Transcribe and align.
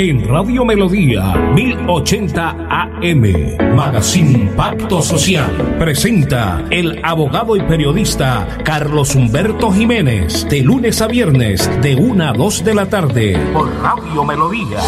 En 0.00 0.28
Radio 0.28 0.64
Melodía 0.64 1.34
1080 1.56 2.68
AM, 2.70 3.74
Magazine 3.74 4.48
Pacto 4.56 5.02
Social, 5.02 5.76
presenta 5.76 6.64
el 6.70 7.04
abogado 7.04 7.56
y 7.56 7.62
periodista 7.62 8.46
Carlos 8.64 9.16
Humberto 9.16 9.72
Jiménez, 9.72 10.48
de 10.48 10.62
lunes 10.62 11.02
a 11.02 11.08
viernes, 11.08 11.68
de 11.82 11.96
1 11.96 12.28
a 12.28 12.32
2 12.32 12.64
de 12.64 12.74
la 12.76 12.88
tarde, 12.88 13.36
por 13.52 13.74
Radio 13.82 14.22
Melodía. 14.22 14.78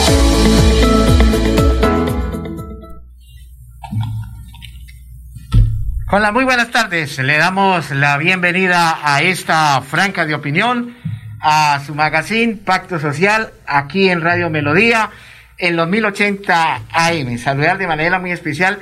Hola, 6.12 6.30
muy 6.30 6.44
buenas 6.44 6.70
tardes. 6.70 7.18
Le 7.18 7.36
damos 7.36 7.90
la 7.90 8.16
bienvenida 8.16 8.98
a 9.02 9.22
esta 9.22 9.80
franca 9.80 10.24
de 10.24 10.34
opinión 10.34 10.99
a 11.40 11.80
su 11.84 11.94
magazine 11.94 12.56
Pacto 12.56 12.98
Social 12.98 13.52
aquí 13.66 14.08
en 14.08 14.20
Radio 14.20 14.50
Melodía 14.50 15.10
en 15.58 15.76
los 15.76 15.88
1080 15.88 16.82
AM. 16.92 17.38
Saludar 17.38 17.78
de 17.78 17.86
manera 17.86 18.18
muy 18.18 18.32
especial 18.32 18.78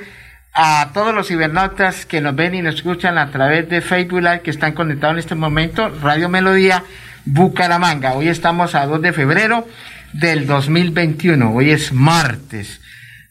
a 0.53 0.89
todos 0.93 1.13
los 1.13 1.27
cibernautas 1.27 2.05
que 2.05 2.21
nos 2.21 2.35
ven 2.35 2.55
y 2.55 2.61
nos 2.61 2.75
escuchan 2.75 3.17
a 3.17 3.31
través 3.31 3.69
de 3.69 3.81
Facebook 3.81 4.21
Live 4.21 4.41
que 4.41 4.51
están 4.51 4.73
conectados 4.73 5.13
en 5.13 5.19
este 5.19 5.35
momento, 5.35 5.89
Radio 6.01 6.27
Melodía 6.29 6.83
Bucaramanga. 7.25 8.13
Hoy 8.13 8.27
estamos 8.27 8.75
a 8.75 8.85
2 8.85 9.01
de 9.01 9.13
febrero 9.13 9.67
del 10.13 10.47
2021, 10.47 11.53
hoy 11.53 11.71
es 11.71 11.93
martes. 11.93 12.81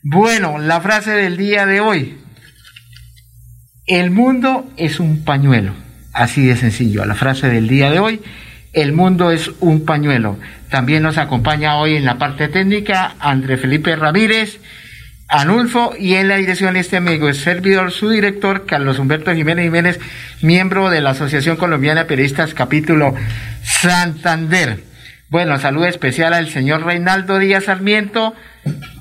Bueno, 0.03 0.59
la 0.59 0.81
frase 0.81 1.11
del 1.11 1.37
día 1.37 1.67
de 1.67 1.81
hoy. 1.81 2.19
El 3.87 4.11
mundo 4.11 4.71
es 4.77 5.01
un 5.01 5.25
pañuelo. 5.25 5.73
Así 6.13 6.47
de 6.47 6.57
sencillo, 6.57 7.05
la 7.05 7.15
frase 7.15 7.49
del 7.49 7.69
día 7.69 7.91
de 7.91 7.99
hoy. 7.99 8.23
El 8.79 8.93
mundo 8.93 9.33
es 9.33 9.51
un 9.59 9.85
pañuelo. 9.85 10.39
También 10.71 11.03
nos 11.03 11.19
acompaña 11.19 11.79
hoy 11.79 11.97
en 11.97 12.05
la 12.05 12.17
parte 12.17 12.47
técnica 12.47 13.17
André 13.19 13.57
Felipe 13.57 13.97
Ramírez, 13.97 14.61
Anulfo 15.27 15.95
y 15.99 16.15
en 16.15 16.29
la 16.29 16.37
dirección 16.37 16.77
este 16.77 16.99
amigo, 16.99 17.27
el 17.29 17.35
servidor, 17.35 17.91
su 17.91 18.09
director, 18.09 18.67
Carlos 18.67 19.01
Humberto 19.01 19.35
Jiménez 19.35 19.65
Jiménez, 19.65 19.99
miembro 20.43 20.91
de 20.91 21.01
la 21.01 21.11
Asociación 21.11 21.57
Colombiana 21.57 22.03
de 22.03 22.07
Periodistas, 22.07 22.55
capítulo 22.55 23.17
Santander. 23.65 24.79
Bueno, 25.29 25.59
salud 25.59 25.85
especial 25.85 26.33
al 26.33 26.49
señor 26.49 26.87
Reinaldo 26.87 27.41
Díaz 27.41 27.65
Sarmiento, 27.65 28.33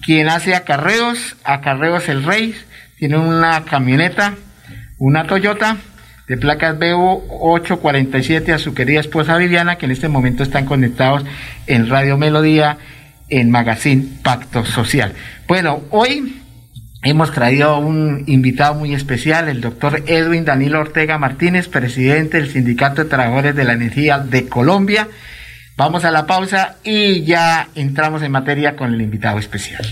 quien 0.03 0.27
hace 0.27 0.55
acarreos, 0.55 1.35
acarreos 1.43 2.09
el 2.09 2.23
rey, 2.23 2.55
tiene 2.97 3.19
una 3.19 3.63
camioneta, 3.65 4.33
una 4.97 5.27
Toyota, 5.27 5.77
de 6.27 6.37
placas 6.37 6.77
BU847 6.77 8.53
a 8.53 8.59
su 8.59 8.73
querida 8.73 8.99
esposa 8.99 9.37
Viviana, 9.37 9.77
que 9.77 9.85
en 9.85 9.91
este 9.91 10.09
momento 10.09 10.43
están 10.43 10.65
conectados 10.65 11.23
en 11.67 11.89
Radio 11.89 12.17
Melodía, 12.17 12.77
en 13.29 13.49
Magazine 13.49 14.05
Pacto 14.23 14.65
Social. 14.65 15.13
Bueno, 15.47 15.83
hoy 15.89 16.41
hemos 17.03 17.31
traído 17.31 17.79
un 17.79 18.25
invitado 18.27 18.75
muy 18.75 18.93
especial, 18.93 19.47
el 19.47 19.61
doctor 19.61 20.03
Edwin 20.05 20.43
Danilo 20.43 20.81
Ortega 20.81 21.17
Martínez, 21.17 21.69
presidente 21.69 22.37
del 22.37 22.49
Sindicato 22.49 23.03
de 23.03 23.09
Trabajadores 23.09 23.55
de 23.55 23.63
la 23.63 23.73
Energía 23.73 24.19
de 24.19 24.47
Colombia. 24.47 25.07
Vamos 25.77 26.03
a 26.03 26.11
la 26.11 26.25
pausa 26.25 26.75
y 26.83 27.23
ya 27.23 27.69
entramos 27.75 28.21
en 28.21 28.31
materia 28.31 28.75
con 28.75 28.93
el 28.93 29.01
invitado 29.01 29.39
especial. 29.39 29.85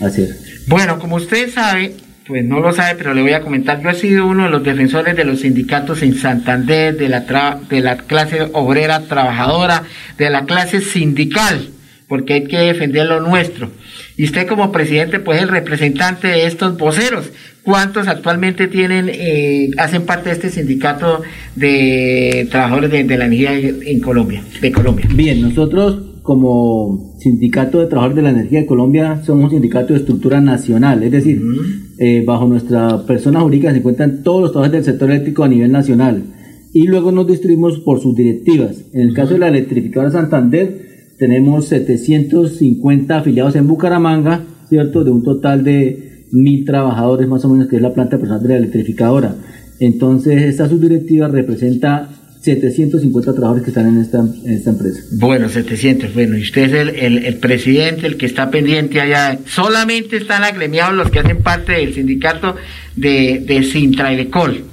hacer. 0.00 0.30
Bueno, 0.66 0.98
como 0.98 1.16
usted 1.16 1.48
sabe, 1.50 1.94
pues 2.26 2.44
no 2.44 2.58
lo 2.58 2.72
sabe, 2.72 2.96
pero 2.96 3.14
le 3.14 3.22
voy 3.22 3.32
a 3.32 3.42
comentar, 3.42 3.80
yo 3.80 3.90
he 3.90 3.94
sido 3.94 4.26
uno 4.26 4.44
de 4.44 4.50
los 4.50 4.64
defensores 4.64 5.14
de 5.16 5.24
los 5.24 5.40
sindicatos 5.40 6.02
en 6.02 6.16
Santander, 6.16 6.96
de 6.96 7.08
la, 7.08 7.60
de 7.68 7.80
la 7.80 7.96
clase 7.98 8.48
obrera 8.52 9.02
trabajadora, 9.02 9.84
de 10.18 10.30
la 10.30 10.44
clase 10.46 10.80
sindical, 10.80 11.68
porque 12.08 12.34
hay 12.34 12.44
que 12.48 12.58
defender 12.58 13.06
lo 13.06 13.20
nuestro. 13.20 13.70
Y 14.16 14.24
usted 14.24 14.46
como 14.46 14.72
presidente, 14.72 15.20
pues 15.20 15.42
el 15.42 15.48
representante 15.48 16.28
de 16.28 16.46
estos 16.46 16.78
voceros. 16.78 17.30
¿Cuántos 17.62 18.08
actualmente 18.08 18.68
tienen, 18.68 19.10
eh, 19.12 19.70
hacen 19.76 20.06
parte 20.06 20.28
de 20.28 20.36
este 20.36 20.50
sindicato 20.50 21.22
de 21.54 22.46
trabajadores 22.50 22.90
de, 22.90 23.16
la 23.16 23.26
energía 23.26 23.58
en 23.58 24.00
Colombia, 24.00 24.42
de 24.60 24.72
Colombia? 24.72 25.06
Bien, 25.12 25.42
nosotros 25.42 26.16
como 26.22 27.14
sindicato 27.18 27.80
de 27.80 27.86
trabajadores 27.86 28.16
de 28.16 28.22
la 28.22 28.30
energía 28.30 28.60
de 28.60 28.66
Colombia 28.66 29.22
somos 29.24 29.44
un 29.44 29.50
sindicato 29.50 29.92
de 29.94 30.00
estructura 30.00 30.40
nacional, 30.40 31.02
es 31.02 31.12
decir, 31.12 31.40
eh, 31.98 32.24
bajo 32.26 32.46
nuestra 32.46 33.06
persona 33.06 33.40
jurídica 33.40 33.70
se 33.70 33.78
encuentran 33.78 34.22
todos 34.22 34.42
los 34.42 34.52
trabajadores 34.52 34.84
del 34.84 34.92
sector 34.92 35.10
eléctrico 35.10 35.44
a 35.44 35.48
nivel 35.48 35.70
nacional 35.70 36.24
y 36.72 36.86
luego 36.86 37.12
nos 37.12 37.26
distribuimos 37.26 37.78
por 37.78 38.00
sus 38.00 38.14
directivas. 38.14 38.76
En 38.92 39.02
el 39.02 39.14
caso 39.14 39.34
de 39.34 39.38
la 39.38 39.48
electrificadora 39.48 40.10
Santander, 40.10 40.95
tenemos 41.18 41.68
750 41.68 43.16
afiliados 43.16 43.56
en 43.56 43.66
Bucaramanga, 43.66 44.42
¿cierto? 44.68 45.04
De 45.04 45.10
un 45.10 45.22
total 45.22 45.64
de 45.64 46.26
mil 46.32 46.64
trabajadores 46.64 47.28
más 47.28 47.44
o 47.44 47.48
menos, 47.48 47.68
que 47.68 47.76
es 47.76 47.82
la 47.82 47.94
planta 47.94 48.18
personal 48.18 48.42
de 48.42 48.48
la 48.48 48.56
electrificadora. 48.56 49.34
Entonces, 49.78 50.42
esta 50.42 50.68
subdirectiva 50.68 51.28
representa 51.28 52.08
750 52.40 53.32
trabajadores 53.32 53.64
que 53.64 53.70
están 53.70 53.88
en 53.88 54.00
esta, 54.00 54.70
empresa. 54.70 55.00
Bueno, 55.18 55.48
700, 55.48 56.14
bueno, 56.14 56.38
y 56.38 56.42
usted 56.42 56.74
es 56.74 57.24
el, 57.24 57.36
presidente, 57.38 58.06
el 58.06 58.16
que 58.16 58.26
está 58.26 58.50
pendiente 58.50 59.00
allá. 59.00 59.38
Solamente 59.46 60.16
están 60.16 60.44
agremiados 60.44 60.94
los 60.94 61.10
que 61.10 61.18
hacen 61.18 61.42
parte 61.42 61.72
del 61.72 61.92
sindicato 61.92 62.54
de, 62.94 63.42
de 63.44 63.62
Sintraelecol, 63.64 64.64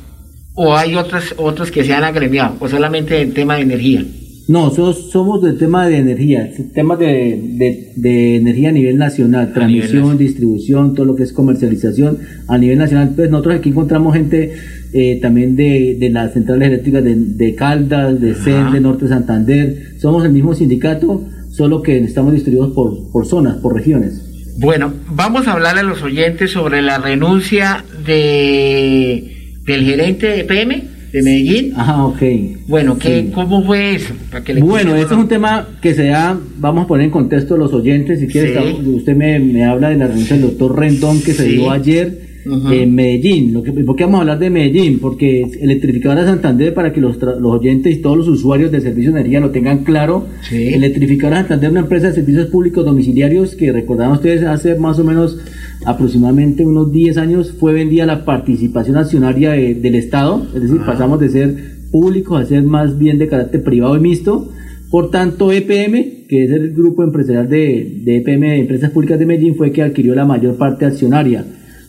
o 0.54 0.75
hay 0.75 0.95
otros, 0.95 1.34
otros 1.38 1.72
que 1.72 1.84
se 1.84 1.94
han 1.94 2.04
agremiado, 2.04 2.57
o 2.60 2.69
solamente 2.69 3.22
el 3.22 3.34
tema 3.34 3.56
de 3.56 3.62
energía. 3.63 4.06
No, 4.48 4.72
somos, 4.72 5.10
somos 5.10 5.42
del 5.42 5.57
tema 5.57 5.88
de 5.88 5.98
energía, 5.98 6.51
temas 6.74 7.00
de, 7.00 7.40
de, 7.42 7.94
de, 7.95 8.36
energía 8.36 8.69
a 8.69 8.72
nivel 8.74 8.98
nacional, 8.98 9.54
transmisión, 9.54 10.04
nivel 10.04 10.18
distribución, 10.18 10.94
todo 10.94 11.06
lo 11.06 11.16
que 11.16 11.24
es 11.24 11.31
comercialización 11.31 12.19
a 12.48 12.57
nivel 12.57 12.78
nacional. 12.78 13.13
Pues 13.16 13.30
nosotros 13.30 13.56
aquí 13.56 13.69
encontramos 13.69 14.13
gente 14.13 14.54
eh, 14.94 15.19
también 15.22 15.56
de, 15.56 15.95
de, 15.98 16.10
las 16.10 16.34
centrales 16.34 16.68
eléctricas 16.68 17.04
de, 17.06 17.16
de 17.16 17.56
Caldas, 17.56 18.19
de 18.19 18.36
CEN, 18.36 18.74
de 18.74 18.81
Norte 18.81 19.07
Santander. 19.07 19.94
Somos 19.98 20.25
el 20.25 20.34
mismo 20.34 20.54
sindicato, 20.54 21.24
solo 21.50 21.81
que 21.81 21.98
estamos 22.00 22.34
distribuidos 22.34 22.74
por, 22.74 23.12
por 23.12 23.25
zonas, 23.25 23.57
por 23.57 23.74
regiones. 23.74 24.22
Bueno, 24.57 24.94
vamos 25.10 25.48
a 25.48 25.54
hablar 25.54 25.78
a 25.78 25.84
los 25.84 26.04
oyentes 26.04 26.51
sobre 26.51 26.81
la 26.81 26.98
renuncia 26.98 27.86
de 28.06 29.30
del 29.66 29.86
gerente 29.86 30.28
de 30.28 30.44
PM 30.44 30.93
de 31.13 31.21
Medellín. 31.21 31.74
Ajá, 31.77 32.06
ok. 32.06 32.21
Bueno, 32.68 32.98
¿qué, 32.98 33.21
sí. 33.21 33.31
¿cómo 33.33 33.63
fue 33.63 33.95
eso? 33.95 34.13
Para 34.31 34.44
que 34.44 34.56
le 34.56 34.62
bueno, 34.62 34.95
eso 34.95 35.13
es 35.13 35.19
un 35.19 35.27
tema 35.27 35.68
que 35.80 35.94
se 35.94 36.07
da, 36.07 36.38
vamos 36.57 36.86
a 36.86 36.88
poner 36.88 37.06
en 37.06 37.12
contexto 37.12 37.54
a 37.54 37.57
los 37.57 37.71
oyentes, 37.71 38.19
si 38.19 38.27
quiere, 38.27 38.60
sí. 38.60 38.89
usted 38.89 39.15
me, 39.15 39.39
me, 39.39 39.63
habla 39.63 39.89
de 39.89 39.98
la 39.98 40.07
renuncia 40.07 40.36
del 40.36 40.48
doctor 40.48 40.77
Rendón 40.77 41.21
que 41.21 41.33
se 41.33 41.45
sí. 41.45 41.51
dio 41.51 41.69
ayer 41.69 42.32
uh 42.45 42.50
-huh. 42.50 42.88
Medellín. 42.88 43.54
Lo 43.54 43.63
que, 43.63 43.72
¿Por 43.72 43.95
qué 43.95 44.04
vamos 44.04 44.19
a 44.19 44.22
hablar 44.22 44.40
de 44.40 44.50
Medellín? 44.50 45.00
Porque 45.00 45.42
Electrificadora 45.62 46.25
Santander, 46.25 46.74
para 46.74 46.94
que 46.94 47.01
los, 47.01 47.18
los 47.22 47.51
oyentes 47.60 47.95
y 47.95 48.01
todos 48.01 48.18
los 48.18 48.28
usuarios 48.28 48.72
del 48.72 48.81
servicio 48.81 49.12
de 49.12 49.19
energía 49.19 49.40
lo 49.40 49.51
tengan 49.51 49.84
claro, 49.84 50.28
Electrificadora 50.51 51.38
Santander 51.40 51.68
es 51.68 51.72
una 51.72 51.81
empresa 51.81 52.07
de 52.07 52.13
servicios 52.13 52.48
públicos 52.48 52.86
domiciliarios 52.86 53.56
que 53.56 53.72
recordaban 53.72 54.13
ustedes 54.13 54.44
hace 54.44 54.75
más 54.75 55.00
o 55.00 55.04
menos 55.04 55.38
aproximadamente 55.86 56.66
unos 56.66 56.92
10 56.92 57.18
años 57.18 57.51
fue 57.51 57.74
vendida 57.74 58.06
la 58.06 58.25
participación 58.25 58.98
accionaria 58.98 59.51
de, 59.51 59.75
del 59.75 59.95
Estado, 59.95 60.45
es 60.56 60.62
decir, 60.62 60.78
ah. 60.81 60.86
pasamos 60.86 61.19
de 61.19 61.30
ser 61.30 61.56
públicos 61.92 62.42
a 62.42 62.45
ser 62.45 62.63
más 62.63 62.98
bien 62.98 63.19
de 63.19 63.28
carácter 63.28 63.63
privado 63.63 63.95
y 63.95 64.00
mixto. 64.00 64.50
Por 64.90 65.10
tanto, 65.10 65.51
EPM, 65.51 66.28
que 66.28 66.44
es 66.44 66.51
el 66.51 66.74
grupo 66.74 67.04
empresarial 67.04 67.50
de, 67.50 68.01
de 68.04 68.18
EPM 68.18 68.42
de 68.42 68.60
Empresas 68.60 68.92
Públicas 68.92 69.18
de 69.18 69.25
Medellín, 69.25 69.56
fue 69.56 69.72
que 69.72 69.81
adquirió 69.81 70.13
la 70.13 70.25
mayor 70.25 70.56
parte 70.56 70.86
accionaria. 70.86 71.45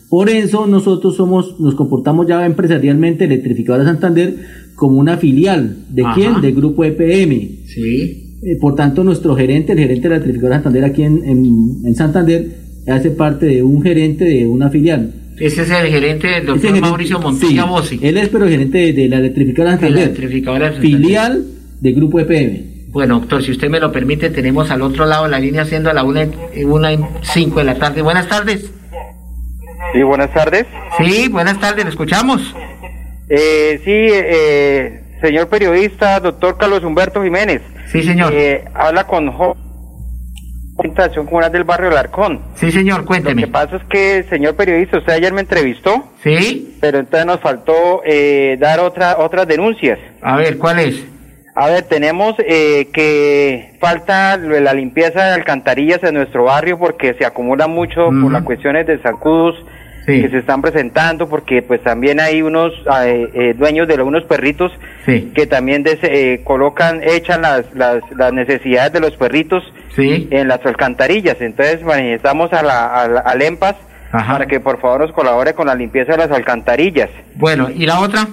Por 0.09 0.29
eso 0.29 0.67
nosotros 0.67 1.15
somos, 1.15 1.59
nos 1.59 1.75
comportamos 1.75 2.27
ya 2.27 2.45
empresarialmente 2.45 3.25
Electrificadora 3.25 3.83
Santander 3.83 4.35
como 4.75 4.97
una 4.99 5.17
filial. 5.17 5.77
¿De 5.89 6.03
Ajá. 6.03 6.15
quién? 6.15 6.41
Del 6.41 6.55
grupo 6.55 6.83
EPM. 6.83 7.65
Sí. 7.65 8.37
Eh, 8.43 8.57
por 8.59 8.75
tanto, 8.75 9.03
nuestro 9.03 9.35
gerente, 9.35 9.73
el 9.73 9.79
gerente 9.79 10.03
de 10.03 10.09
la 10.09 10.15
Electrificadora 10.15 10.55
Santander 10.57 10.85
aquí 10.85 11.03
en, 11.03 11.23
en, 11.25 11.85
en 11.85 11.95
Santander, 11.95 12.47
hace 12.87 13.11
parte 13.11 13.47
de 13.47 13.63
un 13.63 13.81
gerente 13.81 14.25
de 14.25 14.45
una 14.45 14.69
filial. 14.69 15.13
Ese 15.37 15.63
es 15.63 15.69
el 15.69 15.87
gerente 15.87 16.27
del 16.27 16.45
doctor 16.45 16.61
gerente, 16.61 16.81
Mauricio 16.81 17.19
Montoya 17.19 17.63
sí, 17.63 17.69
Bossi. 17.69 17.99
Él 18.01 18.17
es 18.17 18.29
pero 18.29 18.47
gerente 18.47 18.77
de, 18.77 18.93
de 18.93 19.09
la 19.09 19.17
electrificadora 19.17 19.71
Santander. 19.71 19.97
La 19.97 20.03
electrificadora 20.03 20.71
Santander. 20.71 20.99
Filial 20.99 21.45
del 21.81 21.95
grupo 21.95 22.19
EPM. 22.19 22.75
Bueno, 22.91 23.19
doctor, 23.19 23.43
si 23.43 23.51
usted 23.51 23.69
me 23.69 23.81
lo 23.81 23.91
permite, 23.91 24.29
tenemos 24.29 24.71
al 24.71 24.81
otro 24.81 25.05
lado 25.05 25.25
de 25.25 25.31
la 25.31 25.39
línea 25.39 25.65
siendo 25.65 25.89
a 25.89 25.93
la 25.93 26.05
una, 26.05 26.29
una 26.65 26.93
y 26.93 26.99
cinco 27.23 27.59
de 27.59 27.65
la 27.65 27.75
tarde. 27.75 28.01
Buenas 28.01 28.29
tardes. 28.29 28.71
Sí, 29.95 30.03
buenas 30.03 30.29
tardes. 30.33 30.65
Sí, 30.97 31.29
buenas 31.29 31.57
tardes, 31.57 31.85
¿le 31.85 31.89
escuchamos? 31.89 32.53
Eh, 33.29 33.79
sí, 33.85 33.91
eh, 33.93 35.01
señor 35.21 35.47
periodista, 35.47 36.19
doctor 36.19 36.57
Carlos 36.57 36.83
Humberto 36.83 37.23
Jiménez. 37.23 37.61
Sí, 37.93 38.03
señor. 38.03 38.33
Eh, 38.33 38.65
habla 38.73 39.07
con 39.07 39.31
Jo 39.31 39.55
Orientación 40.75 41.25
Comunal 41.27 41.49
del 41.53 41.63
Barrio 41.63 41.91
Larcón. 41.91 42.41
Sí, 42.55 42.73
señor, 42.73 43.05
cuénteme. 43.05 43.43
Lo 43.43 43.47
que 43.47 43.53
pasa 43.53 43.77
es 43.77 43.83
que, 43.85 44.25
señor 44.29 44.57
periodista, 44.57 44.97
usted 44.97 45.13
ayer 45.13 45.31
me 45.31 45.39
entrevistó. 45.39 46.09
Sí. 46.21 46.75
Pero 46.81 46.99
entonces 46.99 47.25
nos 47.25 47.39
faltó 47.39 48.01
eh, 48.03 48.57
dar 48.59 48.81
otra, 48.81 49.15
otras 49.19 49.47
denuncias. 49.47 49.97
A 50.21 50.35
ver, 50.35 50.57
¿cuál 50.57 50.79
es? 50.79 51.05
A 51.55 51.67
ver, 51.67 51.83
tenemos 51.83 52.35
eh, 52.39 52.89
que 52.91 53.77
falta 53.79 54.35
la 54.35 54.73
limpieza 54.73 55.23
de 55.23 55.31
alcantarillas 55.35 56.03
en 56.03 56.15
nuestro 56.15 56.43
barrio 56.43 56.77
porque 56.77 57.13
se 57.13 57.25
acumula 57.25 57.67
mucho 57.67 58.09
por 58.21 58.29
las 58.29 58.43
cuestiones 58.43 58.85
de 58.85 58.97
zancudos 58.97 59.55
sí. 60.05 60.21
que 60.21 60.29
se 60.29 60.37
están 60.37 60.61
presentando, 60.61 61.27
porque 61.27 61.61
pues 61.61 61.81
también 61.83 62.19
hay 62.19 62.41
unos 62.41 62.73
eh, 63.03 63.29
eh, 63.33 63.53
dueños 63.57 63.87
de 63.87 64.01
unos 64.01 64.23
perritos 64.25 64.71
sí. 65.05 65.31
que 65.33 65.47
también 65.47 65.83
des, 65.83 65.99
eh, 66.03 66.41
colocan, 66.43 67.01
echan 67.03 67.41
las, 67.41 67.73
las, 67.73 68.01
las, 68.15 68.33
necesidades 68.33 68.93
de 68.93 68.99
los 68.99 69.15
perritos 69.17 69.63
sí. 69.95 70.27
en 70.31 70.47
las 70.47 70.65
alcantarillas. 70.65 71.37
Entonces 71.41 71.83
manifestamos 71.83 72.53
a 72.53 72.61
la, 72.61 72.85
a 72.87 73.07
la, 73.07 73.19
al 73.21 73.41
EMPAS 73.41 73.75
Ajá. 74.11 74.33
para 74.33 74.45
que 74.45 74.59
por 74.59 74.79
favor 74.79 75.01
nos 75.01 75.11
colabore 75.11 75.53
con 75.53 75.67
la 75.67 75.75
limpieza 75.75 76.13
de 76.13 76.19
las 76.19 76.31
alcantarillas. 76.31 77.09
Bueno, 77.35 77.69
¿y 77.73 77.85
la 77.85 77.99
otra? 77.99 78.27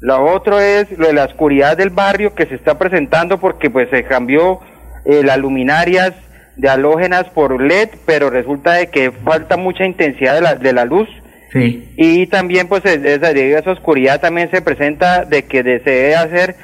Lo 0.00 0.24
otro 0.32 0.60
es 0.60 0.96
lo 0.96 1.08
de 1.08 1.12
la 1.12 1.24
oscuridad 1.24 1.76
del 1.76 1.90
barrio 1.90 2.34
que 2.34 2.46
se 2.46 2.54
está 2.54 2.78
presentando 2.78 3.38
porque 3.38 3.68
pues 3.68 3.90
se 3.90 4.04
cambió 4.04 4.60
eh, 5.04 5.22
las 5.24 5.38
luminarias 5.38 6.12
de 6.58 6.68
halógenas 6.68 7.24
por 7.30 7.62
LED, 7.62 7.88
pero 8.04 8.28
resulta 8.28 8.74
de 8.74 8.88
que 8.88 9.10
falta 9.10 9.56
mucha 9.56 9.86
intensidad 9.86 10.34
de 10.34 10.40
la, 10.42 10.54
de 10.56 10.72
la 10.72 10.84
luz. 10.84 11.08
Sí. 11.52 11.88
Y 11.96 12.26
también 12.26 12.68
pues 12.68 12.82
debido 12.82 13.56
a 13.56 13.60
esa 13.60 13.70
oscuridad 13.70 14.20
también 14.20 14.50
se 14.50 14.60
presenta 14.60 15.24
de 15.24 15.44
que 15.44 15.62
de, 15.62 15.80
se 15.80 15.90
debe 15.90 16.16
hacer 16.16 16.56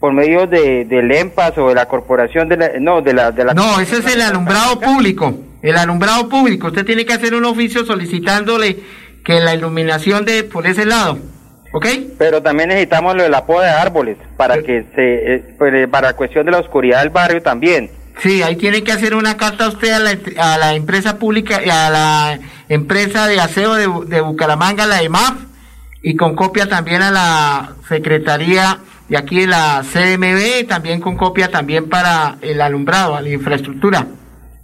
por 0.00 0.12
medio 0.12 0.48
de, 0.48 0.84
del 0.84 1.12
EMPAS 1.12 1.56
o 1.58 1.68
de 1.68 1.76
la 1.76 1.86
corporación 1.86 2.48
de 2.48 2.56
la, 2.56 2.70
no, 2.80 3.02
de 3.02 3.12
la, 3.12 3.30
de 3.30 3.44
la 3.44 3.54
No, 3.54 3.78
ese 3.78 3.98
es 3.98 4.14
el 4.16 4.20
alumbrado 4.20 4.80
público. 4.80 5.32
El 5.62 5.76
alumbrado 5.76 6.28
público. 6.28 6.68
Usted 6.68 6.84
tiene 6.84 7.06
que 7.06 7.12
hacer 7.12 7.34
un 7.34 7.44
oficio 7.44 7.84
solicitándole 7.84 8.78
que 9.24 9.38
la 9.38 9.54
iluminación 9.54 10.24
de 10.24 10.42
por 10.42 10.66
ese 10.66 10.86
lado. 10.86 11.18
¿Ok? 11.72 11.86
Pero 12.18 12.42
también 12.42 12.70
necesitamos 12.70 13.14
lo 13.14 13.22
de 13.22 13.28
la 13.28 13.46
poda 13.46 13.66
de 13.66 13.72
árboles 13.72 14.16
para 14.36 14.60
que 14.62 14.84
se, 14.94 15.34
eh, 15.34 15.44
pues, 15.56 15.88
para 15.88 16.08
la 16.08 16.16
cuestión 16.16 16.44
de 16.46 16.52
la 16.52 16.58
oscuridad 16.58 17.00
del 17.00 17.10
barrio 17.10 17.40
también. 17.40 17.88
Sí, 18.18 18.42
ahí 18.42 18.56
tiene 18.56 18.84
que 18.84 18.92
hacer 18.92 19.14
una 19.14 19.36
carta 19.36 19.68
usted 19.68 19.90
a 19.92 19.98
la, 19.98 20.18
a 20.38 20.58
la 20.58 20.74
empresa 20.74 21.18
pública, 21.18 21.56
a 21.56 21.90
la 21.90 22.38
empresa 22.68 23.26
de 23.26 23.40
aseo 23.40 23.74
de, 23.74 23.88
de 24.06 24.20
Bucaramanga, 24.20 24.86
la 24.86 25.02
EMAF, 25.02 25.34
y 26.02 26.16
con 26.16 26.34
copia 26.34 26.68
también 26.68 27.02
a 27.02 27.10
la 27.10 27.72
Secretaría 27.88 28.78
de 29.08 29.18
aquí 29.18 29.40
de 29.40 29.46
la 29.46 29.82
CMB, 29.82 30.66
también 30.68 31.00
con 31.00 31.16
copia 31.16 31.50
también 31.50 31.88
para 31.88 32.36
el 32.40 32.60
alumbrado, 32.60 33.14
a 33.14 33.20
la 33.20 33.28
infraestructura. 33.28 34.06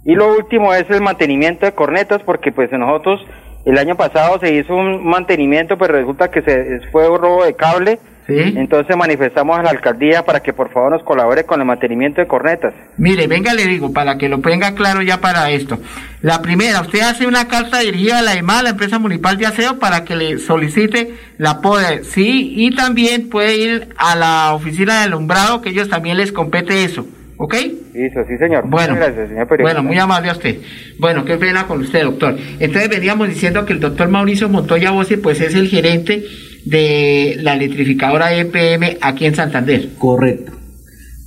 Y 0.05 0.15
lo 0.15 0.33
último 0.35 0.73
es 0.73 0.89
el 0.89 1.01
mantenimiento 1.01 1.65
de 1.65 1.73
cornetas, 1.73 2.21
porque 2.23 2.51
pues 2.51 2.71
nosotros 2.71 3.21
el 3.65 3.77
año 3.77 3.95
pasado 3.95 4.39
se 4.39 4.53
hizo 4.55 4.73
un 4.73 5.05
mantenimiento, 5.05 5.77
pero 5.77 5.93
resulta 5.93 6.31
que 6.31 6.41
se 6.41 6.79
fue 6.91 7.07
un 7.09 7.19
robo 7.19 7.45
de 7.45 7.53
cable. 7.53 7.99
¿Sí? 8.29 8.53
Entonces 8.57 8.95
manifestamos 8.95 9.57
a 9.57 9.63
la 9.63 9.71
alcaldía 9.71 10.23
para 10.23 10.41
que 10.41 10.53
por 10.53 10.71
favor 10.71 10.91
nos 10.91 11.03
colabore 11.03 11.43
con 11.45 11.59
el 11.59 11.65
mantenimiento 11.65 12.21
de 12.21 12.27
cornetas. 12.27 12.73
Mire, 12.97 13.27
venga, 13.27 13.53
le 13.53 13.65
digo, 13.65 13.91
para 13.91 14.17
que 14.17 14.29
lo 14.29 14.39
tenga 14.39 14.73
claro 14.75 15.01
ya 15.01 15.19
para 15.19 15.49
esto. 15.51 15.79
La 16.21 16.41
primera, 16.41 16.81
usted 16.81 17.01
hace 17.01 17.25
una 17.25 17.47
carta 17.47 17.79
dirigida 17.79 18.19
a 18.19 18.21
la 18.21 18.35
EMA, 18.35 18.63
la 18.63 18.69
empresa 18.71 18.99
municipal 18.99 19.37
de 19.37 19.45
aseo, 19.45 19.79
para 19.79 20.03
que 20.03 20.15
le 20.15 20.37
solicite 20.37 21.13
la 21.37 21.61
poda. 21.61 22.03
Sí, 22.03 22.53
y 22.55 22.75
también 22.75 23.29
puede 23.29 23.57
ir 23.57 23.87
a 23.97 24.15
la 24.15 24.53
oficina 24.53 24.99
de 24.99 25.03
alumbrado, 25.05 25.61
que 25.61 25.69
ellos 25.69 25.89
también 25.89 26.17
les 26.17 26.31
compete 26.31 26.83
eso. 26.83 27.05
¿Ok? 27.41 27.53
Eso, 27.53 28.19
sí, 28.27 28.37
señor. 28.37 28.65
Bueno, 28.67 28.95
Muchas 28.95 29.13
gracias, 29.15 29.29
señor 29.29 29.47
bueno, 29.61 29.81
muy 29.81 29.97
amable 29.97 30.29
a 30.29 30.33
usted. 30.33 30.57
Bueno, 30.99 31.23
qué 31.23 31.37
pena 31.37 31.67
con 31.67 31.79
usted, 31.79 32.03
doctor. 32.03 32.35
Entonces 32.59 32.89
veníamos 32.89 33.29
diciendo 33.29 33.65
que 33.65 33.71
el 33.71 33.79
doctor 33.79 34.09
Mauricio 34.09 34.49
Montoya 34.49 34.91
Bossi, 34.91 35.15
pues 35.15 35.39
es 35.39 35.55
el 35.55 35.69
gerente 35.69 36.21
de 36.65 37.37
la 37.41 37.55
electrificadora 37.55 38.35
EPM 38.35 38.97
aquí 39.01 39.25
en 39.25 39.35
Santander. 39.35 39.89
Correcto. 39.97 40.53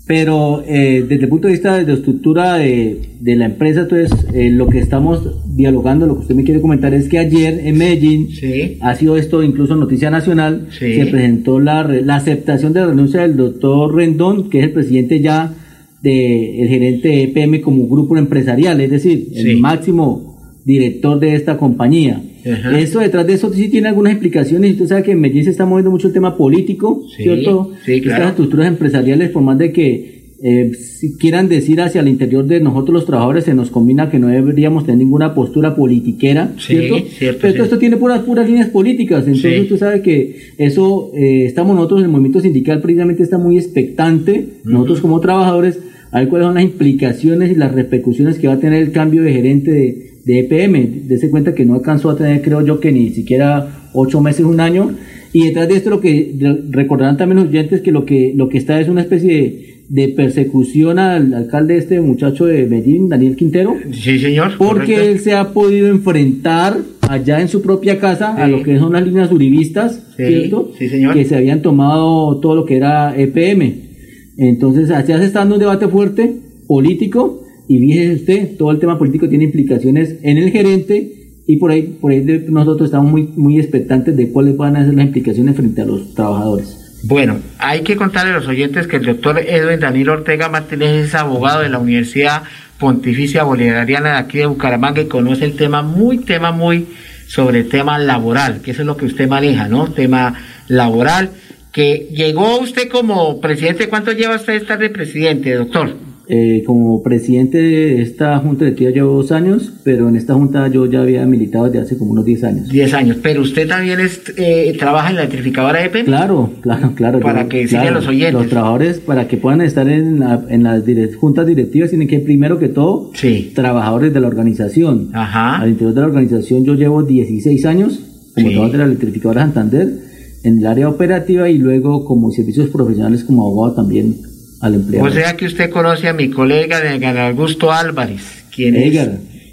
Pero 0.07 0.65
eh, 0.67 1.05
desde 1.09 1.25
el 1.25 1.29
punto 1.29 1.47
de 1.47 1.55
vista 1.55 1.79
de 1.79 1.85
la 1.85 1.95
estructura 1.95 2.55
de, 2.59 3.17
de 3.21 3.37
la 3.37 3.47
empresa, 3.47 3.83
entonces 3.83 4.13
eh, 4.35 4.51
lo 4.51 4.69
que 4.69 4.81
estamos 4.81 5.57
dialogando, 5.57 6.07
lo 6.07 6.17
que 6.17 6.23
usted 6.23 6.35
me 6.35 6.45
quiere 6.45 6.61
comentar 6.61 6.93
es 6.93 7.09
que 7.09 7.19
ayer 7.19 7.61
en 7.65 7.79
Medellín 7.79 8.29
sí. 8.31 8.79
ha 8.81 8.95
sido 8.97 9.17
esto 9.17 9.43
incluso 9.45 9.77
noticia 9.77 10.11
nacional, 10.11 10.67
sí. 10.71 10.95
se 10.95 11.07
presentó 11.07 11.61
la, 11.61 11.85
la 11.85 12.17
aceptación 12.17 12.73
de 12.73 12.81
la 12.81 12.87
renuncia 12.87 13.23
del 13.23 13.37
doctor 13.37 13.95
Rendón, 13.95 14.51
que 14.51 14.59
es 14.59 14.65
el 14.65 14.73
presidente 14.73 15.21
ya 15.21 15.55
del 16.03 16.69
gerente 16.69 17.09
de 17.09 17.23
EPM 17.23 17.61
como 17.61 17.87
grupo 17.87 18.17
empresarial, 18.17 18.81
es 18.81 18.91
decir, 18.91 19.29
el 19.37 19.59
máximo 19.59 20.33
director 20.65 21.21
de 21.21 21.37
esta 21.37 21.57
compañía. 21.57 22.21
Esto 22.45 23.01
detrás 23.01 23.27
de 23.27 23.35
eso 23.35 23.53
sí 23.53 23.69
tiene 23.69 23.89
algunas 23.89 24.13
explicaciones. 24.13 24.73
Usted 24.73 24.87
sabe 24.87 25.03
que 25.03 25.13
en 25.13 25.21
Medellín 25.21 25.45
se 25.45 25.51
está 25.51 25.67
moviendo 25.67 25.91
mucho 25.91 26.09
el 26.09 26.13
tema 26.13 26.37
político, 26.37 27.05
¿cierto? 27.17 27.73
Sí, 27.85 28.01
claro. 28.01 28.17
Estas 28.17 28.31
estructuras 28.31 28.69
empresariales, 28.69 29.31
por 29.31 29.43
más 29.43 29.59
de 29.59 29.73
que 29.73 30.13
eh, 30.45 30.73
si 30.75 31.17
quieran 31.19 31.49
decir 31.49 31.81
hacia 31.81 32.01
el 32.01 32.09
interior 32.09 32.45
de 32.45 32.59
nosotros 32.59 32.95
los 32.95 33.07
trabajadores, 33.07 33.45
se 33.45 33.55
nos 33.55 33.71
combina 33.71 34.11
que 34.11 34.19
no 34.19 34.27
deberíamos 34.27 34.85
tener 34.85 34.99
ninguna 34.99 35.37
postura 35.37 35.77
politiquera, 35.77 36.53
¿cierto? 36.59 36.97
Pero 37.41 37.63
esto 37.63 37.79
tiene 37.79 37.97
puras, 37.97 38.23
puras 38.23 38.49
líneas 38.49 38.69
políticas, 38.69 39.25
entonces 39.25 39.63
usted 39.63 39.77
sabe 39.77 40.03
que 40.03 40.51
eso, 40.59 41.13
eh, 41.15 41.45
estamos 41.45 41.77
nosotros 41.77 42.01
en 42.01 42.07
el 42.07 42.11
movimiento 42.11 42.41
sindical 42.41 42.81
precisamente 42.81 43.23
está 43.23 43.39
muy 43.39 43.57
expectante, 43.57 44.49
nosotros 44.65 45.01
como 45.01 45.21
trabajadores, 45.21 45.79
a 46.11 46.19
ver 46.19 46.29
cuáles 46.29 46.47
son 46.47 46.55
las 46.57 46.65
implicaciones 46.65 47.53
y 47.53 47.55
las 47.55 47.73
repercusiones 47.73 48.41
que 48.41 48.49
va 48.49 48.55
a 48.55 48.61
tener 48.61 48.83
el 48.83 48.91
cambio 48.91 49.23
de 49.23 49.33
gerente 49.33 49.71
de, 49.71 50.12
de 50.25 50.41
EPM. 50.41 51.09
Dese 51.09 51.31
cuenta 51.31 51.55
que 51.55 51.65
no 51.65 51.75
alcanzó 51.75 52.11
a 52.11 52.17
tener, 52.17 52.43
creo 52.43 52.65
yo, 52.65 52.81
que 52.81 52.93
ni 52.93 53.11
siquiera 53.11 53.89
ocho 53.93 54.21
meses, 54.21 54.45
un 54.45 54.61
año. 54.61 54.95
Y 55.33 55.47
detrás 55.47 55.69
de 55.69 55.77
esto 55.77 55.91
lo 55.91 56.01
que 56.01 56.35
recordarán 56.71 57.17
también 57.17 57.39
los 57.39 57.49
oyentes 57.49 57.81
que 57.81 57.91
lo 57.91 58.05
que 58.05 58.35
lo 58.37 58.49
que 58.49 58.59
está 58.59 58.81
es 58.81 58.89
una 58.89 59.01
especie 59.01 59.33
de 59.33 59.73
de 59.93 60.09
persecución 60.09 60.99
al 60.99 61.35
alcalde 61.35 61.77
este 61.77 62.01
muchacho 62.01 62.47
de 62.47 62.67
Medellín, 62.67 63.11
Daniel 63.11 63.37
Quintero. 63.37 63.77
Sí, 63.93 64.19
señor. 64.19 64.53
Porque 64.57 65.11
él 65.11 65.21
se 65.21 65.35
ha 65.35 65.51
podido 65.51 65.89
enfrentar 65.89 66.79
allá 67.03 67.43
en 67.43 67.49
su 67.49 67.61
propia 67.61 67.99
casa 67.99 68.35
a 68.35 68.49
lo 68.49 68.63
que 68.63 68.79
son 68.79 68.95
las 68.95 69.05
líneas 69.05 69.31
uribistas, 69.31 70.15
¿cierto? 70.17 70.73
Sí, 70.79 70.89
señor. 70.89 71.13
Que 71.13 71.27
se 71.27 71.37
habían 71.37 71.61
tomado 71.61 72.41
todo 72.41 72.57
lo 72.57 72.65
que 72.65 72.79
era 72.79 73.15
EPM. 73.15 73.91
Entonces, 74.39 74.91
allá 74.91 75.19
se 75.19 75.27
está 75.27 75.41
dando 75.41 75.57
un 75.57 75.61
debate 75.61 75.87
fuerte 75.89 76.37
político 76.67 77.42
y 77.73 77.79
fíjese 77.79 78.15
usted, 78.15 78.57
todo 78.59 78.71
el 78.71 78.79
tema 78.79 78.99
político 78.99 79.31
tiene 79.31 79.45
implicaciones 79.45 80.17
en 80.23 80.37
el 80.37 80.51
gerente 80.51 81.11
y 81.47 81.57
por 81.57 81.71
ahí, 81.71 81.97
por 81.99 82.13
ahí 82.13 82.23
nosotros 82.49 82.89
estamos 82.89 83.11
muy, 83.11 83.23
muy 83.35 83.59
expectantes 83.59 84.15
de 84.15 84.31
cuáles 84.31 84.59
van 84.59 84.77
a 84.77 84.85
ser 84.85 84.93
las 84.93 85.07
implicaciones 85.07 85.57
frente 85.57 85.81
a 85.81 85.87
los 85.87 86.15
trabajadores. 86.15 87.01
Bueno, 87.05 87.39
hay 87.59 87.81
que 87.81 87.97
contarle 87.97 88.33
a 88.33 88.37
los 88.37 88.47
oyentes 88.47 88.87
que 88.87 88.97
el 88.97 89.07
doctor 89.07 89.39
Edwin 89.39 89.81
Daniel 89.81 90.11
Ortega 90.11 90.51
Martínez 90.51 91.07
es 91.07 91.15
abogado 91.15 91.63
de 91.63 91.71
la 91.71 91.79
Universidad 91.79 92.43
Pontificia 92.79 93.43
Bolivariana 93.45 94.11
de 94.11 94.19
aquí 94.19 94.39
de 94.39 94.47
Bucaramanga 94.47 95.01
y 95.01 95.07
conoce 95.07 95.47
el 95.47 95.57
tema 95.57 95.81
muy, 95.81 96.19
tema 96.19 96.53
muy 96.53 96.89
sobre 97.27 97.65
tema 97.65 97.99
laboral, 97.99 98.61
que 98.61 98.73
eso 98.73 98.83
es 98.83 98.87
lo 98.87 98.99
que 98.99 99.07
usted 99.07 99.29
maneja, 99.29 99.67
¿no? 99.67 99.91
Tema 99.91 100.35
laboral, 100.69 101.31
que 101.73 102.09
llegó 102.13 102.61
usted 102.61 102.91
como 102.91 103.41
presidente, 103.41 103.89
¿cuánto 103.89 104.13
lleva 104.13 104.37
usted 104.37 104.53
estar 104.53 104.79
de 104.79 104.91
presidente, 104.91 105.55
doctor? 105.55 106.12
Eh, 106.35 106.63
como 106.65 107.03
presidente 107.03 107.59
de 107.59 108.01
esta 108.01 108.39
junta 108.39 108.65
de 108.65 108.73
tía 108.73 108.89
llevo 108.89 109.17
dos 109.17 109.33
años, 109.33 109.71
pero 109.85 110.09
en 110.09 110.17
esta 110.17 110.33
junta 110.33 110.67
yo 110.69 110.87
ya 110.87 111.03
había 111.03 111.27
militado 111.27 111.67
desde 111.67 111.81
hace 111.81 111.99
como 111.99 112.13
unos 112.13 112.25
10 112.25 112.45
años. 112.45 112.69
10 112.71 112.95
años, 112.95 113.19
pero 113.23 113.43
usted 113.43 113.69
también 113.69 114.01
es, 114.01 114.23
eh, 114.39 114.75
trabaja 114.79 115.11
en 115.11 115.17
la 115.17 115.23
electrificadora 115.25 115.85
EPE. 115.85 116.07
Claro, 116.07 116.51
claro, 116.63 116.95
claro. 116.95 117.21
Para 117.21 117.49
que 117.49 117.69
sigan 117.69 117.93
los 117.93 118.09
oyentes. 118.09 118.33
Los 118.33 118.49
trabajadores, 118.49 119.01
para 119.01 119.29
que 119.29 119.37
puedan 119.37 119.61
estar 119.61 119.87
en, 119.87 120.21
las 120.21 121.17
juntas 121.17 121.47
directivas, 121.47 121.91
tienen 121.91 122.09
que 122.09 122.21
primero 122.21 122.59
que 122.59 122.71
todo, 122.71 123.11
sí. 123.13 123.53
trabajadores 123.55 124.15
de 124.15 124.21
la 124.21 124.29
organización. 124.29 125.11
Ajá. 125.13 125.59
Al 125.59 125.69
interior 125.69 125.93
de 125.93 126.01
la 126.01 126.07
organización 126.07 126.65
yo 126.65 126.73
llevo 126.77 127.03
16 127.03 127.67
años 127.67 128.01
como 128.35 128.49
trabajador 128.49 128.73
de 128.73 128.79
la 128.79 128.85
electrificadora 128.85 129.43
Santander 129.43 129.99
en 130.45 130.61
el 130.61 130.67
área 130.67 130.89
operativa 130.89 131.51
y 131.51 131.59
luego 131.59 132.07
como 132.07 132.31
servicios 132.31 132.71
profesionales 132.71 133.23
como 133.23 133.43
abogado 133.43 133.75
también 133.75 134.32
o 134.63 135.11
sea 135.11 135.37
que 135.37 135.47
usted 135.47 135.71
conoce 135.71 136.09
a 136.09 136.13
mi 136.13 136.31
colega 136.31 136.81
de 136.81 137.21
Augusto 137.21 137.73
Álvarez, 137.73 138.45
quien 138.55 138.77
es, 138.77 138.95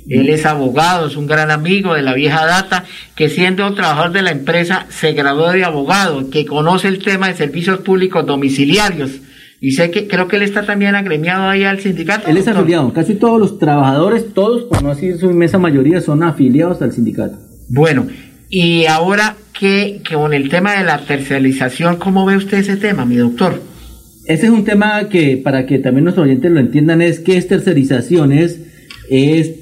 él 0.09 0.29
es 0.29 0.45
abogado, 0.45 1.07
es 1.07 1.15
un 1.15 1.27
gran 1.27 1.51
amigo 1.51 1.93
de 1.93 2.01
la 2.01 2.13
vieja 2.13 2.45
data, 2.45 2.83
que 3.15 3.29
siendo 3.29 3.65
un 3.67 3.75
trabajador 3.75 4.11
de 4.11 4.23
la 4.23 4.31
empresa 4.31 4.87
se 4.89 5.13
graduó 5.13 5.51
de 5.51 5.63
abogado, 5.63 6.29
que 6.31 6.45
conoce 6.45 6.87
el 6.87 6.99
tema 6.99 7.27
de 7.27 7.35
servicios 7.35 7.79
públicos 7.79 8.25
domiciliarios. 8.25 9.11
Y 9.61 9.71
sé 9.71 9.91
que 9.91 10.07
creo 10.07 10.27
que 10.27 10.37
él 10.37 10.41
está 10.43 10.65
también 10.65 10.95
agremiado 10.95 11.47
ahí 11.47 11.63
al 11.63 11.79
sindicato. 11.79 12.27
Él 12.27 12.37
es 12.37 12.47
afiliado. 12.47 12.93
Casi 12.93 13.15
todos 13.15 13.39
los 13.39 13.59
trabajadores, 13.59 14.33
todos, 14.33 14.63
por 14.63 14.81
no 14.81 14.89
decir 14.89 15.17
su 15.17 15.29
inmensa 15.29 15.59
mayoría, 15.59 16.01
son 16.01 16.23
afiliados 16.23 16.81
al 16.81 16.93
sindicato. 16.93 17.37
Bueno, 17.67 18.07
y 18.49 18.85
ahora 18.85 19.35
que, 19.53 20.01
que 20.03 20.15
con 20.15 20.33
el 20.33 20.49
tema 20.49 20.73
de 20.73 20.85
la 20.85 20.99
tercerización, 20.99 21.97
¿cómo 21.97 22.25
ve 22.25 22.37
usted 22.37 22.59
ese 22.59 22.77
tema, 22.77 23.05
mi 23.05 23.17
doctor? 23.17 23.61
Ese 24.29 24.45
es 24.45 24.51
un 24.51 24.63
tema 24.63 25.09
que, 25.09 25.38
para 25.38 25.65
que 25.65 25.79
también 25.79 26.03
nuestros 26.03 26.25
oyentes 26.25 26.51
lo 26.51 26.59
entiendan, 26.59 27.01
es 27.01 27.19
que 27.19 27.36
es 27.36 27.48
tercerización, 27.48 28.31
es, 28.31 28.59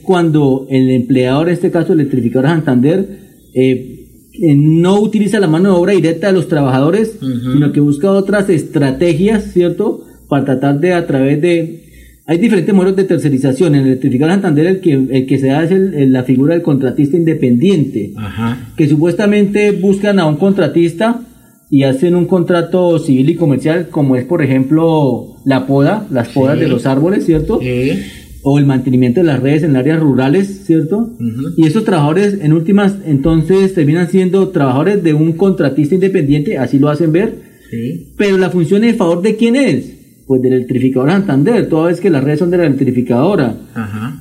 cuando 0.04 0.68
el 0.70 0.90
empleador, 0.92 1.48
en 1.48 1.54
este 1.54 1.72
caso 1.72 1.94
Electrificadora 1.94 2.50
Santander, 2.50 3.08
eh, 3.54 4.10
eh, 4.34 4.56
no 4.56 5.00
utiliza 5.00 5.40
la 5.40 5.48
mano 5.48 5.70
de 5.70 5.80
obra 5.80 5.94
directa 5.94 6.28
de 6.28 6.34
los 6.34 6.50
trabajadores, 6.50 7.18
sino 7.18 7.72
que 7.72 7.80
busca 7.80 8.12
otras 8.12 8.50
estrategias, 8.50 9.54
¿cierto? 9.54 10.06
Para 10.28 10.44
tratar 10.44 10.82
de, 10.82 10.92
a 10.92 11.08
través 11.08 11.42
de... 11.42 11.86
Hay 12.26 12.38
diferentes 12.38 12.76
modelos 12.76 12.98
de 12.98 13.06
tercerización. 13.06 13.74
En 13.74 13.86
Electrificadora 13.86 14.34
Santander 14.34 14.66
el 14.66 14.80
que, 14.82 14.92
el 14.92 15.26
que 15.28 15.40
se 15.40 15.48
da 15.48 15.64
es 15.64 15.72
la 16.10 16.24
figura 16.24 16.56
del 16.56 16.62
contratista 16.62 17.16
independiente, 17.16 18.12
que 18.76 18.90
supuestamente 18.90 19.72
buscan 19.72 20.20
a 20.20 20.26
un 20.26 20.36
contratista 20.36 21.22
y 21.70 21.84
hacen 21.84 22.16
un 22.16 22.26
contrato 22.26 22.98
civil 23.00 23.30
y 23.30 23.36
comercial 23.36 23.90
como 23.90 24.16
es 24.16 24.24
por 24.26 24.42
ejemplo 24.42 25.36
la 25.46 25.68
poda, 25.68 26.08
las 26.12 26.30
podas 26.30 26.60
de 26.60 26.68
los 26.68 26.86
árboles, 26.86 27.26
¿cierto? 27.26 27.60
O 28.44 28.60
el 28.60 28.66
mantenimiento 28.66 29.20
de 29.20 29.26
las 29.26 29.42
redes 29.42 29.64
en 29.64 29.76
áreas 29.76 30.00
rurales, 30.00 30.64
¿cierto? 30.66 31.12
Y 31.58 31.66
esos 31.68 31.84
trabajadores 31.84 32.38
en 32.42 32.54
últimas 32.54 32.96
entonces 33.06 33.74
terminan 33.74 34.10
siendo 34.10 34.50
trabajadores 34.50 35.04
de 35.04 35.14
un 35.14 35.34
contratista 35.34 35.96
independiente, 35.96 36.58
así 36.58 36.80
lo 36.80 36.90
hacen 36.90 37.12
ver. 37.12 37.36
Pero 38.18 38.38
la 38.38 38.50
función 38.50 38.84
es 38.86 38.96
a 38.96 38.98
favor 38.98 39.22
de 39.22 39.36
quién 39.36 39.58
es? 39.58 39.94
Pues 40.26 40.42
del 40.42 40.54
electrificador 40.54 41.10
Santander, 41.10 41.68
toda 41.68 41.88
vez 41.88 42.00
que 42.00 42.10
las 42.10 42.24
redes 42.24 42.40
son 42.40 42.50
de 42.50 42.58
la 42.58 42.66
electrificadora. 42.66 43.56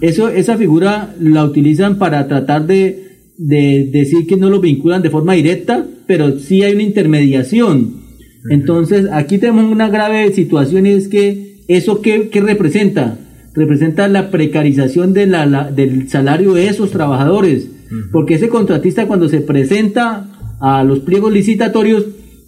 Eso, 0.00 0.28
esa 0.28 0.56
figura 0.56 1.14
la 1.20 1.44
utilizan 1.44 1.98
para 1.98 2.26
tratar 2.26 2.66
de 2.66 3.05
de 3.38 3.88
decir 3.92 4.26
que 4.26 4.36
no 4.36 4.50
lo 4.50 4.60
vinculan 4.60 5.02
de 5.02 5.10
forma 5.10 5.34
directa, 5.34 5.86
pero 6.06 6.38
sí 6.38 6.62
hay 6.62 6.74
una 6.74 6.82
intermediación. 6.82 8.06
Entonces, 8.50 9.06
aquí 9.12 9.38
tenemos 9.38 9.70
una 9.70 9.88
grave 9.88 10.32
situación 10.32 10.86
y 10.86 10.90
es 10.90 11.08
que 11.08 11.56
eso 11.68 12.00
qué, 12.00 12.30
representa? 12.34 13.18
Representa 13.54 14.08
la 14.08 14.30
precarización 14.30 15.12
de 15.12 15.26
la, 15.26 15.70
del 15.70 16.08
salario 16.08 16.54
de 16.54 16.68
esos 16.68 16.90
trabajadores, 16.90 17.68
porque 18.12 18.34
ese 18.34 18.48
contratista 18.48 19.06
cuando 19.06 19.28
se 19.28 19.40
presenta 19.40 20.28
a 20.60 20.84
los 20.84 21.00
pliegos 21.00 21.32
licitatorios, 21.32 22.04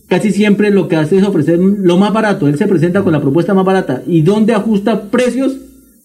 casi 0.09 0.31
siempre 0.31 0.71
lo 0.71 0.89
que 0.89 0.97
hace 0.97 1.19
es 1.19 1.25
ofrecer 1.25 1.59
lo 1.59 1.99
más 1.99 2.13
barato, 2.13 2.49
él 2.49 2.57
se 2.57 2.67
presenta 2.67 3.03
con 3.03 3.13
la 3.13 3.21
propuesta 3.21 3.55
más 3.55 3.65
barata. 3.65 4.03
¿Y 4.07 4.23
dónde 4.23 4.55
ajusta 4.55 5.11
precios? 5.11 5.57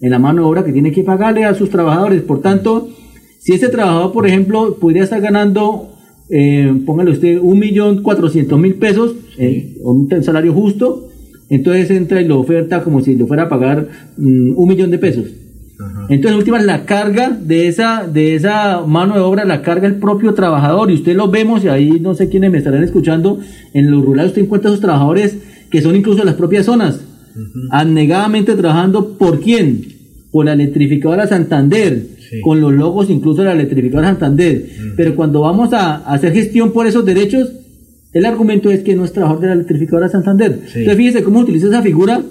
En 0.02 0.10
la 0.10 0.20
mano 0.20 0.42
de 0.42 0.48
obra 0.50 0.66
que 0.66 0.74
tiene 0.74 0.92
que 0.92 1.04
pagarle 1.04 1.46
a 1.46 1.56
sus 1.56 1.70
trabajadores. 1.70 2.22
Por 2.24 2.42
tanto, 2.42 2.90
si 3.44 3.52
ese 3.52 3.68
trabajador, 3.68 4.14
por 4.14 4.26
ejemplo, 4.26 4.78
podría 4.80 5.04
estar 5.04 5.20
ganando, 5.20 5.90
eh, 6.30 6.74
póngale 6.86 7.12
usted, 7.12 7.40
un 7.42 7.60
millón 7.60 8.02
cuatrocientos 8.02 8.58
mil 8.58 8.76
pesos, 8.76 9.16
eh, 9.38 9.76
un 9.84 10.10
salario 10.24 10.54
justo, 10.54 11.10
entonces 11.50 11.92
entra 11.92 12.22
y 12.22 12.26
lo 12.26 12.40
oferta 12.40 12.84
como 12.84 13.02
si 13.02 13.16
le 13.16 13.26
fuera 13.26 13.44
a 13.44 13.50
pagar 13.50 13.90
mm, 14.18 14.58
un 14.58 14.70
millón 14.70 14.92
de 14.92 14.98
pesos. 14.98 15.26
Entonces, 16.08 16.32
en 16.32 16.38
últimas, 16.38 16.64
la 16.64 16.86
carga 16.86 17.32
de 17.32 17.68
esa, 17.68 18.08
de 18.08 18.36
esa 18.36 18.86
mano 18.88 19.16
de 19.16 19.20
obra 19.20 19.44
la 19.44 19.62
carga 19.62 19.88
el 19.88 19.96
propio 19.96 20.34
trabajador. 20.34 20.90
Y 20.90 20.94
usted 20.94 21.14
lo 21.14 21.28
vemos, 21.28 21.66
y 21.66 21.68
ahí 21.68 22.00
no 22.00 22.14
sé 22.14 22.30
quiénes 22.30 22.50
me 22.50 22.60
estarán 22.60 22.84
escuchando, 22.84 23.40
en 23.74 23.92
los 23.92 24.06
rurales 24.06 24.32
usted 24.32 24.44
encuentra 24.44 24.70
esos 24.70 24.80
trabajadores 24.80 25.38
que 25.70 25.82
son 25.82 25.98
incluso 25.98 26.22
en 26.22 26.28
las 26.28 26.36
propias 26.36 26.66
zonas, 26.66 27.02
anegadamente 27.72 28.56
trabajando 28.56 29.18
por 29.18 29.42
quién? 29.42 29.82
Por 30.32 30.46
la 30.46 30.54
electrificadora 30.54 31.28
Santander, 31.28 32.06
con 32.42 32.62
los 32.62 32.74
logos 32.74 33.10
incluso 33.10 33.42
de 33.42 33.48
la 33.48 33.54
electrificadora 33.54 34.10
Santander. 34.10 34.66
Pero 34.96 35.16
cuando 35.16 35.42
vamos 35.42 35.74
a, 35.74 35.96
hacer 36.12 36.34
gestión 36.34 36.72
por 36.72 36.88
esos 36.88 37.06
derechos, 37.06 37.52
el 38.13 38.25
argumento 38.25 38.70
es 38.70 38.84
que 38.84 38.96
no 38.96 39.06
es 39.06 39.13
trabajador 39.13 39.42
de 39.42 39.48
la 39.48 39.54
electrificadora 39.54 40.10
Santander. 40.10 40.52
Entonces 40.52 40.96
fíjese 40.96 41.24
cómo 41.24 41.40
utiliza 41.40 41.68
esa 41.68 41.82
figura. 41.82 42.22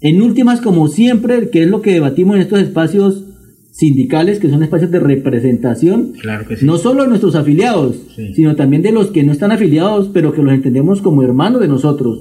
En 0.00 0.20
últimas, 0.20 0.60
como 0.60 0.88
siempre, 0.88 1.48
que 1.50 1.62
es 1.62 1.68
lo 1.68 1.80
que 1.80 1.92
debatimos 1.92 2.36
en 2.36 2.42
estos 2.42 2.60
espacios 2.60 3.24
sindicales, 3.72 4.38
que 4.38 4.50
son 4.50 4.62
espacios 4.62 4.90
de 4.90 5.00
representación, 5.00 6.12
no 6.60 6.76
solo 6.76 7.02
de 7.02 7.08
nuestros 7.08 7.34
afiliados, 7.34 7.96
sino 8.34 8.54
también 8.54 8.82
de 8.82 8.92
los 8.92 9.08
que 9.08 9.22
no 9.22 9.32
están 9.32 9.50
afiliados, 9.50 10.10
pero 10.12 10.32
que 10.32 10.42
los 10.42 10.52
entendemos 10.52 11.00
como 11.00 11.22
hermanos 11.22 11.60
de 11.60 11.68
nosotros. 11.68 12.20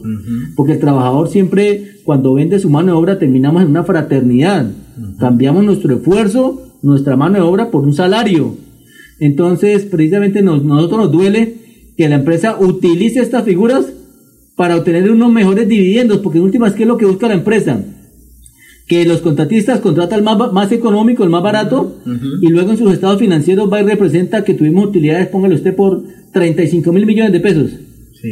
Porque 0.55 0.73
el 0.73 0.79
trabajador 0.79 1.29
siempre, 1.29 1.97
cuando 2.05 2.33
vende 2.33 2.59
su 2.59 2.69
mano 2.69 2.93
de 2.93 2.97
obra, 2.97 3.19
terminamos 3.19 3.63
en 3.63 3.69
una 3.69 3.83
fraternidad. 3.83 4.71
Cambiamos 5.19 5.63
nuestro 5.63 5.95
esfuerzo 5.95 6.70
nuestra 6.81 7.15
mano 7.15 7.35
de 7.35 7.41
obra 7.41 7.71
por 7.71 7.83
un 7.83 7.93
salario. 7.93 8.55
Entonces, 9.19 9.83
precisamente 9.85 10.41
nos, 10.41 10.63
nosotros 10.63 11.01
nos 11.01 11.11
duele 11.11 11.55
que 11.97 12.09
la 12.09 12.15
empresa 12.15 12.57
utilice 12.59 13.19
estas 13.19 13.43
figuras 13.43 13.85
para 14.55 14.75
obtener 14.75 15.09
unos 15.11 15.31
mejores 15.31 15.67
dividendos, 15.67 16.19
porque 16.19 16.39
en 16.39 16.45
últimas, 16.45 16.73
¿qué 16.73 16.83
es 16.83 16.87
lo 16.87 16.97
que 16.97 17.05
busca 17.05 17.27
la 17.27 17.35
empresa? 17.35 17.83
que 18.91 19.05
los 19.05 19.21
contratistas 19.21 19.79
contratan 19.79 20.19
el 20.19 20.25
más, 20.25 20.51
más 20.51 20.69
económico, 20.73 21.23
el 21.23 21.29
más 21.29 21.41
barato, 21.41 21.95
y 22.41 22.49
luego 22.49 22.71
en 22.71 22.77
sus 22.77 22.91
estados 22.91 23.19
financieros 23.19 23.71
va 23.71 23.79
y 23.79 23.85
representa 23.85 24.43
que 24.43 24.53
tuvimos 24.53 24.87
utilidades, 24.87 25.29
póngale 25.29 25.55
usted, 25.55 25.73
por 25.73 26.03
35 26.33 26.91
mil 26.91 27.05
millones 27.05 27.31
de 27.31 27.39
pesos. 27.39 27.71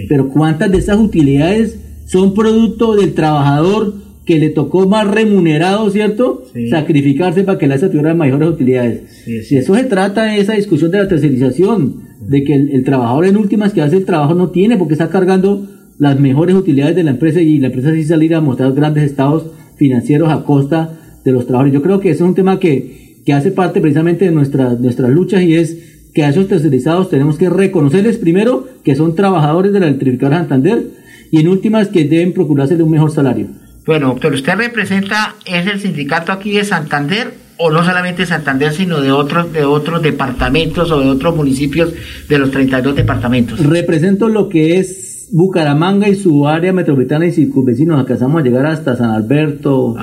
Pero 0.10 0.28
¿cuántas 0.28 0.70
de 0.70 0.80
esas 0.80 1.00
utilidades 1.00 1.80
son 2.08 2.34
producto 2.34 2.94
del 2.98 3.14
trabajador 3.14 3.94
que 4.30 4.38
le 4.38 4.52
tocó 4.52 4.88
más 4.88 5.08
remunerado, 5.08 5.90
¿cierto? 5.90 6.44
Sacrificarse 6.70 7.44
para 7.44 7.58
que 7.58 7.66
la 7.66 7.74
ESA 7.74 7.90
tuviera 7.90 8.14
mayores 8.14 8.48
utilidades. 8.48 9.02
Si 9.48 9.58
eso 9.58 9.74
se 9.74 9.86
trata, 9.86 10.38
esa 10.38 10.54
discusión 10.54 10.92
de 10.92 11.00
la 11.00 11.08
tercerización, 11.08 12.04
de 12.28 12.44
que 12.44 12.54
el, 12.54 12.84
trabajador 12.84 13.26
en 13.26 13.38
últimas 13.38 13.74
que 13.74 13.82
hace 13.82 13.98
el 13.98 14.06
trabajo 14.06 14.36
no 14.36 14.52
tiene 14.52 14.78
porque 14.78 14.94
está 14.94 15.10
cargando 15.10 15.68
las 15.98 16.20
mejores 16.20 16.56
utilidades 16.56 16.96
de 16.96 17.06
la 17.06 17.10
empresa 17.10 17.42
y 17.42 17.58
la 17.58 17.70
empresa 17.70 17.92
sí 17.92 18.04
salir 18.04 18.36
a 18.36 18.40
mostrar 18.40 18.74
grandes 18.74 19.06
estados 19.06 19.48
financieros 19.78 20.30
a 20.30 20.44
costa 20.44 21.00
de 21.26 21.32
los 21.32 21.48
trabajadores. 21.48 21.74
Yo 21.74 21.82
creo 21.82 22.00
que 22.00 22.12
ese 22.12 22.22
es 22.24 22.30
un 22.30 22.36
tema 22.36 22.60
que, 22.60 23.24
que 23.26 23.34
hace 23.34 23.50
parte 23.50 23.82
precisamente 23.82 24.26
de 24.26 24.32
nuestra, 24.32 24.76
nuestras 24.76 25.10
luchas 25.10 25.42
y 25.42 25.56
es 25.56 25.76
que 26.14 26.22
a 26.22 26.30
esos 26.30 26.48
tercerizados 26.48 27.10
tenemos 27.10 27.40
que 27.40 27.50
reconocerles 27.50 28.20
primero 28.20 28.68
que 28.84 28.96
son 28.96 29.16
trabajadores 29.16 29.74
de 29.74 29.80
la 29.80 29.88
electrificadora 29.88 30.38
Santander 30.38 30.84
y 31.32 31.40
en 31.40 31.48
últimas 31.48 31.88
que 31.88 32.06
deben 32.06 32.34
procurarse 32.34 32.76
un 32.76 32.92
mejor 32.92 33.10
salario. 33.10 33.48
Bueno, 33.90 34.10
doctor, 34.10 34.36
usted 34.36 34.54
representa, 34.54 35.34
es 35.46 35.66
el 35.66 35.80
sindicato 35.80 36.32
aquí 36.32 36.52
de 36.52 36.64
Santander 36.64 37.34
o 37.58 37.72
no 37.72 37.84
solamente 37.84 38.22
de 38.22 38.28
Santander, 38.28 38.72
sino 38.72 39.02
de 39.02 39.12
otros, 39.12 39.52
de 39.52 39.66
otros 39.66 40.04
departamentos 40.04 40.92
o 40.92 41.02
de 41.02 41.10
otros 41.10 41.36
municipios 41.36 41.92
de 42.28 42.38
los 42.38 42.52
32 42.52 42.96
departamentos. 42.96 43.66
Represento 43.66 44.30
lo 44.30 44.48
que 44.48 44.78
es 44.78 45.30
Bucaramanga 45.32 46.08
y 46.08 46.14
su 46.14 46.48
área 46.48 46.72
metropolitana 46.72 47.26
y 47.26 47.32
circunvecinos, 47.32 48.00
alcanzamos 48.00 48.40
a 48.40 48.44
llegar 48.44 48.68
hasta 48.68 48.96
San 48.96 49.10
Alberto, 49.10 49.96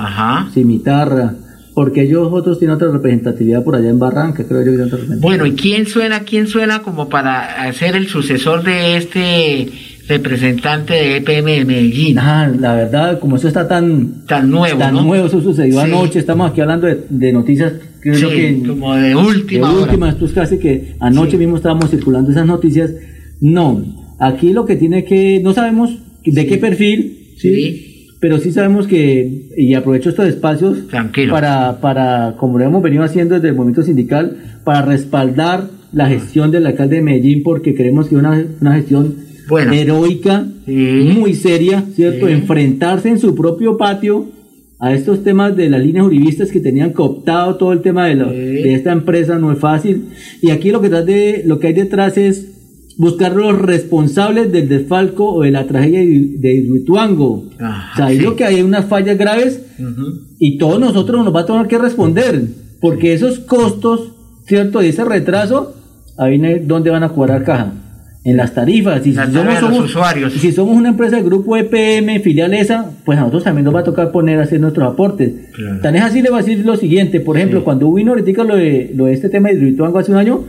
Cimitarra, 0.53 1.35
porque 1.73 2.01
ellos 2.01 2.27
otros 2.29 2.59
tienen 2.59 2.75
otra 2.75 2.91
representatividad 2.91 3.63
por 3.63 3.77
allá 3.77 3.87
en 3.87 3.99
Barranca, 3.99 4.43
creo 4.45 4.65
yo. 4.65 4.97
bueno, 5.21 5.45
¿y 5.45 5.53
quién 5.53 5.85
suena, 5.85 6.25
quién 6.25 6.47
suena 6.47 6.81
como 6.81 7.07
para 7.07 7.71
ser 7.71 7.95
el 7.95 8.09
sucesor 8.09 8.63
de 8.63 8.97
este 8.97 9.71
representante 10.07 10.93
de 10.93 11.17
EPM 11.17 11.45
de 11.45 11.65
Medellín? 11.65 12.19
Ah, 12.19 12.51
la 12.59 12.75
verdad, 12.75 13.19
como 13.19 13.35
eso 13.35 13.47
está 13.47 13.67
tan, 13.67 14.25
tan 14.25 14.49
nuevo, 14.49 14.79
tan 14.79 14.93
nuevo, 14.93 15.27
eso 15.27 15.41
sucedió 15.41 15.79
anoche, 15.79 16.19
estamos 16.19 16.51
aquí 16.51 16.61
hablando 16.61 16.87
de, 16.87 17.33
noticias 17.33 17.73
creo 17.99 18.29
que, 18.29 18.63
como 18.65 18.95
de 18.95 19.15
última. 19.15 19.73
De 19.73 19.79
última, 19.79 20.09
esto 20.09 20.25
es 20.25 20.31
casi 20.31 20.57
que 20.57 20.95
anoche 20.99 21.37
mismo 21.37 21.57
estábamos 21.57 21.89
circulando 21.89 22.31
esas 22.31 22.45
noticias. 22.45 22.91
No, 23.39 23.83
Aquí 24.19 24.51
lo 24.51 24.65
que 24.65 24.75
tiene 24.75 25.03
que, 25.03 25.39
no 25.43 25.53
sabemos 25.53 25.99
de 26.25 26.47
qué 26.47 26.57
perfil, 26.57 27.33
¿sí? 27.37 28.07
Pero 28.19 28.39
sí 28.39 28.51
sabemos 28.51 28.87
que, 28.87 29.49
y 29.55 29.75
aprovecho 29.75 30.09
estos 30.09 30.27
espacios 30.27 30.79
para, 31.29 31.79
para, 31.79 32.35
como 32.37 32.57
lo 32.57 32.65
hemos 32.65 32.81
venido 32.81 33.03
haciendo 33.03 33.35
desde 33.35 33.49
el 33.49 33.55
movimiento 33.55 33.83
sindical, 33.83 34.37
para 34.63 34.81
respaldar 34.81 35.69
la 35.93 36.07
gestión 36.07 36.49
del 36.49 36.65
alcalde 36.65 36.95
de 36.95 37.01
Medellín, 37.03 37.43
porque 37.43 37.75
creemos 37.75 38.07
que 38.07 38.15
es 38.15 38.19
una, 38.19 38.43
una 38.59 38.73
gestión 38.73 39.15
heroica, 39.49 40.45
muy 40.65 41.33
seria, 41.33 41.83
¿cierto? 41.93 42.27
Enfrentarse 42.27 43.09
en 43.09 43.19
su 43.19 43.35
propio 43.35 43.77
patio 43.77 44.27
a 44.79 44.93
estos 44.93 45.23
temas 45.23 45.55
de 45.55 45.69
las 45.69 45.83
líneas 45.83 46.05
juristas 46.05 46.51
que 46.51 46.59
tenían 46.59 46.91
cooptado 46.91 47.55
todo 47.55 47.73
el 47.73 47.81
tema 47.81 48.07
de, 48.07 48.15
de 48.15 48.73
esta 48.73 48.91
empresa 48.91 49.39
no 49.39 49.51
es 49.51 49.59
fácil. 49.59 50.09
Y 50.41 50.51
aquí 50.51 50.71
lo 50.71 50.81
que, 50.81 50.89
de, 50.89 51.43
lo 51.45 51.59
que 51.59 51.67
hay 51.67 51.73
detrás 51.73 52.17
es 52.17 52.47
buscar 52.97 53.35
los 53.35 53.57
responsables 53.59 54.51
del 54.51 54.67
desfalco 54.67 55.31
o 55.33 55.43
de 55.43 55.51
la 55.51 55.67
tragedia 55.67 55.99
de 55.99 56.53
Hidroituango. 56.55 57.45
Sabido 57.95 58.35
que 58.35 58.43
hay 58.43 58.61
unas 58.61 58.85
fallas 58.85 59.17
graves 59.17 59.61
y 60.39 60.57
todos 60.57 60.79
nosotros 60.79 61.23
nos 61.23 61.33
va 61.33 61.41
a 61.41 61.45
tener 61.45 61.67
que 61.67 61.77
responder, 61.77 62.43
porque 62.81 63.13
esos 63.13 63.39
costos, 63.39 64.11
¿cierto? 64.45 64.83
Y 64.83 64.87
ese 64.87 65.05
retraso, 65.05 65.75
ahí 66.17 66.39
dónde 66.65 66.89
van 66.89 67.03
a 67.03 67.09
cobrar 67.09 67.43
caja. 67.43 67.73
En 68.27 68.35
las 68.35 68.53
tarifas. 68.53 69.07
Y 69.07 69.13
si, 69.13 69.15
somos, 69.15 69.79
usuarios. 69.79 70.33
si 70.33 70.51
somos 70.51 70.75
una 70.75 70.89
empresa 70.89 71.15
del 71.15 71.23
grupo 71.23 71.55
EPM, 71.55 72.19
filial 72.19 72.53
esa, 72.53 72.91
pues 73.05 73.17
a 73.17 73.21
nosotros 73.21 73.45
también 73.45 73.63
nos 73.63 73.73
va 73.73 73.79
a 73.79 73.83
tocar 73.85 74.11
poner 74.11 74.37
a 74.39 74.43
hacer 74.43 74.59
nuestros 74.59 74.91
aportes. 74.91 75.31
Tan 75.81 75.95
es 75.95 76.03
así, 76.03 76.21
le 76.21 76.29
va 76.29 76.39
a 76.39 76.41
decir 76.41 76.65
lo 76.65 76.75
siguiente. 76.75 77.21
Por 77.21 77.37
ejemplo, 77.37 77.63
cuando 77.63 77.91
vino 77.93 78.11
ahorita 78.11 78.43
lo 78.43 78.57
de, 78.57 78.91
lo 78.93 79.05
de 79.05 79.13
este 79.13 79.29
tema 79.29 79.47
de 79.47 79.55
Hidroituango 79.55 79.99
hace 79.99 80.11
un 80.11 80.17
año, 80.17 80.43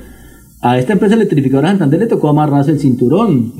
a 0.61 0.77
esta 0.77 0.93
empresa 0.93 1.15
electrificadora 1.15 1.69
Santander 1.69 2.01
le 2.01 2.07
tocó 2.07 2.31
amarrarse 2.31 2.73
el 2.73 2.81
cinturón. 2.81 3.53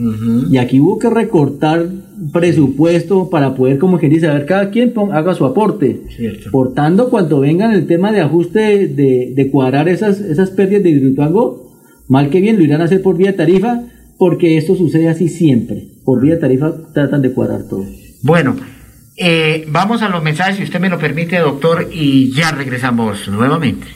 Y 0.51 0.57
aquí 0.57 0.81
hubo 0.81 0.99
que 0.99 1.11
recortar 1.11 1.87
presupuesto 2.33 3.31
para 3.31 3.55
poder, 3.55 3.79
como 3.79 3.99
que 3.99 4.09
dice, 4.09 4.27
a 4.27 4.35
ver, 4.35 4.47
cada 4.47 4.71
quien 4.71 4.93
haga 5.13 5.35
su 5.35 5.45
aporte. 5.45 6.03
Por 6.51 6.75
tanto, 6.75 7.09
cuando 7.09 7.39
vengan 7.39 7.73
el 7.73 7.87
tema 7.87 8.11
de 8.11 8.21
ajuste, 8.21 8.89
de, 8.89 9.33
de 9.33 9.51
cuadrar 9.51 9.89
esas, 9.89 10.19
esas 10.21 10.51
pérdidas 10.51 10.83
de 10.83 10.91
Hidroituango, 10.91 11.71
mal 12.09 12.31
que 12.31 12.41
bien 12.41 12.57
lo 12.57 12.65
irán 12.65 12.81
a 12.81 12.85
hacer 12.85 13.01
por 13.01 13.17
vía 13.17 13.37
tarifa, 13.37 13.85
porque 14.19 14.59
esto 14.59 14.75
sucede 14.75 15.09
así 15.09 15.29
siempre. 15.29 15.85
Por 16.05 16.21
vía 16.21 16.39
tarifa 16.39 16.73
tratan 16.93 17.23
de 17.23 17.33
cuadrar 17.33 17.63
todo. 17.69 17.85
Bueno, 18.23 18.57
eh, 19.17 19.65
vamos 19.69 20.03
a 20.03 20.09
los 20.09 20.23
mensajes, 20.23 20.57
si 20.57 20.65
usted 20.65 20.81
me 20.81 20.89
lo 20.89 20.99
permite, 20.99 21.39
doctor, 21.39 21.89
y 21.93 22.33
ya 22.33 22.51
regresamos 22.51 23.29
nuevamente. 23.29 23.87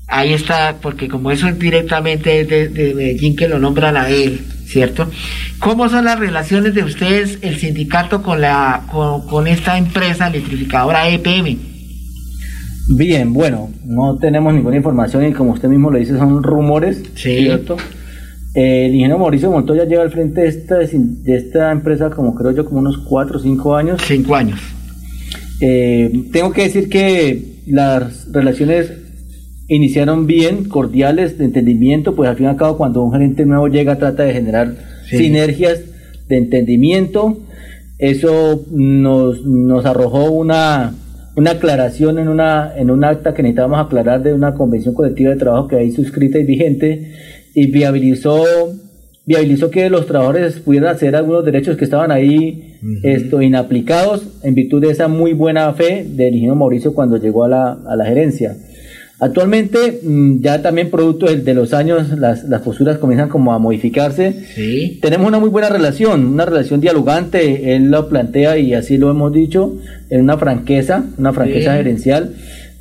ahí 0.08 0.34
está, 0.34 0.78
porque 0.82 1.08
como 1.08 1.32
eso 1.32 1.48
es 1.48 1.60
directamente 1.60 2.46
de, 2.46 2.70
de 2.70 2.94
Medellín 2.94 3.36
que 3.36 3.48
lo 3.48 3.60
nombran 3.60 3.98
a 3.98 4.10
él, 4.10 4.46
¿cierto? 4.74 5.08
¿Cómo 5.60 5.88
son 5.88 6.06
las 6.06 6.20
relaciones 6.20 6.74
de 6.74 6.84
ustedes, 6.84 7.38
el 7.42 7.58
sindicato, 7.58 8.24
con, 8.24 8.42
la, 8.42 8.84
con, 8.90 9.48
esta 9.48 9.78
empresa 9.78 10.28
electrificadora 10.28 11.08
EPM? 11.08 11.58
Bien, 12.98 13.32
bueno, 13.32 13.70
no 13.86 14.18
tenemos 14.18 14.54
ninguna 14.54 14.76
información 14.76 15.26
y 15.26 15.32
como 15.32 15.52
usted 15.52 15.70
mismo 15.70 15.90
lo 15.90 16.00
dice, 16.00 16.18
son 16.18 16.44
rumores, 16.44 17.02
¿cierto? 17.16 17.78
el 18.56 18.94
ingeniero 18.94 19.18
Mauricio 19.18 19.50
Montoya 19.50 19.86
lleva 19.86 20.04
al 20.04 20.12
frente 20.12 20.42
de 20.42 20.48
esta, 20.48 20.78
de 20.78 21.36
esta 21.36 21.72
empresa 21.72 22.12
como 22.12 22.36
creo 22.36 22.52
yo 22.52 22.66
como 22.66 22.80
unos 22.80 23.00
4 23.00 23.38
o 23.38 23.40
5 23.40 23.76
años. 23.76 24.02
5 24.06 24.36
años. 24.36 24.60
Eh, 25.60 26.26
tengo 26.32 26.52
que 26.52 26.64
decir 26.64 26.90
que 26.90 27.62
las 27.66 28.32
relaciones 28.32 28.92
iniciaron 29.76 30.28
bien, 30.28 30.66
cordiales, 30.66 31.38
de 31.38 31.46
entendimiento, 31.46 32.16
pues 32.16 32.30
al 32.30 32.36
fin 32.36 32.46
y 32.46 32.50
al 32.50 32.58
cabo 32.58 32.78
cuando 32.78 33.04
un 33.04 33.12
gerente 33.12 33.46
nuevo 33.46 33.68
llega 33.68 33.98
trata 33.98 34.24
de 34.24 34.34
generar 34.34 34.76
sinergias 35.10 35.82
de 36.28 36.38
entendimiento. 36.38 37.38
Eso 37.98 38.66
nos, 38.72 39.46
nos 39.46 39.86
arrojó 39.86 40.32
una, 40.32 40.94
una 41.36 41.52
aclaración 41.52 42.20
en, 42.20 42.28
una, 42.28 42.74
en 42.76 42.92
un 42.92 43.04
acta 43.04 43.34
que 43.34 43.44
necesitábamos 43.44 43.86
aclarar 43.86 44.22
de 44.22 44.34
una 44.34 44.54
convención 44.54 44.94
colectiva 44.94 45.32
de 45.32 45.38
trabajo 45.38 45.68
que 45.68 45.78
hay 45.78 45.92
suscrita 45.92 46.40
y 46.40 46.44
vigente 46.44 47.14
y 47.54 47.68
viabilizó 47.68 48.44
viabilizó 49.26 49.72
que 49.72 49.90
los 49.90 50.06
trabajadores 50.06 50.60
pudieran 50.60 50.94
hacer 50.94 51.16
algunos 51.16 51.46
derechos 51.46 51.78
que 51.78 51.86
estaban 51.86 52.12
ahí 52.12 52.76
esto, 53.04 53.42
inaplicados 53.42 54.28
en 54.44 54.54
virtud 54.54 54.82
de 54.82 54.92
esa 54.92 55.08
muy 55.08 55.32
buena 55.32 55.72
fe 55.74 56.06
del 56.06 56.34
ingeniero 56.34 56.56
Mauricio 56.56 56.94
cuando 56.94 57.18
llegó 57.18 57.46
a 57.46 57.48
la, 57.48 57.72
a 57.88 57.96
la 57.96 58.06
gerencia. 58.06 58.58
Actualmente, 59.24 60.02
mm, 60.04 60.42
ya 60.42 60.62
también 60.62 60.92
producto 60.92 61.28
de, 61.28 61.54
los 61.54 61.74
años, 61.74 62.10
las, 62.20 62.44
las, 62.44 62.62
posturas 62.62 62.98
comienzan 62.98 63.30
como 63.30 63.54
a 63.54 63.58
modificarse. 63.58 64.34
Sí. 64.54 65.00
Tenemos 65.02 65.26
una 65.26 65.40
muy 65.40 65.48
buena 65.48 65.70
relación, 65.70 66.26
una 66.26 66.44
relación 66.44 66.82
dialogante, 66.82 67.74
él 67.74 67.90
lo 67.90 68.10
plantea 68.10 68.58
y 68.58 68.74
así 68.74 68.98
lo 68.98 69.10
hemos 69.10 69.32
dicho, 69.32 69.78
en 70.10 70.20
una 70.20 70.38
franqueza, 70.38 71.06
una 71.18 71.32
franqueza 71.32 71.76
gerencial, 71.76 72.34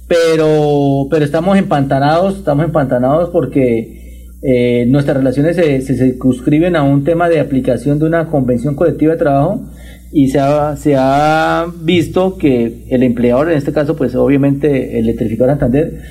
pero, 0.09 1.07
pero 1.09 1.25
estamos 1.25 1.57
empantanados, 1.57 2.39
estamos 2.39 2.65
empantanados 2.65 3.31
porque 3.31 4.27
eh, 4.43 4.85
nuestras 4.89 5.19
relaciones 5.19 5.55
se, 5.55 5.81
se 5.81 5.95
circunscriben 5.95 6.75
a 6.75 6.83
un 6.83 7.05
tema 7.05 7.29
de 7.29 7.39
aplicación 7.39 8.01
de 8.01 8.07
una 8.07 8.27
convención 8.27 8.75
colectiva 8.75 9.13
de 9.13 9.19
trabajo 9.19 9.63
y 10.13 10.29
se 10.29 10.39
ha, 10.39 10.77
se 10.77 10.95
ha 10.97 11.67
visto 11.83 12.37
que 12.37 12.85
el 12.91 13.03
empleador, 13.03 13.51
en 13.51 13.57
este 13.57 13.73
caso, 13.73 13.97
pues 13.97 14.15
obviamente 14.15 14.99
el 14.99 15.05
electrificador 15.05 15.53
Santander, 15.53 16.03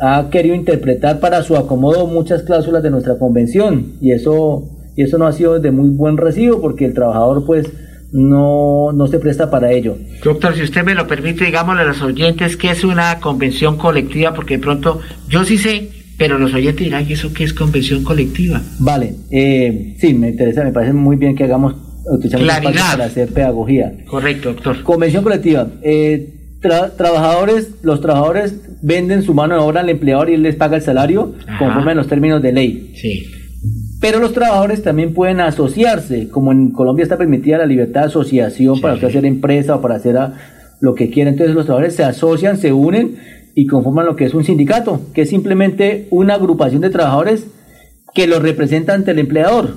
ha 0.00 0.30
querido 0.30 0.54
interpretar 0.54 1.20
para 1.20 1.42
su 1.42 1.56
acomodo 1.56 2.06
muchas 2.06 2.42
cláusulas 2.42 2.82
de 2.82 2.90
nuestra 2.90 3.18
convención 3.18 3.92
y 4.00 4.12
eso, 4.12 4.64
y 4.96 5.02
eso 5.02 5.18
no 5.18 5.26
ha 5.26 5.32
sido 5.32 5.60
de 5.60 5.70
muy 5.70 5.90
buen 5.90 6.16
recibo 6.16 6.60
porque 6.60 6.84
el 6.86 6.94
trabajador 6.94 7.44
pues 7.44 7.70
no, 8.12 8.92
no 8.92 9.06
se 9.06 9.18
presta 9.18 9.50
para 9.50 9.72
ello. 9.72 9.96
Doctor, 10.22 10.54
si 10.54 10.62
usted 10.62 10.84
me 10.84 10.94
lo 10.94 11.06
permite, 11.06 11.44
digámosle 11.44 11.82
a 11.82 11.86
los 11.86 12.02
oyentes 12.02 12.56
que 12.56 12.70
es 12.70 12.84
una 12.84 13.20
convención 13.20 13.76
colectiva 13.76 14.34
porque 14.34 14.56
de 14.58 14.62
pronto 14.62 15.00
yo 15.28 15.44
sí 15.44 15.58
sé, 15.58 15.88
pero 16.18 16.38
los 16.38 16.52
oyentes 16.54 16.84
dirán 16.84 17.06
que 17.06 17.14
eso 17.14 17.32
qué 17.32 17.44
es 17.44 17.54
convención 17.54 18.04
colectiva. 18.04 18.60
Vale, 18.78 19.14
eh, 19.30 19.96
sí, 19.98 20.14
me 20.14 20.30
interesa, 20.30 20.62
me 20.64 20.72
parece 20.72 20.92
muy 20.92 21.16
bien 21.16 21.34
que 21.34 21.44
hagamos 21.44 21.74
Claridad. 22.30 22.92
para 22.92 23.04
hacer 23.04 23.28
pedagogía. 23.28 23.92
Correcto, 24.08 24.52
doctor. 24.52 24.82
Convención 24.82 25.22
colectiva. 25.22 25.68
Eh, 25.82 26.41
trabajadores, 26.62 27.70
los 27.82 28.00
trabajadores 28.00 28.54
venden 28.82 29.22
su 29.22 29.34
mano 29.34 29.54
de 29.54 29.60
obra 29.60 29.80
al 29.80 29.88
empleador 29.88 30.30
y 30.30 30.34
él 30.34 30.42
les 30.42 30.56
paga 30.56 30.76
el 30.76 30.82
salario 30.82 31.34
conforme 31.58 31.92
a 31.92 31.94
los 31.94 32.06
términos 32.06 32.40
de 32.40 32.52
ley. 32.52 32.92
Sí. 32.94 33.26
Pero 34.00 34.18
los 34.18 34.32
trabajadores 34.32 34.82
también 34.82 35.14
pueden 35.14 35.40
asociarse, 35.40 36.28
como 36.28 36.50
en 36.50 36.70
Colombia 36.72 37.04
está 37.04 37.16
permitida 37.16 37.58
la 37.58 37.66
libertad 37.66 38.00
de 38.00 38.06
asociación 38.08 38.80
para 38.80 38.94
hacer 38.94 39.24
empresa 39.24 39.76
o 39.76 39.80
para 39.80 39.96
hacer 39.96 40.16
lo 40.80 40.94
que 40.94 41.10
quieran. 41.10 41.34
Entonces 41.34 41.54
los 41.54 41.66
trabajadores 41.66 41.94
se 41.94 42.02
asocian, 42.02 42.56
se 42.58 42.72
unen 42.72 43.16
y 43.54 43.66
conforman 43.66 44.06
lo 44.06 44.16
que 44.16 44.24
es 44.24 44.34
un 44.34 44.44
sindicato, 44.44 45.00
que 45.14 45.22
es 45.22 45.28
simplemente 45.28 46.08
una 46.10 46.34
agrupación 46.34 46.80
de 46.80 46.90
trabajadores 46.90 47.46
que 48.14 48.26
los 48.26 48.42
representa 48.42 48.94
ante 48.94 49.12
el 49.12 49.18
empleador. 49.20 49.76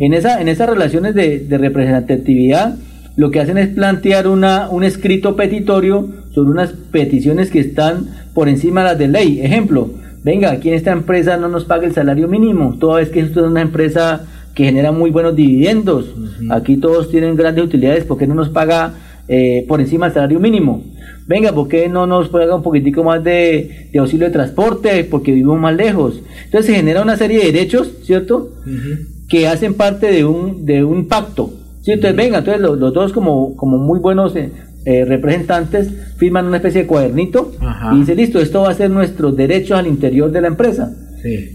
en, 0.00 0.14
esa, 0.14 0.40
en 0.40 0.46
esas 0.48 0.68
relaciones 0.68 1.14
de, 1.16 1.40
de 1.40 1.58
representatividad, 1.58 2.76
lo 3.18 3.32
que 3.32 3.40
hacen 3.40 3.58
es 3.58 3.66
plantear 3.66 4.28
una, 4.28 4.68
un 4.70 4.84
escrito 4.84 5.34
petitorio 5.34 6.08
sobre 6.32 6.50
unas 6.50 6.70
peticiones 6.70 7.50
que 7.50 7.58
están 7.58 8.06
por 8.32 8.48
encima 8.48 8.82
de 8.82 8.88
las 8.90 8.98
de 8.98 9.08
ley. 9.08 9.40
Ejemplo, 9.42 9.90
venga, 10.22 10.52
aquí 10.52 10.68
en 10.68 10.76
esta 10.76 10.92
empresa 10.92 11.36
no 11.36 11.48
nos 11.48 11.64
paga 11.64 11.84
el 11.84 11.92
salario 11.92 12.28
mínimo, 12.28 12.76
toda 12.78 13.00
vez 13.00 13.08
que 13.08 13.18
esto 13.18 13.40
es 13.40 13.50
una 13.50 13.60
empresa 13.60 14.24
que 14.54 14.62
genera 14.62 14.92
muy 14.92 15.10
buenos 15.10 15.34
dividendos, 15.34 16.14
aquí 16.50 16.76
todos 16.76 17.10
tienen 17.10 17.34
grandes 17.34 17.64
utilidades, 17.64 18.04
¿por 18.04 18.18
qué 18.18 18.28
no 18.28 18.34
nos 18.34 18.50
paga 18.50 18.94
eh, 19.26 19.64
por 19.66 19.80
encima 19.80 20.06
del 20.06 20.14
salario 20.14 20.38
mínimo? 20.38 20.84
Venga, 21.26 21.52
¿por 21.52 21.66
qué 21.66 21.88
no 21.88 22.06
nos 22.06 22.28
paga 22.28 22.54
un 22.54 22.62
poquitico 22.62 23.02
más 23.02 23.24
de, 23.24 23.90
auxilio 23.98 24.28
de 24.28 24.32
transporte? 24.32 25.02
Porque 25.02 25.32
vivimos 25.32 25.58
más 25.58 25.74
lejos. 25.74 26.22
Entonces 26.44 26.66
se 26.66 26.76
genera 26.76 27.02
una 27.02 27.16
serie 27.16 27.40
de 27.40 27.52
derechos, 27.52 27.90
¿cierto? 28.04 28.52
Que 29.28 29.48
hacen 29.48 29.74
parte 29.74 30.10
de 30.10 30.24
un, 30.24 30.64
de 30.64 30.84
un 30.84 31.08
pacto 31.08 31.57
Sí, 31.82 31.92
entonces 31.92 32.16
venga, 32.16 32.38
entonces 32.38 32.60
los, 32.60 32.78
dos 32.78 33.12
como, 33.12 33.56
como 33.56 33.78
muy 33.78 33.98
buenos 33.98 34.34
eh, 34.36 34.50
eh, 34.84 35.04
representantes 35.04 35.92
firman 36.16 36.46
una 36.46 36.56
especie 36.56 36.82
de 36.82 36.86
cuadernito 36.86 37.52
y 37.92 37.98
dice, 38.00 38.14
listo, 38.14 38.40
esto 38.40 38.62
va 38.62 38.70
a 38.70 38.74
ser 38.74 38.90
nuestros 38.90 39.36
derechos 39.36 39.78
al 39.78 39.86
interior 39.86 40.30
de 40.30 40.40
la 40.40 40.48
empresa. 40.48 40.94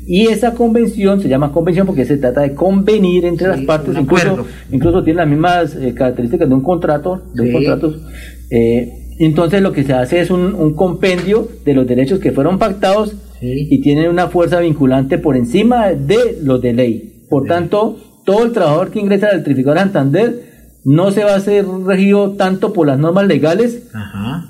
Y 0.06 0.28
esa 0.28 0.54
convención 0.54 1.22
se 1.22 1.30
llama 1.30 1.54
convención 1.54 1.88
porque 1.88 2.04
se 2.04 2.18
trata 2.18 2.42
de 2.42 2.54
convenir 2.54 3.24
entre 3.24 3.48
las 3.48 3.62
partes, 3.62 3.96
incluso, 3.98 4.46
incluso 4.72 5.04
tiene 5.04 5.18
las 5.18 5.28
mismas 5.28 5.76
eh, 5.76 5.94
características 5.94 6.50
de 6.50 6.54
un 6.54 6.62
contrato, 6.62 7.24
de 7.34 7.44
un 7.44 7.52
contrato. 7.54 7.96
entonces 9.20 9.62
lo 9.62 9.72
que 9.72 9.84
se 9.84 9.94
hace 9.94 10.20
es 10.20 10.30
un, 10.30 10.54
un, 10.54 10.74
compendio 10.74 11.48
de 11.64 11.74
los 11.74 11.88
derechos 11.88 12.20
que 12.20 12.34
fueron 12.34 12.60
pactados 12.60 13.16
y 13.42 13.82
tienen 13.82 14.10
una 14.10 14.28
fuerza 14.28 14.60
vinculante 14.60 15.18
por 15.18 15.36
encima 15.36 15.92
de 15.92 16.38
los 16.42 16.62
de 16.62 16.74
ley. 16.74 17.26
Por 17.30 17.46
tanto, 17.46 17.98
todo 18.24 18.46
el 18.46 18.52
trabajador 18.52 18.92
que 18.92 19.00
ingresa 19.00 19.28
al 19.28 19.34
electrificador 19.34 19.80
Santander 19.80 20.54
no 20.86 21.12
se 21.12 21.24
va 21.24 21.36
a 21.36 21.40
ser 21.40 21.66
regido 21.86 22.32
tanto 22.32 22.74
por 22.74 22.88
las 22.88 23.00
normas 23.00 23.26
legales 23.26 23.84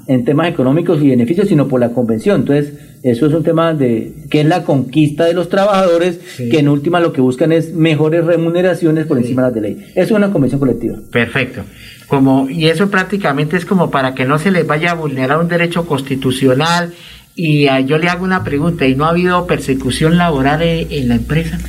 en 0.08 0.26
temas 0.26 0.48
económicos 0.48 1.02
y 1.02 1.10
beneficios, 1.10 1.48
sino 1.48 1.68
por 1.68 1.80
la 1.80 1.90
convención. 1.90 2.42
Entonces, 2.42 2.74
eso 3.04 3.28
es 3.28 3.34
un 3.34 3.44
tema 3.44 3.74
de 3.74 4.14
que 4.30 4.42
es 4.42 4.48
la 4.48 4.64
conquista 4.64 5.26
de 5.26 5.34
los 5.34 5.50
trabajadores, 5.50 6.20
que 6.38 6.60
en 6.60 6.70
última 6.70 7.00
lo 7.00 7.14
que 7.14 7.22
buscan 7.22 7.52
es 7.52 7.74
mejores 7.74 8.26
remuneraciones 8.26 9.06
por 9.06 9.18
encima 9.18 9.44
de 9.44 9.48
las 9.48 9.56
de 9.56 9.62
ley. 9.62 9.86
Eso 9.90 10.02
es 10.02 10.12
una 10.12 10.32
convención 10.32 10.60
colectiva. 10.60 10.98
Perfecto. 11.12 11.64
Como, 12.08 12.50
y 12.50 12.68
eso 12.68 12.90
prácticamente 12.90 13.58
es 13.58 13.66
como 13.66 13.92
para 13.92 14.14
que 14.16 14.26
no 14.26 14.40
se 14.40 14.52
les 14.52 14.66
vaya 14.66 14.92
a 14.92 14.96
vulnerar 14.96 15.40
un 15.40 15.48
derecho 15.48 15.86
constitucional. 15.86 16.94
Y 17.36 17.68
ah, 17.68 17.80
yo 17.80 17.98
le 17.98 18.10
hago 18.10 18.24
una 18.24 18.44
pregunta, 18.44 18.86
¿y 18.86 18.96
no 18.96 19.06
ha 19.06 19.10
habido 19.10 19.46
persecución 19.48 20.18
laboral 20.18 20.62
en 20.62 21.10
la 21.10 21.16
empresa? 21.16 21.60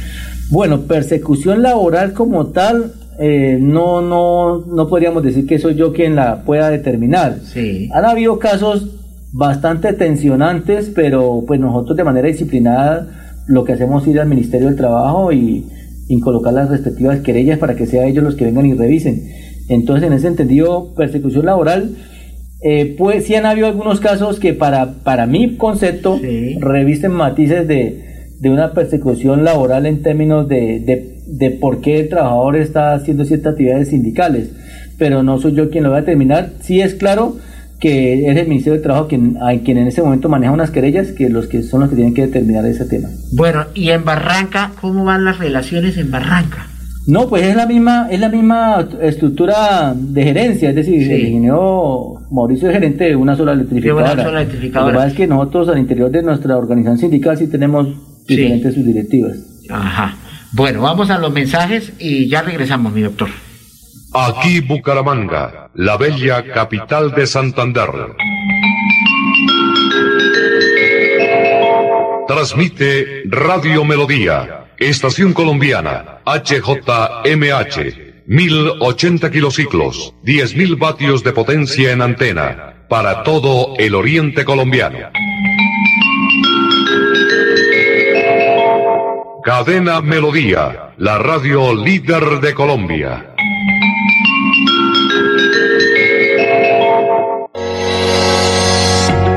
Bueno, 0.50 0.82
persecución 0.82 1.62
laboral 1.62 2.12
como 2.12 2.48
tal, 2.48 2.92
eh, 3.18 3.58
no, 3.60 4.02
no, 4.02 4.64
no 4.66 4.88
podríamos 4.88 5.22
decir 5.22 5.46
que 5.46 5.58
soy 5.58 5.74
yo 5.74 5.92
quien 5.92 6.16
la 6.16 6.42
pueda 6.44 6.70
determinar. 6.70 7.38
Sí. 7.44 7.88
Han 7.92 8.04
habido 8.04 8.38
casos 8.38 8.90
bastante 9.32 9.92
tensionantes, 9.92 10.90
pero 10.94 11.44
pues 11.46 11.60
nosotros 11.60 11.96
de 11.96 12.04
manera 12.04 12.28
disciplinada 12.28 13.08
lo 13.46 13.64
que 13.64 13.72
hacemos 13.72 14.02
es 14.02 14.08
ir 14.08 14.20
al 14.20 14.28
Ministerio 14.28 14.68
del 14.68 14.76
Trabajo 14.76 15.32
y, 15.32 15.66
colocar 16.22 16.52
las 16.52 16.70
respectivas 16.70 17.20
querellas 17.20 17.58
para 17.58 17.74
que 17.74 17.86
sea 17.86 18.06
ellos 18.06 18.22
los 18.22 18.36
que 18.36 18.44
vengan 18.44 18.66
y 18.66 18.74
revisen. 18.74 19.28
Entonces, 19.68 20.06
en 20.06 20.12
ese 20.12 20.28
entendido, 20.28 20.94
persecución 20.94 21.46
laboral, 21.46 21.96
eh, 22.62 22.94
pues 22.96 23.24
sí 23.24 23.34
han 23.34 23.46
habido 23.46 23.66
algunos 23.66 23.98
casos 23.98 24.38
que 24.38 24.52
para, 24.52 24.92
para 25.02 25.26
mi 25.26 25.56
concepto 25.56 26.20
revisten 26.60 27.10
matices 27.10 27.66
de, 27.66 28.13
de 28.38 28.50
una 28.50 28.72
persecución 28.72 29.44
laboral 29.44 29.86
en 29.86 30.02
términos 30.02 30.48
de, 30.48 31.14
de, 31.26 31.50
por 31.50 31.80
qué 31.80 32.00
el 32.00 32.08
trabajador 32.08 32.56
está 32.56 32.92
haciendo 32.92 33.24
ciertas 33.24 33.52
actividades 33.52 33.88
sindicales, 33.88 34.50
pero 34.98 35.22
no 35.22 35.38
soy 35.38 35.54
yo 35.54 35.70
quien 35.70 35.84
lo 35.84 35.90
va 35.90 35.98
a 35.98 36.00
determinar. 36.00 36.50
Sí 36.60 36.80
es 36.80 36.94
claro 36.94 37.36
que 37.80 38.30
es 38.30 38.36
el 38.36 38.48
Ministerio 38.48 38.78
de 38.78 38.82
Trabajo 38.82 39.08
quien, 39.08 39.36
quien 39.64 39.78
en 39.78 39.88
ese 39.88 40.02
momento 40.02 40.28
maneja 40.28 40.52
unas 40.52 40.70
querellas, 40.70 41.12
que 41.12 41.28
los 41.28 41.46
que 41.46 41.62
son 41.62 41.80
los 41.80 41.90
que 41.90 41.96
tienen 41.96 42.14
que 42.14 42.22
determinar 42.26 42.64
ese 42.66 42.84
tema. 42.84 43.08
Bueno, 43.32 43.66
y 43.74 43.90
en 43.90 44.04
Barranca, 44.04 44.72
¿cómo 44.80 45.04
van 45.04 45.24
las 45.24 45.38
relaciones 45.38 45.96
en 45.96 46.10
Barranca? 46.10 46.68
No, 47.06 47.28
pues 47.28 47.42
es 47.42 47.54
la 47.54 47.66
misma, 47.66 48.08
es 48.10 48.18
la 48.18 48.30
misma 48.30 48.88
estructura 49.02 49.94
de 49.94 50.24
gerencia, 50.24 50.70
es 50.70 50.76
decir, 50.76 51.12
el 51.12 51.26
ingeniero 51.26 52.14
Mauricio 52.30 52.68
es 52.68 52.74
gerente 52.74 53.04
de 53.04 53.16
una 53.16 53.36
sola 53.36 53.52
electrificadora. 53.52 54.12
Una 54.12 54.22
sola 54.22 54.40
electrificadora. 54.40 54.92
Lo 54.92 54.98
que 54.98 55.02
pasa 55.02 55.08
es 55.08 55.14
que 55.14 55.26
nosotros 55.26 55.68
al 55.68 55.78
interior 55.78 56.10
de 56.10 56.22
nuestra 56.22 56.56
organización 56.56 56.98
sindical 56.98 57.36
sí 57.36 57.46
tenemos 57.48 57.88
diferentes 58.26 58.74
sus 58.74 58.84
directivas. 58.84 59.36
Ajá. 59.68 60.16
Bueno, 60.52 60.82
vamos 60.82 61.10
a 61.10 61.18
los 61.18 61.32
mensajes 61.32 61.92
y 61.98 62.28
ya 62.28 62.42
regresamos, 62.42 62.92
mi 62.92 63.02
doctor. 63.02 63.28
Aquí 64.12 64.60
Bucaramanga, 64.60 65.70
la 65.74 65.96
bella 65.96 66.44
capital 66.52 67.12
de 67.12 67.26
Santander. 67.26 67.90
transmite 72.26 73.22
Radio 73.26 73.84
Melodía, 73.84 74.66
Estación 74.78 75.32
Colombiana, 75.32 76.20
HJMH, 76.24 77.76
1080 78.26 79.30
kilociclos, 79.30 80.14
10.000 80.24 80.78
vatios 80.78 81.22
de 81.22 81.32
potencia 81.32 81.92
en 81.92 82.02
antena, 82.02 82.86
para 82.88 83.22
todo 83.22 83.74
el 83.78 83.94
oriente 83.94 84.44
colombiano. 84.44 84.98
Cadena 89.44 90.00
Melodía, 90.00 90.94
la 90.96 91.18
radio 91.18 91.74
líder 91.74 92.40
de 92.40 92.54
Colombia. 92.54 93.34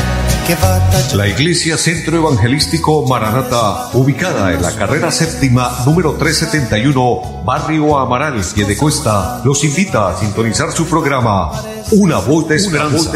la 1.15 1.27
Iglesia 1.27 1.79
Centro 1.79 2.19
Evangelístico 2.19 3.07
Maranata, 3.07 3.89
ubicada 3.95 4.53
en 4.53 4.61
la 4.61 4.73
carrera 4.73 5.11
séptima 5.11 5.79
número 5.87 6.17
371, 6.17 7.43
Barrio 7.47 7.97
Amaral, 7.99 8.43
Cuesta, 8.79 9.41
los 9.43 9.65
invita 9.65 10.11
a 10.11 10.19
sintonizar 10.19 10.71
su 10.73 10.85
programa 10.85 11.51
Una 11.93 12.19
Voz 12.19 12.47
de 12.47 12.57
Esperanza, 12.57 13.11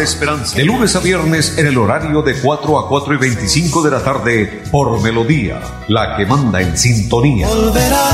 de 0.56 0.64
lunes 0.64 0.96
a 0.96 1.00
viernes 1.00 1.58
en 1.58 1.66
el 1.66 1.76
horario 1.76 2.22
de 2.22 2.40
4 2.40 2.78
a 2.78 2.88
4 2.88 3.14
y 3.14 3.18
25 3.18 3.82
de 3.82 3.90
la 3.90 4.02
tarde 4.02 4.62
por 4.70 4.98
Melodía, 5.02 5.60
la 5.88 6.16
que 6.16 6.24
manda 6.24 6.62
en 6.62 6.78
sintonía. 6.78 7.46
Volverá, 7.46 8.08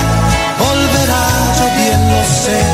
volverá, 0.58 1.54
yo 1.56 1.66
bien 1.76 2.10
lo 2.10 2.24
sé 2.24 2.73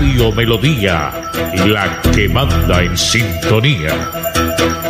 Radio 0.00 0.32
Melodía, 0.32 1.12
la 1.66 2.00
que 2.14 2.26
manda 2.26 2.82
en 2.82 2.96
sintonía. 2.96 4.89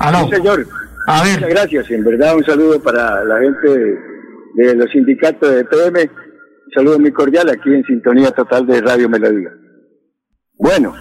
Sí, 0.00 0.06
señor. 0.30 0.66
A 1.06 1.22
ver. 1.22 1.40
Muchas 1.40 1.50
gracias. 1.50 1.90
En 1.90 2.04
verdad, 2.04 2.36
un 2.36 2.44
saludo 2.44 2.82
para 2.82 3.24
la 3.24 3.38
gente 3.38 3.98
de 4.54 4.74
los 4.74 4.90
sindicatos 4.90 5.50
de 5.50 5.64
PM. 5.64 6.10
Saludo 6.74 6.98
muy 6.98 7.12
cordial 7.12 7.48
aquí 7.48 7.72
en 7.72 7.84
sintonía 7.84 8.30
total 8.30 8.66
de 8.66 8.80
Radio 8.80 9.08
Melodía. 9.08 9.50
Bueno, 10.58 10.92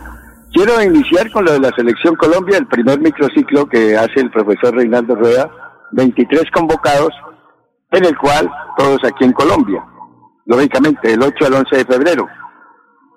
quiero 0.53 0.81
iniciar 0.81 1.31
con 1.31 1.45
lo 1.45 1.53
de 1.53 1.59
la 1.59 1.71
Selección 1.75 2.15
Colombia, 2.15 2.57
el 2.57 2.67
primer 2.67 2.99
microciclo 2.99 3.67
que 3.67 3.97
hace 3.97 4.21
el 4.21 4.31
profesor 4.31 4.75
Reinaldo 4.75 5.15
Rueda, 5.15 5.49
23 5.91 6.43
convocados, 6.53 7.11
en 7.91 8.05
el 8.05 8.17
cual 8.17 8.49
todos 8.77 8.99
aquí 9.03 9.25
en 9.25 9.33
Colombia, 9.33 9.83
lógicamente 10.45 11.09
del 11.09 11.23
8 11.23 11.45
al 11.45 11.53
11 11.53 11.77
de 11.77 11.85
febrero. 11.85 12.27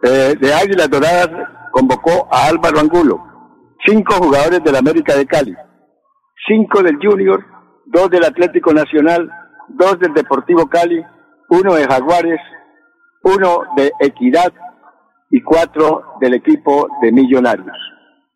Eh, 0.02 0.34
de 0.40 0.54
Águilas 0.54 0.88
Doradas 0.88 1.28
convocó 1.72 2.28
a 2.32 2.46
Álvaro 2.46 2.80
Angulo, 2.80 3.18
cinco 3.86 4.14
jugadores 4.14 4.62
del 4.64 4.76
América 4.76 5.14
de 5.14 5.26
Cali, 5.26 5.54
cinco 6.48 6.82
del 6.82 6.96
Junior, 7.02 7.44
dos 7.86 8.08
del 8.10 8.24
Atlético 8.24 8.72
Nacional, 8.72 9.30
dos 9.76 9.98
del 9.98 10.14
Deportivo 10.14 10.66
Cali, 10.68 11.04
uno 11.48 11.74
de 11.74 11.86
Jaguares, 11.86 12.40
uno 13.22 13.62
de 13.76 13.92
Equidad 14.00 14.52
y 15.30 15.42
cuatro 15.42 16.14
del 16.20 16.34
equipo 16.34 16.88
de 17.02 17.12
Millonarios. 17.12 17.76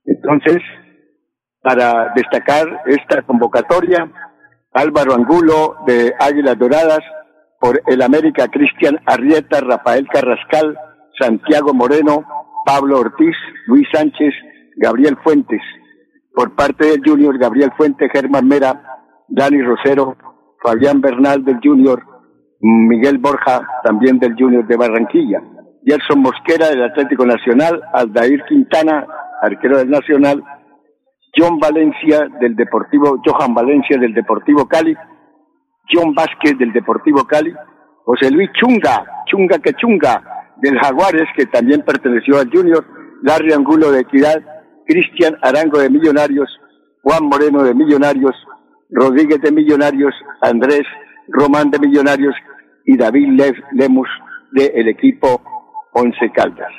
Entonces, 0.04 0.58
para 1.62 2.12
destacar 2.14 2.82
esta 2.86 3.22
convocatoria, 3.22 4.10
Álvaro 4.72 5.14
Angulo 5.14 5.76
de 5.86 6.14
Águilas 6.18 6.58
Doradas, 6.58 7.00
por 7.60 7.80
el 7.86 8.02
América 8.02 8.48
Cristian 8.48 9.00
Arrieta, 9.06 9.60
Rafael 9.60 10.06
Carrascal, 10.12 10.76
Santiago 11.18 11.72
Moreno, 11.72 12.26
Pablo 12.66 12.98
Ortiz, 12.98 13.34
Luis 13.66 13.86
Sánchez, 13.92 14.34
Gabriel 14.76 15.16
Fuentes, 15.22 15.62
por 16.34 16.54
parte 16.54 16.86
del 16.86 17.02
Junior 17.04 17.38
Gabriel 17.38 17.72
Fuentes, 17.76 18.10
Germán 18.12 18.46
Mera, 18.46 18.82
Dani 19.28 19.62
Rosero, 19.62 20.16
Fabián 20.64 21.03
Bernal 21.03 21.44
del 21.44 21.61
Junior, 21.62 22.03
Miguel 22.61 23.18
Borja 23.18 23.61
también 23.85 24.18
del 24.18 24.35
Junior 24.35 24.66
de 24.66 24.77
Barranquilla, 24.79 25.42
Gerson 25.85 26.20
Mosquera 26.20 26.70
del 26.70 26.83
Atlético 26.83 27.27
Nacional, 27.27 27.83
Aldair 27.92 28.42
Quintana, 28.48 29.07
arquero 29.42 29.77
del 29.77 29.90
Nacional, 29.90 30.42
John 31.37 31.59
Valencia 31.59 32.27
del 32.40 32.57
Deportivo, 32.57 33.20
Johan 33.22 33.53
Valencia 33.53 33.98
del 33.98 34.14
Deportivo 34.14 34.66
Cali, 34.66 34.96
John 35.92 36.14
Vázquez 36.14 36.57
del 36.59 36.72
Deportivo 36.72 37.24
Cali, 37.27 37.53
José 38.07 38.31
Luis 38.31 38.48
Chunga, 38.59 39.05
Chunga 39.27 39.59
que 39.59 39.74
Chunga 39.74 40.22
del 40.57 40.79
Jaguares, 40.79 41.29
que 41.37 41.44
también 41.46 41.83
perteneció 41.83 42.38
al 42.38 42.50
Junior, 42.50 42.87
Larry 43.22 43.53
Angulo 43.53 43.90
de 43.90 44.00
Equidad, 44.00 44.40
Cristian 44.87 45.37
Arango 45.42 45.79
de 45.79 45.90
Millonarios, 45.90 46.48
Juan 47.03 47.24
Moreno 47.24 47.62
de 47.62 47.74
Millonarios, 47.74 48.35
Rodríguez 48.94 49.40
de 49.40 49.50
Millonarios, 49.50 50.14
Andrés 50.40 50.85
Román 51.28 51.70
de 51.70 51.80
Millonarios 51.80 52.35
y 52.87 52.96
David 52.96 53.40
Lemus 53.72 54.09
del 54.52 54.88
equipo 54.88 55.42
Once 55.92 56.30
Caldas. 56.33 56.72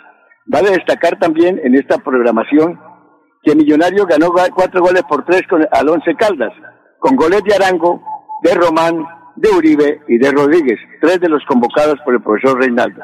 Vale 0.45 0.71
destacar 0.71 1.19
también 1.19 1.59
en 1.61 1.75
esta 1.75 1.97
programación 1.97 2.79
que 3.43 3.55
Millonario 3.55 4.05
ganó 4.05 4.31
cuatro 4.31 4.81
goles 4.81 5.03
por 5.03 5.25
tres 5.25 5.41
con, 5.49 5.67
al 5.69 5.89
Once 5.89 6.15
Caldas, 6.15 6.53
con 6.99 7.17
goles 7.17 7.43
de 7.43 7.53
Arango, 7.53 8.01
de 8.43 8.53
Román, 8.53 9.05
de 9.35 9.49
Uribe 9.49 10.01
y 10.07 10.17
de 10.17 10.31
Rodríguez, 10.31 10.79
tres 11.01 11.19
de 11.19 11.27
los 11.27 11.43
convocados 11.45 11.99
por 12.05 12.13
el 12.13 12.23
profesor 12.23 12.59
Reinaldo. 12.59 13.01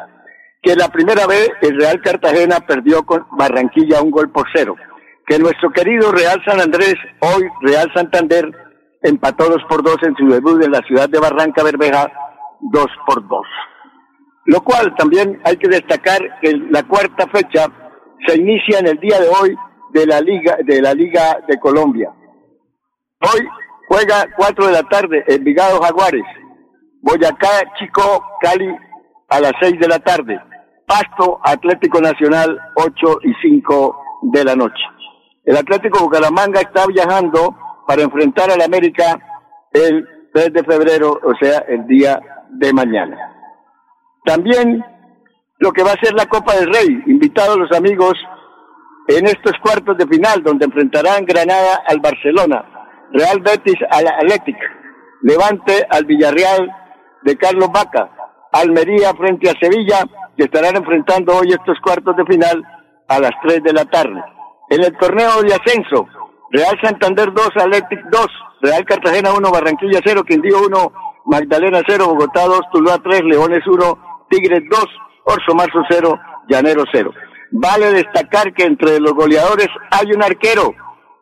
Que 0.61 0.75
la 0.75 0.87
primera 0.87 1.27
vez 1.27 1.49
el 1.61 1.77
Real 1.77 1.99
Cartagena 2.01 2.61
perdió 2.65 3.03
con 3.03 3.25
Barranquilla 3.31 4.01
un 4.01 4.11
gol 4.11 4.31
por 4.31 4.45
cero. 4.53 4.75
Que 5.27 5.37
nuestro 5.37 5.71
querido 5.71 6.11
Real 6.11 6.41
San 6.45 6.61
Andrés, 6.61 6.95
hoy 7.19 7.43
Real 7.61 7.91
Santander, 7.93 8.51
empató 9.01 9.49
dos 9.49 9.63
por 9.69 9.83
dos 9.83 9.97
en 10.03 10.15
su 10.15 10.27
debut 10.27 10.63
en 10.63 10.71
la 10.71 10.81
ciudad 10.81 11.09
de 11.09 11.19
Barranca 11.19 11.63
Bermeja, 11.63 12.11
dos 12.59 12.87
por 13.05 13.27
dos. 13.27 13.45
Lo 14.45 14.61
cual 14.61 14.95
también 14.95 15.39
hay 15.43 15.57
que 15.57 15.67
destacar 15.67 16.19
que 16.41 16.51
la 16.69 16.83
cuarta 16.83 17.27
fecha 17.27 17.67
se 18.25 18.37
inicia 18.37 18.79
en 18.79 18.87
el 18.87 18.99
día 18.99 19.19
de 19.19 19.29
hoy 19.29 19.55
de 19.91 20.05
la 20.05 20.21
Liga 20.21 20.57
de 20.63 20.81
la 20.81 20.93
Liga 20.93 21.39
de 21.47 21.59
Colombia. 21.59 22.11
Hoy 23.21 23.47
juega 23.87 24.25
4 24.35 24.67
de 24.67 24.71
la 24.71 24.83
tarde 24.83 25.23
Envigado 25.27 25.81
Jaguares, 25.81 26.23
Boyacá 27.01 27.73
Chico 27.77 28.23
Cali 28.41 28.73
a 29.29 29.39
las 29.39 29.53
6 29.61 29.79
de 29.79 29.87
la 29.87 29.99
tarde, 29.99 30.39
Pasto 30.87 31.39
Atlético 31.43 32.01
Nacional 32.01 32.59
8 32.75 33.19
y 33.23 33.33
5 33.41 34.03
de 34.23 34.43
la 34.43 34.55
noche. 34.55 34.83
El 35.43 35.57
Atlético 35.57 36.03
Bucaramanga 36.03 36.61
está 36.61 36.85
viajando 36.87 37.55
para 37.87 38.03
enfrentar 38.03 38.51
al 38.51 38.61
América 38.61 39.19
el 39.73 40.07
3 40.33 40.53
de 40.53 40.63
febrero, 40.63 41.19
o 41.23 41.33
sea, 41.39 41.59
el 41.67 41.85
día 41.87 42.19
de 42.49 42.73
mañana. 42.73 43.17
También 44.25 44.83
lo 45.59 45.71
que 45.71 45.83
va 45.83 45.91
a 45.91 46.03
ser 46.03 46.13
la 46.13 46.25
Copa 46.25 46.55
del 46.55 46.73
Rey, 46.73 47.03
invitados 47.07 47.57
los 47.57 47.71
amigos 47.71 48.13
en 49.07 49.25
estos 49.25 49.53
cuartos 49.61 49.97
de 49.97 50.07
final, 50.07 50.43
donde 50.43 50.65
enfrentarán 50.65 51.25
Granada 51.25 51.83
al 51.87 51.99
Barcelona, 51.99 52.65
Real 53.11 53.39
Betis 53.41 53.77
al 53.89 54.07
Athletic, 54.07 54.57
Levante 55.21 55.85
al 55.89 56.05
Villarreal 56.05 56.71
de 57.23 57.37
Carlos 57.37 57.69
Vaca, 57.71 58.09
Almería 58.51 59.13
frente 59.13 59.49
a 59.49 59.59
Sevilla, 59.59 60.05
que 60.35 60.45
estarán 60.45 60.75
enfrentando 60.75 61.35
hoy 61.35 61.49
estos 61.51 61.79
cuartos 61.79 62.15
de 62.15 62.25
final 62.25 62.63
a 63.07 63.19
las 63.19 63.31
3 63.43 63.63
de 63.63 63.73
la 63.73 63.85
tarde. 63.85 64.21
En 64.69 64.83
el 64.83 64.97
torneo 64.97 65.41
de 65.41 65.53
ascenso, 65.53 66.07
Real 66.51 66.77
Santander 66.83 67.31
2, 67.33 67.49
Athletic 67.55 67.99
2, 68.11 68.27
Real 68.61 68.85
Cartagena 68.85 69.33
1, 69.33 69.51
Barranquilla 69.51 69.99
0, 70.03 70.23
Quindío 70.23 70.65
1, 70.67 70.93
Magdalena 71.25 71.81
0, 71.87 72.07
Bogotá 72.07 72.45
2, 72.45 72.59
Tuluá 72.73 72.97
3, 72.97 73.21
Leones 73.23 73.65
1, 73.65 74.25
Tigres 74.29 74.61
2, 74.69 74.85
Orso 75.25 75.55
Marzo 75.55 75.79
0, 75.89 76.19
Llanero 76.49 76.83
0. 76.91 77.11
Vale 77.51 77.91
destacar 77.91 78.53
que 78.53 78.65
entre 78.65 78.99
los 78.99 79.13
goleadores 79.13 79.67
hay 79.91 80.11
un 80.13 80.23
arquero 80.23 80.73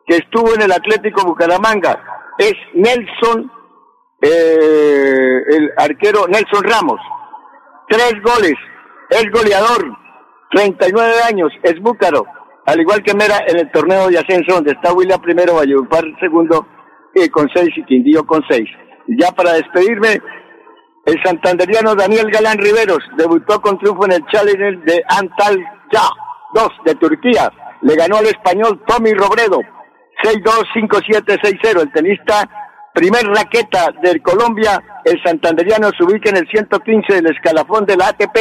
que 0.06 0.16
estuvo 0.16 0.54
en 0.54 0.62
el 0.62 0.72
Atlético 0.72 1.24
Bucaramanga. 1.24 2.02
Es 2.38 2.54
Nelson, 2.74 3.50
eh, 4.22 5.40
el 5.48 5.72
arquero 5.76 6.26
Nelson 6.26 6.64
Ramos. 6.64 7.00
Tres 7.88 8.14
goles. 8.22 8.54
Es 9.10 9.30
goleador. 9.30 9.96
39 10.52 11.14
años. 11.28 11.52
Es 11.62 11.80
búcaro. 11.80 12.24
Al 12.66 12.80
igual 12.80 13.02
que 13.02 13.14
Mera 13.14 13.38
en 13.46 13.58
el 13.58 13.70
torneo 13.70 14.08
de 14.08 14.18
ascenso 14.18 14.54
donde 14.54 14.72
está 14.72 14.92
William 14.92 15.20
primero, 15.20 15.56
Valledupar 15.56 16.04
segundo 16.20 16.66
eh, 17.14 17.28
con 17.30 17.48
seis 17.54 17.70
y 17.76 17.84
Quindío 17.84 18.24
con 18.26 18.42
seis. 18.48 18.68
Ya 19.08 19.32
para 19.32 19.54
despedirme, 19.54 20.20
el 21.06 21.22
santanderiano 21.24 21.94
Daniel 21.94 22.30
Galán 22.30 22.58
Riveros 22.58 23.02
debutó 23.16 23.60
con 23.60 23.78
triunfo 23.78 24.04
en 24.04 24.12
el 24.12 24.26
Challenger 24.26 24.78
de 24.84 25.02
Antalya 25.08 25.64
2 26.54 26.68
de 26.84 26.94
Turquía. 26.96 27.50
Le 27.82 27.96
ganó 27.96 28.18
al 28.18 28.26
español 28.26 28.82
Tommy 28.86 29.12
Robredo 29.14 29.60
6-2, 30.22 30.66
5-7, 30.74 31.40
6-0. 31.40 31.80
El 31.80 31.92
tenista 31.92 32.48
primer 32.92 33.24
raqueta 33.26 33.88
de 34.02 34.20
Colombia, 34.20 34.82
el 35.04 35.22
santanderiano 35.22 35.90
se 35.96 36.04
ubica 36.04 36.30
en 36.30 36.36
el 36.36 36.48
115 36.48 37.14
del 37.14 37.26
escalafón 37.34 37.86
de 37.86 37.96
la 37.96 38.08
ATP. 38.08 38.36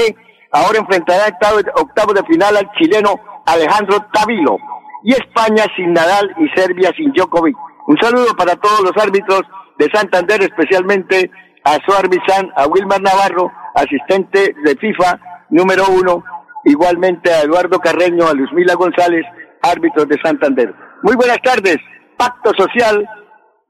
Ahora 0.51 0.79
enfrentará 0.79 1.27
octavo, 1.27 1.59
octavo 1.75 2.13
de 2.13 2.23
final 2.23 2.57
al 2.57 2.69
chileno 2.77 3.38
Alejandro 3.53 4.05
Tavilo. 4.13 4.57
Y 5.03 5.13
España 5.13 5.63
sin 5.75 5.93
Nadal 5.93 6.29
y 6.39 6.49
Serbia 6.59 6.91
sin 6.95 7.11
Djokovic. 7.13 7.55
Un 7.87 7.97
saludo 7.97 8.35
para 8.35 8.55
todos 8.55 8.81
los 8.81 8.91
árbitros 9.01 9.41
de 9.77 9.89
Santander, 9.93 10.41
especialmente 10.41 11.31
a 11.63 11.77
Suar 11.85 12.09
Bizán, 12.09 12.51
a 12.55 12.67
Wilmar 12.67 13.01
Navarro, 13.01 13.51
asistente 13.75 14.53
de 14.63 14.75
FIFA 14.75 15.19
número 15.49 15.85
uno, 15.89 16.23
igualmente 16.65 17.31
a 17.31 17.41
Eduardo 17.41 17.79
Carreño, 17.79 18.27
a 18.27 18.33
Luzmila 18.33 18.75
González, 18.75 19.25
árbitros 19.61 20.07
de 20.07 20.17
Santander. 20.21 20.73
Muy 21.01 21.15
buenas 21.15 21.41
tardes, 21.41 21.77
Pacto 22.17 22.51
Social, 22.57 23.07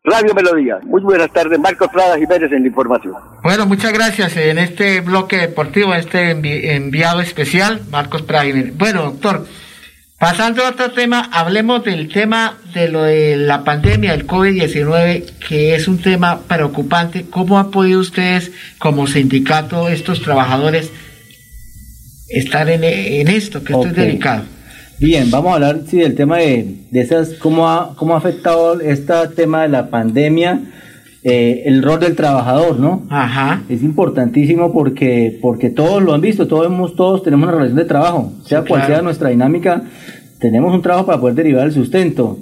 Radio 0.04 0.34
Melodía. 0.34 0.80
Muy 0.84 1.02
buenas 1.02 1.32
tardes, 1.32 1.60
Marcos 1.60 1.90
Prada 1.90 2.18
Jiménez 2.18 2.52
en 2.52 2.64
la 2.64 2.68
información. 2.68 3.14
Bueno, 3.44 3.66
muchas 3.66 3.94
gracias 3.94 4.36
en 4.38 4.58
este 4.58 5.02
bloque 5.02 5.38
deportivo, 5.38 5.94
este 5.94 6.32
enviado 6.32 7.22
especial, 7.22 7.82
Marcos 7.92 8.24
Prada 8.24 8.46
Jiménez. 8.46 8.78
Bueno, 8.78 9.04
doctor, 9.04 9.46
pasando 10.20 10.64
a 10.64 10.70
otro 10.70 10.92
tema, 10.92 11.30
hablemos 11.32 11.84
del 11.84 12.10
tema 12.10 12.58
de 12.74 12.90
lo 12.90 13.04
de 13.04 13.38
la 13.38 13.64
pandemia 13.64 14.12
del 14.12 14.28
COVID-19, 14.28 15.24
que 15.48 15.76
es 15.76 15.88
un 15.88 16.00
tema 16.00 16.42
preocupante. 16.42 17.26
¿Cómo 17.30 17.58
han 17.58 17.72
podido 17.72 18.02
ustedes, 18.02 18.52
como 18.78 19.08
sindicato, 19.08 19.88
estos 19.88 20.22
trabajadores, 20.22 20.92
estar 22.28 22.70
en, 22.70 22.84
esto, 22.84 23.64
que 23.64 23.74
esto 23.74 23.88
es 23.88 23.96
delicado? 23.96 24.44
Bien, 25.00 25.32
vamos 25.32 25.52
a 25.52 25.56
hablar 25.56 25.80
sí, 25.88 25.98
del 25.98 26.14
tema 26.14 26.38
de, 26.38 26.76
de 26.92 27.02
esas, 27.02 27.30
cómo 27.36 27.70
ha, 27.70 27.96
cómo 27.96 28.14
ha 28.14 28.18
afectado 28.18 28.82
este 28.82 29.14
tema 29.34 29.62
de 29.62 29.70
la 29.70 29.90
pandemia, 29.90 30.62
eh, 31.24 31.64
el 31.66 31.84
rol 31.84 32.00
del 32.00 32.16
trabajador, 32.16 32.80
¿no? 32.80 33.06
Ajá. 33.10 33.64
Es 33.70 33.84
importantísimo 33.84 34.72
porque, 34.72 35.38
porque 35.42 35.70
todos 35.70 36.02
lo 36.02 36.14
han 36.14 36.22
visto, 36.22 36.48
todos, 36.48 36.66
hemos, 36.68 36.96
todos 36.96 37.24
tenemos 37.24 37.44
una 37.44 37.58
relación 37.58 37.78
de 37.78 37.86
trabajo, 37.86 38.32
sea 38.46 38.64
cual 38.64 38.86
sea 38.86 39.02
nuestra 39.02 39.30
dinámica, 39.30 39.84
tenemos 40.40 40.74
un 40.74 40.82
trabajo 40.82 41.06
para 41.06 41.20
poder 41.20 41.36
derivar 41.36 41.66
el 41.66 41.74
sustento. 41.74 42.40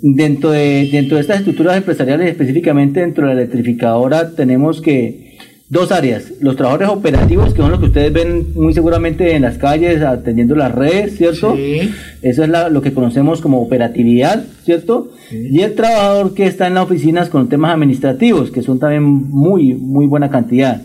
Dentro, 0.00 0.50
de, 0.50 0.88
dentro 0.90 1.16
de 1.16 1.20
estas 1.20 1.38
estructuras 1.38 1.76
empresariales, 1.76 2.28
específicamente 2.28 3.00
dentro 3.00 3.26
de 3.26 3.34
la 3.34 3.40
electrificadora, 3.40 4.34
tenemos 4.34 4.80
que 4.80 5.27
Dos 5.70 5.92
áreas, 5.92 6.32
los 6.40 6.56
trabajadores 6.56 6.88
operativos, 6.88 7.52
que 7.52 7.60
son 7.60 7.70
los 7.70 7.78
que 7.78 7.86
ustedes 7.86 8.10
ven 8.10 8.54
muy 8.54 8.72
seguramente 8.72 9.34
en 9.34 9.42
las 9.42 9.58
calles 9.58 10.00
atendiendo 10.00 10.54
las 10.54 10.74
redes, 10.74 11.18
¿cierto? 11.18 11.54
Sí. 11.56 11.90
Eso 12.22 12.42
es 12.42 12.50
lo 12.70 12.80
que 12.80 12.94
conocemos 12.94 13.42
como 13.42 13.60
operatividad, 13.60 14.44
¿cierto? 14.64 15.10
Y 15.30 15.60
el 15.60 15.74
trabajador 15.74 16.32
que 16.32 16.46
está 16.46 16.68
en 16.68 16.74
las 16.74 16.84
oficinas 16.84 17.28
con 17.28 17.50
temas 17.50 17.74
administrativos, 17.74 18.50
que 18.50 18.62
son 18.62 18.78
también 18.78 19.02
muy, 19.02 19.74
muy 19.74 20.06
buena 20.06 20.30
cantidad. 20.30 20.80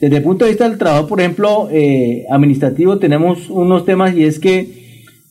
Desde 0.00 0.18
el 0.18 0.22
punto 0.22 0.44
de 0.44 0.52
vista 0.52 0.68
del 0.68 0.78
trabajo, 0.78 1.08
por 1.08 1.20
ejemplo, 1.20 1.68
eh, 1.72 2.24
administrativo, 2.30 2.98
tenemos 2.98 3.50
unos 3.50 3.84
temas 3.84 4.14
y 4.14 4.22
es 4.22 4.38
que 4.38 4.82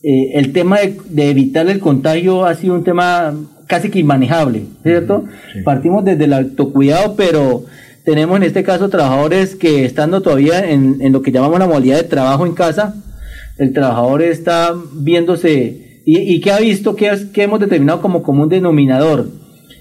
eh, 0.02 0.32
el 0.34 0.52
tema 0.52 0.78
de, 0.80 1.30
evitar 1.30 1.68
el 1.68 1.78
contagio 1.78 2.44
ha 2.44 2.54
sido 2.56 2.74
un 2.74 2.82
tema 2.82 3.34
casi 3.66 3.88
que 3.88 4.00
inmanejable, 4.00 4.64
¿cierto? 4.82 5.24
Partimos 5.64 6.04
desde 6.04 6.24
el 6.24 6.32
autocuidado, 6.32 7.14
pero 7.16 7.64
tenemos 8.04 8.36
en 8.36 8.42
este 8.42 8.62
caso 8.62 8.88
trabajadores 8.88 9.54
que 9.54 9.84
estando 9.84 10.22
todavía 10.22 10.70
en, 10.70 10.98
en 11.00 11.12
lo 11.12 11.22
que 11.22 11.32
llamamos 11.32 11.58
la 11.58 11.66
modalidad 11.66 11.98
de 11.98 12.04
trabajo 12.04 12.46
en 12.46 12.54
casa, 12.54 12.96
el 13.58 13.72
trabajador 13.72 14.22
está 14.22 14.74
viéndose 14.92 16.00
y, 16.04 16.18
y 16.18 16.40
que 16.40 16.50
ha 16.50 16.58
visto 16.58 16.96
que, 16.96 17.28
que 17.32 17.42
hemos 17.44 17.60
determinado 17.60 18.00
como 18.00 18.22
común 18.22 18.48
denominador. 18.48 19.28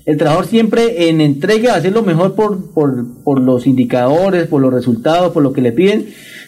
El 0.06 0.18
trabajador 0.18 0.48
siempre 0.48 1.10
en 1.10 1.22
entrega 1.22 1.76
hacer 1.76 1.94
lo 1.94 2.04
mejor 2.04 2.36
por, 2.36 2.72
por, 2.74 3.24
por 3.24 3.40
los 3.40 3.68
indicadores, 3.68 4.48
por 4.48 4.62
los 4.62 4.74
resultados, 4.74 5.32
por 5.32 5.44
lo 5.44 5.54
que 5.54 5.62
le 5.62 5.72
piden, 5.72 6.08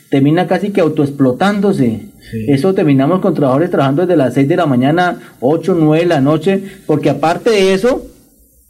termina 0.10 0.48
casi 0.48 0.72
que 0.72 0.82
autoexplotándose. 0.82 2.10
Eso 2.48 2.74
terminamos 2.74 3.20
con 3.20 3.36
trabajadores 3.36 3.70
trabajando 3.70 4.04
desde 4.04 4.18
las 4.18 4.34
6 4.34 4.48
de 4.48 4.56
la 4.56 4.66
mañana, 4.66 5.20
8, 5.40 5.76
9 5.80 6.04
de 6.04 6.10
la 6.10 6.22
noche, 6.22 6.64
porque 6.88 7.12
aparte 7.12 7.52
de 7.52 7.74
eso, 7.74 8.08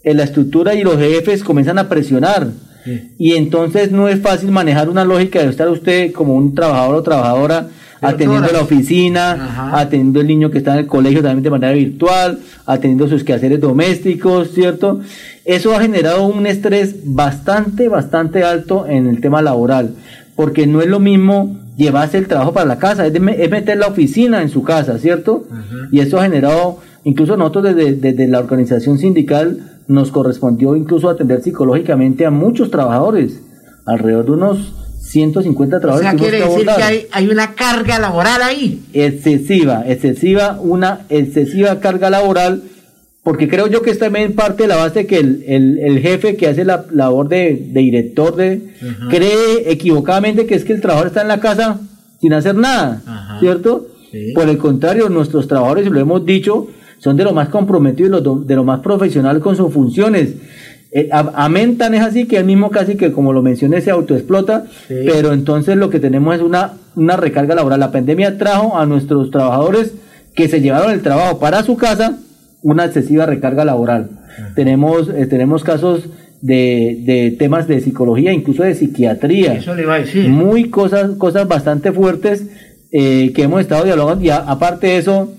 en 0.04 0.18
la 0.18 0.24
estructura 0.24 0.76
y 0.76 0.84
los 0.84 0.98
jefes 0.98 1.44
comienzan 1.44 1.80
a 1.80 1.88
presionar 1.88 2.50
y 3.18 3.34
entonces 3.34 3.92
no 3.92 4.10
es 4.10 4.20
fácil 4.20 4.52
manejar 4.52 4.90
una 4.90 5.06
lógica 5.06 5.42
de 5.42 5.50
estar 5.50 5.70
usted 5.70 6.12
como 6.12 6.36
un 6.36 6.54
trabajador 6.54 6.96
o 6.96 7.04
trabajadora 7.04 7.68
atendiendo 8.04 8.52
la 8.52 8.62
oficina, 8.62 9.72
atendiendo 9.74 10.22
el 10.22 10.28
niño 10.28 10.52
que 10.52 10.58
está 10.58 10.74
en 10.74 10.80
el 10.80 10.88
colegio 10.88 11.22
también 11.22 11.44
de 11.44 11.50
manera 11.50 11.74
virtual, 11.74 12.40
atendiendo 12.66 13.08
sus 13.08 13.24
quehaceres 13.24 13.60
domésticos, 13.60 14.52
¿cierto? 14.52 15.00
Eso 15.46 15.76
ha 15.76 15.82
generado 15.82 16.26
un 16.26 16.46
estrés 16.46 16.96
bastante, 17.06 17.88
bastante 17.88 18.44
alto 18.44 18.86
en 18.88 19.08
el 19.08 19.22
tema 19.22 19.42
laboral, 19.42 19.96
porque 20.36 20.68
no 20.68 20.82
es 20.82 20.88
lo 20.88 21.00
mismo 21.00 21.58
llevarse 21.78 22.18
el 22.18 22.28
trabajo 22.28 22.54
para 22.54 22.66
la 22.66 22.78
casa, 22.78 23.08
es, 23.08 23.20
meter 23.20 23.78
la 23.78 23.88
oficina 23.88 24.42
en 24.42 24.50
su 24.50 24.64
casa, 24.64 25.00
¿cierto? 25.00 25.46
Y 25.92 26.02
eso 26.02 26.20
ha 26.20 26.24
generado, 26.24 26.80
incluso 27.04 27.38
nosotros 27.38 27.76
desde, 27.76 27.94
desde 27.94 28.28
la 28.28 28.40
organización 28.40 28.98
sindical, 28.98 29.73
nos 29.88 30.12
correspondió 30.12 30.76
incluso 30.76 31.10
atender 31.10 31.42
psicológicamente 31.42 32.26
a 32.26 32.32
muchos 32.32 32.72
trabajadores, 32.72 33.42
alrededor 33.86 34.26
de 34.26 34.32
unos 34.32 34.74
150 35.02 35.80
trabajadores. 35.80 36.14
O 36.14 36.18
sea, 36.18 36.30
quiere 36.30 36.46
decir 36.46 36.66
que 36.66 36.84
hay, 36.84 37.08
hay, 37.12 37.30
una 37.30 37.54
carga 37.54 38.00
laboral 38.00 38.42
ahí. 38.42 38.82
Excesiva, 38.94 39.84
excesiva, 39.88 40.60
una 40.62 41.02
excesiva 41.10 41.80
carga 41.80 42.10
laboral, 42.10 42.64
porque 43.24 43.48
creo 43.48 43.68
yo 43.68 43.82
que 43.82 43.92
es 43.92 44.00
también 44.00 44.34
parte 44.34 44.64
de 44.64 44.70
la 44.70 44.78
base 44.78 45.06
que 45.06 45.20
el, 45.20 45.44
el, 45.48 45.80
el 45.80 46.00
jefe 46.00 46.36
que 46.36 46.48
hace 46.48 46.66
la 46.66 46.86
labor 46.92 47.30
de, 47.30 47.68
de 47.70 47.80
director 47.82 48.36
de, 48.36 48.62
cree 49.10 49.72
equivocadamente 49.72 50.46
que 50.46 50.56
es 50.56 50.64
que 50.64 50.74
el 50.74 50.82
trabajador 50.82 51.08
está 51.08 51.22
en 51.22 51.28
la 51.28 51.40
casa 51.40 51.80
sin 52.20 52.34
hacer 52.34 52.56
nada, 52.56 53.02
¿cierto? 53.40 53.88
Por 54.34 54.48
el 54.48 54.58
contrario, 54.58 55.10
nuestros 55.10 55.48
trabajadores, 55.48 55.88
y 55.88 55.90
lo 55.90 56.00
hemos 56.00 56.26
dicho, 56.26 56.68
son 57.04 57.18
de 57.18 57.26
lo 57.26 57.34
más 57.34 57.50
comprometidos, 57.50 58.48
de 58.48 58.56
lo 58.56 58.64
más 58.64 58.80
profesional 58.80 59.42
con 59.42 59.58
sus 59.58 59.74
funciones. 59.74 60.36
Eh, 60.94 61.10
amén 61.12 61.78
tan 61.78 61.94
es 61.96 62.02
así 62.02 62.28
que 62.28 62.38
él 62.38 62.46
mismo 62.46 62.72
casi 62.72 62.96
que 62.96 63.12
como 63.12 63.34
lo 63.34 63.42
mencioné 63.42 63.82
se 63.82 63.92
autoexplota, 63.92 64.68
pero 64.88 65.34
entonces 65.34 65.76
lo 65.76 65.90
que 65.90 66.00
tenemos 66.00 66.36
es 66.36 66.42
una, 66.42 66.76
una 66.96 67.18
recarga 67.18 67.56
laboral. 67.56 67.82
La 67.82 67.92
pandemia 67.92 68.38
trajo 68.38 68.78
a 68.78 68.86
nuestros 68.86 69.32
trabajadores 69.32 69.92
que 70.34 70.48
se 70.48 70.62
llevaron 70.62 70.94
el 70.94 71.02
trabajo 71.02 71.40
para 71.40 71.64
su 71.64 71.76
casa 71.76 72.20
una 72.62 72.86
excesiva 72.86 73.26
recarga 73.26 73.66
laboral. 73.66 74.12
Tenemos, 74.56 75.10
eh, 75.10 75.26
tenemos 75.26 75.62
casos 75.66 76.06
de, 76.42 77.02
de, 77.02 77.32
temas 77.32 77.68
de 77.68 77.82
psicología, 77.82 78.32
incluso 78.32 78.64
de 78.64 78.76
psiquiatría. 78.76 79.56
Eso 79.56 79.76
le 79.76 79.82
iba 79.82 79.96
a 79.96 80.00
decir. 80.00 80.30
Muy 80.30 80.70
cosas, 80.70 81.12
cosas 81.18 81.50
bastante 81.50 81.92
fuertes 81.92 82.46
eh, 82.94 83.34
que 83.36 83.44
hemos 83.44 83.60
estado 83.60 83.84
dialogando. 83.84 84.24
Y 84.24 84.30
aparte 84.30 84.88
de 84.88 84.98
eso, 85.00 85.34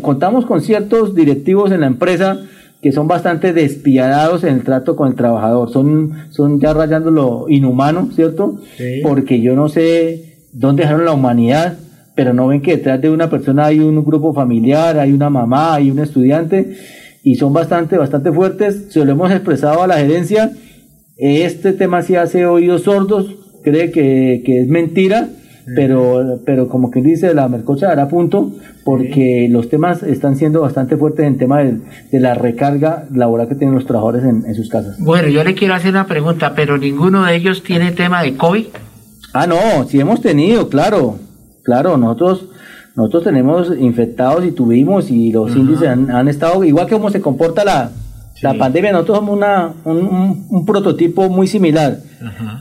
contamos 0.00 0.46
con 0.46 0.60
ciertos 0.60 1.14
directivos 1.14 1.72
en 1.72 1.80
la 1.80 1.86
empresa 1.86 2.38
que 2.82 2.90
son 2.90 3.06
bastante 3.06 3.52
despiadados 3.52 4.42
en 4.42 4.54
el 4.54 4.64
trato 4.64 4.96
con 4.96 5.08
el 5.08 5.14
trabajador, 5.14 5.70
son, 5.70 6.12
son 6.30 6.60
ya 6.60 6.74
rayando 6.74 7.12
lo 7.12 7.46
inhumano, 7.48 8.10
¿cierto? 8.12 8.60
Porque 9.04 9.40
yo 9.40 9.54
no 9.54 9.68
sé 9.68 10.48
dónde 10.52 10.82
dejaron 10.82 11.04
la 11.04 11.12
humanidad, 11.12 11.78
pero 12.16 12.34
no 12.34 12.48
ven 12.48 12.60
que 12.60 12.76
detrás 12.76 13.00
de 13.00 13.08
una 13.08 13.30
persona 13.30 13.66
hay 13.66 13.78
un 13.78 14.04
grupo 14.04 14.34
familiar, 14.34 14.98
hay 14.98 15.12
una 15.12 15.30
mamá, 15.30 15.74
hay 15.74 15.92
un 15.92 16.00
estudiante, 16.00 16.76
y 17.22 17.36
son 17.36 17.52
bastante, 17.52 17.96
bastante 17.96 18.32
fuertes, 18.32 18.86
se 18.90 19.04
lo 19.04 19.12
hemos 19.12 19.30
expresado 19.30 19.80
a 19.80 19.86
la 19.86 19.98
gerencia, 19.98 20.50
este 21.16 21.72
tema 21.72 22.02
sí 22.02 22.16
hace 22.16 22.46
oídos 22.46 22.82
sordos, 22.82 23.36
cree 23.62 23.92
que, 23.92 24.42
que 24.44 24.62
es 24.62 24.66
mentira, 24.66 25.28
pero, 25.76 26.40
pero 26.44 26.68
como 26.68 26.90
que 26.90 27.00
dice, 27.00 27.34
la 27.34 27.48
mercocha 27.48 27.88
dará 27.88 28.08
punto 28.08 28.52
porque 28.84 29.48
los 29.50 29.68
temas 29.68 30.02
están 30.02 30.36
siendo 30.36 30.60
bastante 30.60 30.96
fuertes 30.96 31.26
en 31.26 31.38
tema 31.38 31.60
de, 31.60 31.80
la 32.12 32.34
recarga 32.34 33.04
laboral 33.12 33.48
que 33.48 33.54
tienen 33.54 33.74
los 33.74 33.86
trabajadores 33.86 34.24
en, 34.24 34.54
sus 34.54 34.68
casas. 34.68 34.98
Bueno, 34.98 35.28
yo 35.28 35.44
le 35.44 35.54
quiero 35.54 35.74
hacer 35.74 35.90
una 35.90 36.06
pregunta, 36.06 36.54
pero 36.54 36.78
ninguno 36.78 37.24
de 37.24 37.36
ellos 37.36 37.62
tiene 37.62 37.92
tema 37.92 38.22
de 38.22 38.36
COVID. 38.36 38.66
Ah, 39.32 39.46
no, 39.46 39.84
sí 39.88 40.00
hemos 40.00 40.20
tenido, 40.20 40.68
claro, 40.68 41.16
claro, 41.62 41.96
nosotros 41.96 42.48
nosotros 42.94 43.24
tenemos 43.24 43.72
infectados 43.78 44.44
y 44.44 44.50
tuvimos 44.50 45.10
y 45.10 45.32
los 45.32 45.56
índices 45.56 45.88
han, 45.88 46.10
han, 46.10 46.28
estado 46.28 46.62
igual 46.62 46.86
que 46.86 46.92
como 46.92 47.08
se 47.08 47.22
comporta 47.22 47.64
la, 47.64 47.90
la 48.40 48.54
pandemia, 48.54 48.92
nosotros 48.92 49.18
somos 49.18 49.36
una, 49.36 49.72
un, 49.84 50.64
prototipo 50.66 51.28
muy 51.28 51.46
similar. 51.46 51.98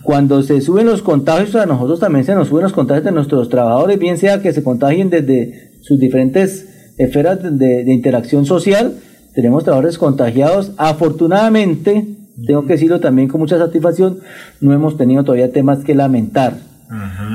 Cuando 0.03 0.43
se 0.43 0.61
suben 0.61 0.86
los 0.86 1.01
contagios, 1.01 1.55
a 1.55 1.65
nosotros 1.65 1.99
también 1.99 2.26
se 2.26 2.36
nos 2.36 2.49
suben 2.49 2.63
los 2.63 2.74
contagios 2.74 3.05
de 3.05 3.11
nuestros 3.11 3.49
trabajadores, 3.49 3.97
bien 3.97 4.17
sea 4.17 4.41
que 4.41 4.53
se 4.53 4.63
contagien 4.63 5.09
desde 5.09 5.72
sus 5.82 5.99
diferentes 5.99 6.93
esferas 6.97 7.39
de, 7.41 7.91
interacción 7.91 8.45
social. 8.45 8.95
Tenemos 9.34 9.63
trabajadores 9.63 9.97
contagiados. 9.97 10.72
Afortunadamente, 10.78 12.05
tengo 12.45 12.65
que 12.65 12.74
decirlo 12.74 12.99
también 12.99 13.28
con 13.28 13.39
mucha 13.39 13.57
satisfacción, 13.57 14.19
no 14.59 14.74
hemos 14.74 14.97
tenido 14.97 15.24
todavía 15.24 15.51
temas 15.51 15.84
que 15.84 15.95
lamentar. 15.95 16.55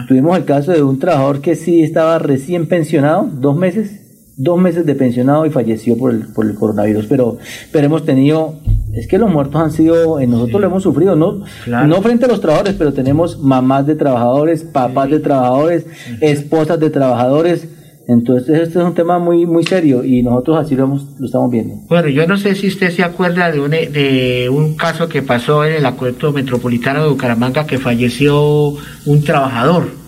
Tuvimos 0.06 0.36
el 0.36 0.44
caso 0.44 0.72
de 0.72 0.82
un 0.82 0.98
trabajador 0.98 1.40
que 1.40 1.56
sí 1.56 1.82
estaba 1.82 2.18
recién 2.18 2.68
pensionado, 2.68 3.28
dos 3.32 3.56
meses, 3.56 4.05
dos 4.36 4.60
meses 4.60 4.84
de 4.84 4.94
pensionado 4.94 5.46
y 5.46 5.50
falleció 5.50 5.96
por 5.96 6.12
el, 6.12 6.26
por 6.28 6.46
el 6.46 6.54
coronavirus. 6.54 7.06
Pero, 7.06 7.38
pero 7.72 7.86
hemos 7.86 8.04
tenido, 8.04 8.54
es 8.94 9.06
que 9.08 9.18
los 9.18 9.30
muertos 9.32 9.60
han 9.60 9.72
sido, 9.72 10.20
en 10.20 10.30
nosotros 10.30 10.60
lo 10.60 10.66
hemos 10.66 10.82
sufrido, 10.82 11.16
no, 11.16 11.42
no 11.66 12.02
frente 12.02 12.26
a 12.26 12.28
los 12.28 12.40
trabajadores, 12.40 12.74
pero 12.74 12.92
tenemos 12.92 13.38
mamás 13.40 13.86
de 13.86 13.94
trabajadores, 13.94 14.62
papás 14.62 15.10
de 15.10 15.20
trabajadores, 15.20 15.86
esposas 16.20 16.78
de 16.78 16.90
trabajadores. 16.90 17.68
Entonces 18.08 18.60
este 18.60 18.78
es 18.78 18.84
un 18.84 18.94
tema 18.94 19.18
muy 19.18 19.46
muy 19.46 19.64
serio 19.64 20.04
y 20.04 20.22
nosotros 20.22 20.58
así 20.58 20.76
lo, 20.76 20.86
lo 20.86 21.26
estamos 21.26 21.50
viendo. 21.50 21.74
Bueno, 21.88 22.08
yo 22.08 22.24
no 22.28 22.36
sé 22.36 22.54
si 22.54 22.68
usted 22.68 22.90
se 22.90 23.02
acuerda 23.02 23.50
de 23.50 23.58
un, 23.58 23.72
de 23.72 24.48
un 24.48 24.76
caso 24.76 25.08
que 25.08 25.22
pasó 25.22 25.64
en 25.64 25.74
el 25.74 25.86
acuerdo 25.86 26.32
metropolitano 26.32 27.02
de 27.02 27.08
Bucaramanga 27.08 27.66
que 27.66 27.78
falleció 27.78 28.74
un 29.06 29.24
trabajador 29.24 30.05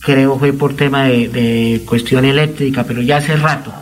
creo 0.00 0.38
fue 0.38 0.52
por 0.52 0.74
tema 0.74 1.04
de, 1.04 1.82
cuestión 1.86 2.24
eléctrica, 2.24 2.84
pero 2.84 3.02
ya 3.02 3.18
hace 3.18 3.36
rato, 3.36 3.72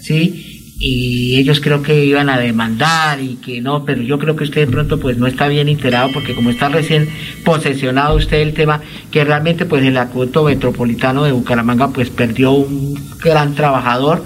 ¿sí? 0.00 0.54
y 0.78 1.36
ellos 1.36 1.60
creo 1.60 1.82
que 1.82 2.04
iban 2.04 2.28
a 2.28 2.38
demandar 2.38 3.20
y 3.20 3.36
que 3.36 3.60
no, 3.60 3.84
pero 3.84 4.02
yo 4.02 4.18
creo 4.18 4.34
que 4.36 4.44
usted 4.44 4.66
de 4.66 4.72
pronto 4.72 4.98
pues 4.98 5.16
no 5.16 5.26
está 5.26 5.48
bien 5.48 5.68
enterado 5.68 6.10
porque 6.12 6.34
como 6.34 6.50
está 6.50 6.68
recién 6.68 7.08
posesionado 7.44 8.16
usted 8.16 8.38
el 8.38 8.54
tema, 8.54 8.80
que 9.10 9.24
realmente 9.24 9.66
pues 9.66 9.84
el 9.84 9.96
acueducto 9.96 10.44
metropolitano 10.44 11.24
de 11.24 11.32
Bucaramanga 11.32 11.88
pues 11.88 12.10
perdió 12.10 12.52
un 12.52 12.98
gran 13.18 13.54
trabajador 13.54 14.24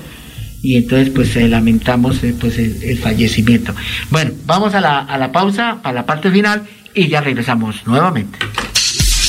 y 0.63 0.77
entonces 0.77 1.11
pues 1.11 1.37
lamentamos 1.37 2.25
eh, 2.25 2.35
pues 2.39 2.59
el, 2.59 2.99
fallecimiento. 2.99 3.75
Bueno, 4.11 4.33
vamos 4.47 4.75
a 4.75 4.81
la, 4.81 5.01
a 5.01 5.19
la 5.19 5.31
pausa, 5.31 5.79
a 5.83 5.93
la 5.93 6.07
parte 6.07 6.31
final 6.31 6.63
y 6.95 7.09
ya 7.09 7.21
regresamos 7.21 7.87
nuevamente. 7.87 8.39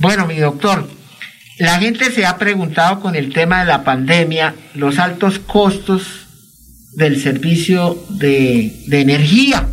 Bueno, 0.00 0.26
mi 0.26 0.38
doctor, 0.38 0.88
La 1.58 1.78
gente 1.80 2.10
se 2.12 2.24
ha 2.24 2.38
preguntado 2.38 3.00
con 3.00 3.14
el 3.14 3.30
tema 3.32 3.60
de 3.60 3.66
la 3.66 3.84
pandemia 3.84 4.54
los 4.74 4.98
altos 4.98 5.38
costos 5.40 6.28
del 6.94 7.22
servicio 7.22 8.02
de, 8.08 8.86
energía 8.90 9.68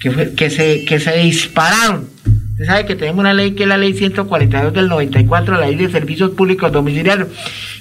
que, 0.00 0.34
que, 0.34 0.50
se, 0.50 0.84
que 0.84 1.00
se 1.00 1.16
dispararon. 1.18 2.08
Usted 2.52 2.66
sabe 2.66 2.86
que 2.86 2.96
tenemos 2.96 3.20
una 3.20 3.34
ley 3.34 3.52
que 3.52 3.64
es 3.64 3.68
la 3.68 3.76
ley 3.76 3.92
142 3.92 4.72
del 4.72 4.88
94, 4.88 5.60
la 5.60 5.66
ley 5.66 5.76
de 5.76 5.90
servicios 5.90 6.30
públicos 6.30 6.72
domiciliarios. 6.72 7.28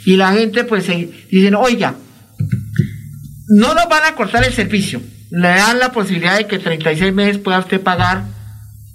Y 0.05 0.17
la 0.17 0.33
gente 0.33 0.65
pues 0.65 0.85
se 0.85 1.09
dicen, 1.31 1.55
oiga, 1.55 1.95
no 3.47 3.73
nos 3.73 3.87
van 3.87 4.03
a 4.03 4.15
cortar 4.15 4.43
el 4.43 4.53
servicio. 4.53 5.01
Le 5.31 5.47
dan 5.47 5.79
la 5.79 5.91
posibilidad 5.91 6.37
de 6.37 6.47
que 6.47 6.59
36 6.59 7.13
meses 7.13 7.37
pueda 7.37 7.59
usted 7.59 7.81
pagar 7.81 8.25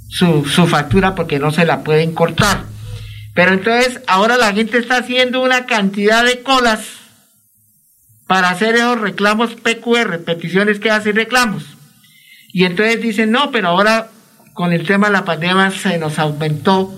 su, 0.08 0.44
su 0.44 0.66
factura 0.66 1.14
porque 1.14 1.38
no 1.38 1.50
se 1.50 1.64
la 1.64 1.82
pueden 1.82 2.12
cortar. 2.12 2.64
Pero 3.34 3.52
entonces 3.54 4.00
ahora 4.06 4.36
la 4.36 4.52
gente 4.52 4.78
está 4.78 4.98
haciendo 4.98 5.42
una 5.42 5.66
cantidad 5.66 6.24
de 6.24 6.42
colas 6.42 6.80
para 8.26 8.50
hacer 8.50 8.74
esos 8.74 9.00
reclamos 9.00 9.54
PQR, 9.54 10.24
peticiones 10.24 10.78
que 10.78 10.90
hacen 10.90 11.16
reclamos. 11.16 11.64
Y 12.52 12.64
entonces 12.64 13.00
dicen, 13.00 13.30
no, 13.30 13.50
pero 13.50 13.68
ahora 13.68 14.10
con 14.54 14.72
el 14.72 14.86
tema 14.86 15.06
de 15.06 15.14
la 15.14 15.24
pandemia 15.24 15.70
se 15.70 15.96
nos 15.98 16.18
aumentó 16.18 16.92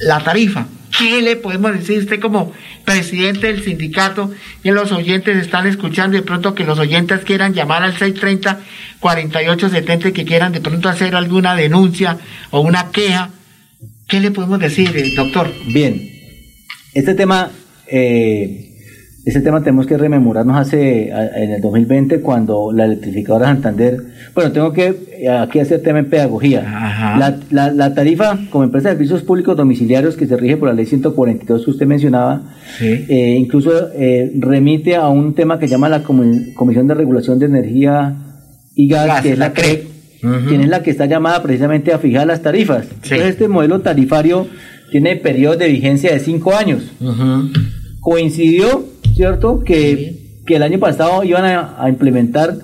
la 0.00 0.20
tarifa. 0.20 0.66
¿Qué 0.98 1.22
le 1.22 1.36
podemos 1.36 1.72
decir 1.72 1.98
usted 1.98 2.20
como 2.20 2.52
presidente 2.84 3.46
del 3.46 3.62
sindicato 3.62 4.32
y 4.64 4.70
los 4.70 4.90
oyentes 4.92 5.36
están 5.36 5.66
escuchando 5.66 6.16
de 6.16 6.22
pronto 6.22 6.54
que 6.54 6.64
los 6.64 6.78
oyentes 6.78 7.20
quieran 7.20 7.54
llamar 7.54 7.82
al 7.84 7.96
630-4870 7.96 10.08
y 10.08 10.12
que 10.12 10.24
quieran 10.24 10.52
de 10.52 10.60
pronto 10.60 10.88
hacer 10.88 11.14
alguna 11.14 11.54
denuncia 11.54 12.18
o 12.50 12.60
una 12.60 12.90
queja? 12.90 13.30
¿Qué 14.08 14.20
le 14.20 14.32
podemos 14.32 14.58
decir, 14.58 14.96
eh, 14.96 15.12
doctor? 15.14 15.52
Bien, 15.66 16.02
este 16.92 17.14
tema, 17.14 17.50
eh, 17.86 18.69
este 19.24 19.40
tema 19.40 19.60
tenemos 19.60 19.86
que 19.86 19.98
rememorarnos 19.98 20.56
hace, 20.56 21.10
en 21.10 21.50
el 21.50 21.60
2020, 21.60 22.20
cuando 22.20 22.72
la 22.72 22.84
electrificadora 22.84 23.46
Santander, 23.46 23.98
bueno, 24.34 24.52
tengo 24.52 24.72
que 24.72 24.94
eh, 25.18 25.28
aquí 25.28 25.60
hacer 25.60 25.82
tema 25.82 25.98
en 25.98 26.08
pedagogía. 26.08 26.62
La, 27.50 27.70
la, 27.70 27.94
tarifa 27.94 28.38
como 28.50 28.64
empresa 28.64 28.88
de 28.88 28.94
servicios 28.94 29.22
públicos 29.22 29.56
domiciliarios 29.56 30.16
que 30.16 30.26
se 30.26 30.36
rige 30.36 30.56
por 30.56 30.68
la 30.68 30.74
ley 30.74 30.86
142 30.86 31.64
que 31.64 31.70
usted 31.70 31.86
mencionaba, 31.86 32.42
incluso 33.08 33.72
remite 34.38 34.96
a 34.96 35.08
un 35.08 35.34
tema 35.34 35.58
que 35.58 35.68
llama 35.68 35.88
la 35.88 36.02
Comisión 36.02 36.86
de 36.86 36.94
Regulación 36.94 37.38
de 37.38 37.46
Energía 37.46 38.16
y 38.74 38.88
Gas, 38.88 39.22
que 39.22 39.32
es 39.32 39.38
la 39.38 39.52
CREC 39.52 39.90
quien 40.20 40.60
es 40.60 40.68
la 40.68 40.82
que 40.82 40.90
está 40.90 41.06
llamada 41.06 41.42
precisamente 41.42 41.92
a 41.92 41.98
fijar 41.98 42.26
las 42.26 42.42
tarifas. 42.42 42.86
Entonces 42.90 43.22
este 43.22 43.48
modelo 43.48 43.80
tarifario 43.80 44.46
tiene 44.90 45.16
periodo 45.16 45.56
de 45.56 45.68
vigencia 45.68 46.12
de 46.12 46.20
cinco 46.20 46.54
años. 46.54 46.82
Coincidió, 48.00 48.84
¿cierto?, 49.20 49.62
que, 49.62 50.16
el 50.46 50.62
año 50.64 50.80
pasado 50.80 51.22
iban 51.22 51.44
a, 51.44 51.88
implementar 51.88 52.56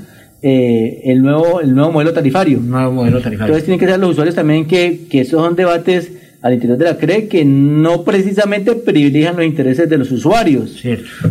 eh, 0.43 1.03
el, 1.05 1.23
nuevo, 1.23 1.61
el 1.61 1.73
nuevo 1.73 1.93
modelo 1.93 2.13
tarifario. 2.13 2.59
Nuevo 2.59 2.91
modelo 2.91 3.21
tarifario. 3.21 3.55
Entonces 3.55 3.65
tienen 3.65 3.79
que 3.79 3.87
ser 3.87 4.01
los 4.01 4.11
usuarios 4.11 4.35
también 4.35 4.67
que, 4.67 5.07
que 5.09 5.21
esos 5.21 5.41
son 5.41 5.55
debates 5.55 6.11
al 6.43 6.55
interior 6.55 6.79
de 6.79 6.85
la 6.87 6.97
CRE 6.97 7.29
que 7.29 7.45
no 7.45 8.03
precisamente 8.03 8.75
privilegian 8.75 9.37
los 9.37 9.45
intereses 9.45 9.89
de 9.89 9.99
los 9.99 10.11
usuarios. 10.11 10.83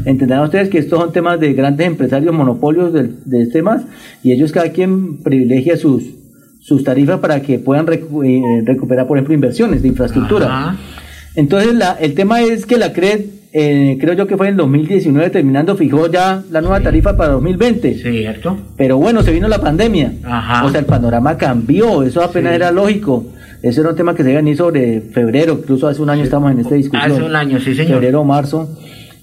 Entenderán 0.06 0.46
ustedes 0.46 0.70
que 0.70 0.78
estos 0.78 0.98
son 0.98 1.12
temas 1.12 1.40
de 1.42 1.54
grandes 1.54 1.88
empresarios, 1.88 2.34
monopolios 2.34 2.94
de, 2.94 3.10
de 3.26 3.48
temas, 3.48 3.82
y 4.24 4.32
ellos 4.32 4.54
cada 4.54 4.70
quien 4.70 5.24
privilegia 5.24 5.76
sus, 5.76 6.04
sus 6.62 6.84
tarifas 6.84 7.20
para 7.20 7.42
que 7.42 7.60
puedan 7.60 7.86
eh, 7.92 8.62
recuperar, 8.64 9.08
por 9.08 9.18
ejemplo, 9.18 9.34
inversiones 9.34 9.82
de 9.82 9.90
infraestructura. 9.90 10.78
Entonces, 11.36 11.74
la, 11.76 11.98
el 12.00 12.14
tema 12.14 12.42
es 12.42 12.66
que 12.66 12.78
la 12.78 12.94
CRE, 12.94 13.35
eh, 13.58 13.98
creo 14.02 14.16
yo 14.16 14.28
que 14.28 14.36
fue 14.36 14.50
en 14.50 14.58
2019 14.58 15.30
terminando, 15.30 15.78
fijó 15.78 16.12
ya 16.12 16.44
la 16.52 16.60
nueva 16.60 16.82
tarifa 16.82 17.16
para 17.16 17.32
2020. 17.32 18.00
Cierto. 18.00 18.58
Pero 18.76 18.98
bueno, 18.98 19.24
se 19.24 19.32
vino 19.32 19.48
la 19.48 19.62
pandemia. 19.62 20.12
O 20.66 20.70
sea, 20.70 20.82
el 20.82 20.86
panorama 20.86 21.38
cambió, 21.38 22.04
eso 22.04 22.22
apenas 22.22 22.54
era 22.54 22.70
lógico. 22.74 23.28
Ese 23.64 23.80
era 23.80 23.92
un 23.92 23.96
tema 23.96 24.14
que 24.14 24.24
se 24.24 24.42
ni 24.42 24.58
sobre 24.58 25.00
febrero, 25.00 25.58
incluso 25.62 25.88
hace 25.88 26.02
un 26.02 26.10
año 26.10 26.24
estamos 26.24 26.52
en 26.52 26.60
esta 26.60 26.76
discusión. 26.76 27.10
Hace 27.10 27.24
un 27.24 27.34
año, 27.34 27.62
sí, 27.62 27.74
señor. 27.74 27.94
Febrero 27.94 28.26
marzo. 28.26 28.78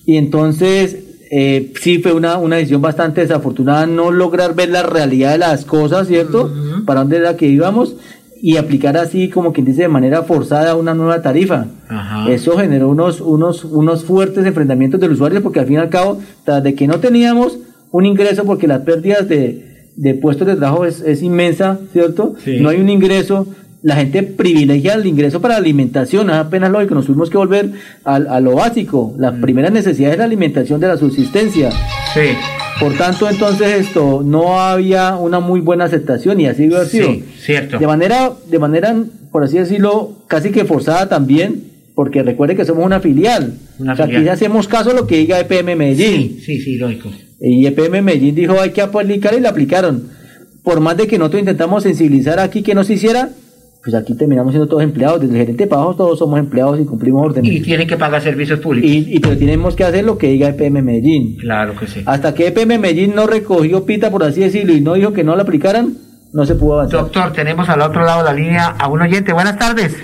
Y 0.06 0.16
entonces, 0.16 0.96
eh, 1.30 1.70
sí 1.78 1.98
fue 1.98 2.14
una, 2.14 2.38
una 2.38 2.56
decisión 2.56 2.80
bastante 2.80 3.20
desafortunada 3.20 3.86
no 3.86 4.10
lograr 4.10 4.54
ver 4.54 4.70
la 4.70 4.82
realidad 4.82 5.32
de 5.32 5.38
las 5.38 5.66
cosas, 5.66 6.08
¿cierto? 6.08 6.50
Para 6.86 7.00
dónde 7.00 7.18
era 7.18 7.36
que 7.36 7.48
íbamos 7.48 7.96
y 8.44 8.56
aplicar 8.56 8.96
así, 8.96 9.28
como 9.28 9.52
quien 9.52 9.64
dice, 9.64 9.82
de 9.82 9.88
manera 9.88 10.24
forzada 10.24 10.74
una 10.74 10.94
nueva 10.94 11.22
tarifa. 11.22 11.66
Eso 12.28 12.58
generó 12.58 12.88
unos, 12.88 13.20
unos, 13.20 13.64
unos 13.64 14.02
fuertes 14.02 14.44
enfrentamientos 14.44 15.00
del 15.00 15.12
usuario 15.12 15.40
porque 15.44 15.60
al 15.60 15.66
fin 15.66 15.76
y 15.76 15.78
al 15.78 15.88
cabo, 15.88 16.20
tras 16.44 16.60
de 16.64 16.74
que 16.74 16.88
no 16.88 16.98
teníamos 16.98 17.58
un 17.92 18.04
ingreso 18.04 18.44
porque 18.44 18.66
las 18.66 18.80
pérdidas 18.80 19.28
de, 19.28 19.92
de 19.94 20.14
puestos 20.14 20.48
de 20.48 20.56
trabajo 20.56 20.84
es, 20.84 21.00
es 21.02 21.22
inmensa, 21.22 21.78
¿cierto? 21.92 22.34
No 22.60 22.70
hay 22.70 22.80
un 22.80 22.90
ingreso, 22.90 23.46
la 23.80 23.94
gente 23.94 24.24
privilegia 24.24 24.94
el 24.94 25.06
ingreso 25.06 25.40
para 25.40 25.54
la 25.54 25.60
alimentación, 25.60 26.28
es 26.28 26.34
apenas 26.34 26.72
lógico, 26.72 26.96
nos 26.96 27.06
tuvimos 27.06 27.30
que 27.30 27.38
volver 27.38 27.70
a, 28.04 28.16
a 28.16 28.40
lo 28.40 28.56
básico, 28.56 29.14
la 29.18 29.30
mm. 29.30 29.40
primera 29.40 29.70
necesidad 29.70 30.10
es 30.10 30.18
la 30.18 30.24
alimentación 30.24 30.80
de 30.80 30.88
la 30.88 30.96
subsistencia. 30.96 31.70
Sí. 32.12 32.30
Por 32.80 32.96
tanto, 32.96 33.28
entonces 33.28 33.86
esto 33.86 34.22
no 34.24 34.60
había 34.60 35.16
una 35.16 35.40
muy 35.40 35.60
buena 35.60 35.84
aceptación 35.84 36.40
y 36.40 36.46
así 36.46 36.72
ha 36.74 36.84
sido. 36.84 37.12
Sí, 37.12 37.24
cierto. 37.38 37.78
De 37.78 37.86
manera, 37.86 38.32
de 38.48 38.58
manera, 38.58 38.96
por 39.30 39.44
así 39.44 39.58
decirlo, 39.58 40.16
casi 40.26 40.50
que 40.50 40.64
forzada 40.64 41.08
también, 41.08 41.64
porque 41.94 42.22
recuerde 42.22 42.56
que 42.56 42.64
somos 42.64 42.84
una 42.84 43.00
filial. 43.00 43.54
Una 43.78 43.92
o 43.92 43.96
sea, 43.96 44.06
aquí 44.06 44.28
hacemos 44.28 44.68
caso 44.68 44.90
a 44.90 44.94
lo 44.94 45.06
que 45.06 45.18
diga 45.18 45.38
EPM 45.38 45.76
Medellín. 45.76 46.38
Sí, 46.38 46.40
sí, 46.44 46.60
sí, 46.60 46.76
lógico. 46.76 47.10
Y 47.40 47.66
EPM 47.66 48.02
Medellín 48.02 48.34
dijo 48.34 48.60
hay 48.60 48.70
que 48.70 48.82
aplicar 48.82 49.34
y 49.34 49.40
la 49.40 49.50
aplicaron. 49.50 50.08
Por 50.62 50.80
más 50.80 50.96
de 50.96 51.06
que 51.06 51.18
nosotros 51.18 51.40
intentamos 51.40 51.82
sensibilizar 51.82 52.38
aquí 52.38 52.62
que 52.62 52.74
no 52.74 52.84
se 52.84 52.94
hiciera, 52.94 53.30
pues 53.82 53.96
aquí 53.96 54.14
terminamos 54.14 54.52
siendo 54.52 54.68
todos 54.68 54.82
empleados, 54.82 55.20
desde 55.20 55.34
el 55.34 55.40
gerente 55.40 55.66
de 55.66 55.74
abajo 55.74 55.96
todos 55.96 56.18
somos 56.18 56.38
empleados 56.38 56.78
y 56.78 56.84
cumplimos 56.84 57.26
órdenes. 57.26 57.50
Y 57.50 57.60
tienen 57.60 57.88
que 57.88 57.96
pagar 57.96 58.22
servicios 58.22 58.60
públicos. 58.60 58.88
Y, 58.88 59.18
pero 59.18 59.36
tenemos 59.36 59.74
que 59.74 59.82
hacer 59.82 60.04
lo 60.04 60.18
que 60.18 60.28
diga 60.28 60.48
EPM 60.48 60.82
Medellín. 60.82 61.36
Claro 61.38 61.74
que 61.76 61.88
sí. 61.88 62.02
Hasta 62.06 62.32
que 62.32 62.46
EPM 62.46 62.78
Medellín 62.78 63.14
no 63.16 63.26
recogió 63.26 63.84
pita, 63.84 64.10
por 64.10 64.22
así 64.22 64.40
decirlo, 64.40 64.72
y 64.72 64.80
no 64.80 64.94
dijo 64.94 65.12
que 65.12 65.24
no 65.24 65.34
la 65.34 65.42
aplicaran, 65.42 65.94
no 66.32 66.46
se 66.46 66.54
pudo 66.54 66.74
avanzar. 66.74 67.00
Doctor, 67.00 67.32
tenemos 67.32 67.68
al 67.68 67.80
otro 67.80 68.04
lado 68.04 68.18
de 68.18 68.24
la 68.24 68.32
línea 68.32 68.66
a 68.66 68.86
un 68.86 69.02
oyente. 69.02 69.32
Buenas 69.32 69.58
tardes. 69.58 69.96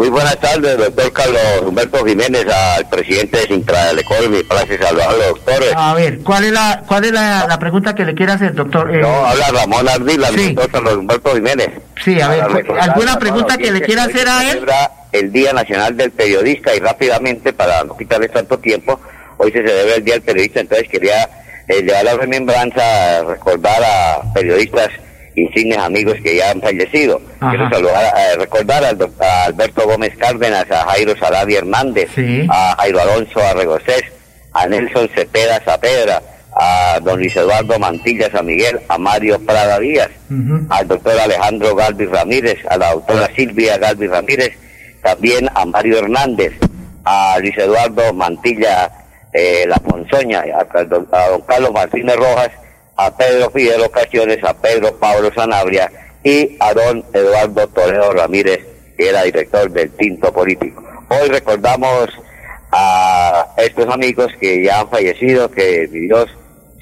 Muy 0.00 0.08
buenas 0.08 0.40
tardes, 0.40 0.78
doctor 0.78 1.12
Carlos 1.12 1.42
Humberto 1.62 2.02
Jiménez, 2.06 2.46
al 2.46 2.88
presidente 2.88 3.36
de 3.36 3.48
Sintra 3.48 3.92
Lecol, 3.92 4.30
mi 4.30 4.42
place 4.42 4.78
saludar 4.78 5.10
a 5.10 5.12
los 5.12 5.28
doctores. 5.28 5.74
A 5.76 5.92
ver, 5.92 6.20
¿cuál 6.20 6.44
es 6.44 6.52
la 6.52 6.82
cuál 6.86 7.04
es 7.04 7.12
la, 7.12 7.58
pregunta 7.60 7.94
que 7.94 8.06
le 8.06 8.14
quiere 8.14 8.32
hacer, 8.32 8.54
doctor? 8.54 8.94
Eh, 8.94 9.02
no, 9.02 9.26
habla 9.26 9.48
Ramón 9.52 9.86
Ardila, 9.86 10.28
sí. 10.28 10.54
doctor 10.54 10.70
Carlos 10.70 10.94
Humberto 10.94 11.34
Jiménez. 11.34 11.68
Sí, 12.02 12.18
a 12.18 12.28
ver, 12.28 12.44
¿alguna 12.80 13.18
pregunta 13.18 13.58
que 13.58 13.70
le 13.70 13.82
quiera 13.82 14.04
hacer 14.04 14.26
a 14.26 14.50
él? 14.50 14.64
El 15.12 15.32
Día 15.32 15.52
Nacional 15.52 15.94
del 15.94 16.12
Periodista 16.12 16.74
y 16.74 16.78
rápidamente, 16.78 17.52
para 17.52 17.84
no 17.84 17.94
quitarle 17.94 18.30
tanto 18.30 18.58
tiempo, 18.58 18.98
hoy 19.36 19.52
se 19.52 19.58
celebra 19.58 19.96
el 19.96 20.04
Día 20.04 20.14
del 20.14 20.22
Periodista, 20.22 20.60
entonces 20.60 20.88
quería 20.88 21.28
eh, 21.68 21.82
llevar 21.82 22.04
la 22.04 22.14
remembranza, 22.14 23.22
recordar 23.24 23.84
a 23.84 24.32
periodistas 24.32 24.88
insignes 25.40 25.78
amigos 25.78 26.16
que 26.22 26.36
ya 26.36 26.50
han 26.50 26.60
fallecido. 26.60 27.20
Quiero 27.38 27.68
saludar, 27.70 28.14
eh, 28.16 28.36
recordar 28.38 28.84
al 28.84 28.98
a 29.20 29.44
Alberto 29.44 29.86
Gómez 29.86 30.16
Cárdenas, 30.16 30.70
a 30.70 30.84
Jairo 30.90 31.16
Salavi 31.16 31.56
Hernández, 31.56 32.10
a 32.48 32.76
Jairo 32.78 33.00
Alonso 33.00 33.40
Arregocés, 33.40 34.02
a 34.52 34.66
Nelson 34.66 35.08
Cepeda 35.14 35.60
Zapedra, 35.60 36.22
a 36.54 36.98
don 37.02 37.18
Luis 37.18 37.34
Eduardo 37.36 37.78
Mantilla 37.78 38.30
San 38.30 38.46
Miguel, 38.46 38.80
a 38.88 38.98
Mario 38.98 39.38
Prada 39.44 39.78
Díaz, 39.78 40.10
al 40.68 40.88
doctor 40.88 41.18
Alejandro 41.18 41.74
Galvis 41.74 42.10
Ramírez, 42.10 42.58
a 42.68 42.76
la 42.76 42.92
doctora 42.92 43.28
Silvia 43.34 43.78
Galvis 43.78 44.10
Ramírez, 44.10 44.52
también 45.02 45.48
a 45.54 45.64
Mario 45.64 45.98
Hernández, 45.98 46.52
a 47.04 47.38
Luis 47.40 47.56
Eduardo 47.56 48.12
Mantilla 48.12 48.90
eh, 49.32 49.64
La 49.66 49.76
Ponzoña, 49.76 50.42
a 50.52 50.84
don 50.84 51.06
Carlos 51.46 51.72
Martínez 51.72 52.16
Rojas, 52.16 52.50
a 53.00 53.16
Pedro 53.16 53.50
Fidel 53.50 53.80
Ocasiones, 53.80 54.44
a 54.44 54.52
Pedro 54.52 54.94
Pablo 54.96 55.32
Sanabria 55.34 55.90
y 56.22 56.56
a 56.60 56.74
don 56.74 57.02
Eduardo 57.14 57.66
Toledo 57.68 58.12
Ramírez, 58.12 58.60
que 58.96 59.08
era 59.08 59.22
director 59.22 59.70
del 59.70 59.90
Tinto 59.92 60.30
Político. 60.30 60.84
Hoy 61.08 61.28
recordamos 61.30 62.10
a 62.70 63.54
estos 63.56 63.88
amigos 63.88 64.30
que 64.38 64.62
ya 64.62 64.80
han 64.80 64.90
fallecido, 64.90 65.50
que 65.50 65.86
Dios 65.86 66.28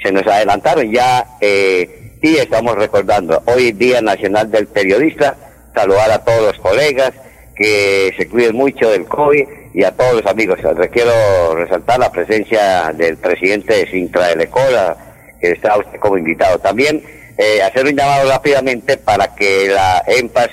se 0.03 0.11
nos 0.11 0.27
adelantaron 0.27 0.91
ya 0.93 1.25
eh, 1.41 2.17
y 2.21 2.37
estamos 2.37 2.75
recordando 2.75 3.41
hoy 3.47 3.71
Día 3.71 4.01
Nacional 4.01 4.51
del 4.51 4.67
Periodista, 4.67 5.37
saludar 5.73 6.11
a 6.11 6.25
todos 6.25 6.43
los 6.43 6.59
colegas, 6.59 7.13
que 7.55 8.13
se 8.17 8.29
cuiden 8.29 8.57
mucho 8.57 8.91
del 8.91 9.05
COVID 9.05 9.47
y 9.73 9.85
a 9.85 9.93
todos 9.93 10.15
los 10.15 10.27
amigos. 10.27 10.59
Quiero 10.93 11.55
resaltar 11.55 12.01
la 12.01 12.11
presencia 12.11 12.93
del 12.93 13.17
presidente 13.19 13.77
de 13.77 13.91
Sintra 13.91 14.29
de 14.29 14.37
Lecola, 14.37 14.97
que 15.41 15.53
está 15.53 15.77
usted 15.79 15.99
como 15.99 16.19
invitado. 16.19 16.59
También 16.59 17.03
eh, 17.37 17.63
hacer 17.63 17.87
un 17.87 17.97
llamado 17.97 18.29
rápidamente 18.29 18.97
para 18.97 19.35
que 19.35 19.69
la 19.69 20.03
EMPAS 20.07 20.51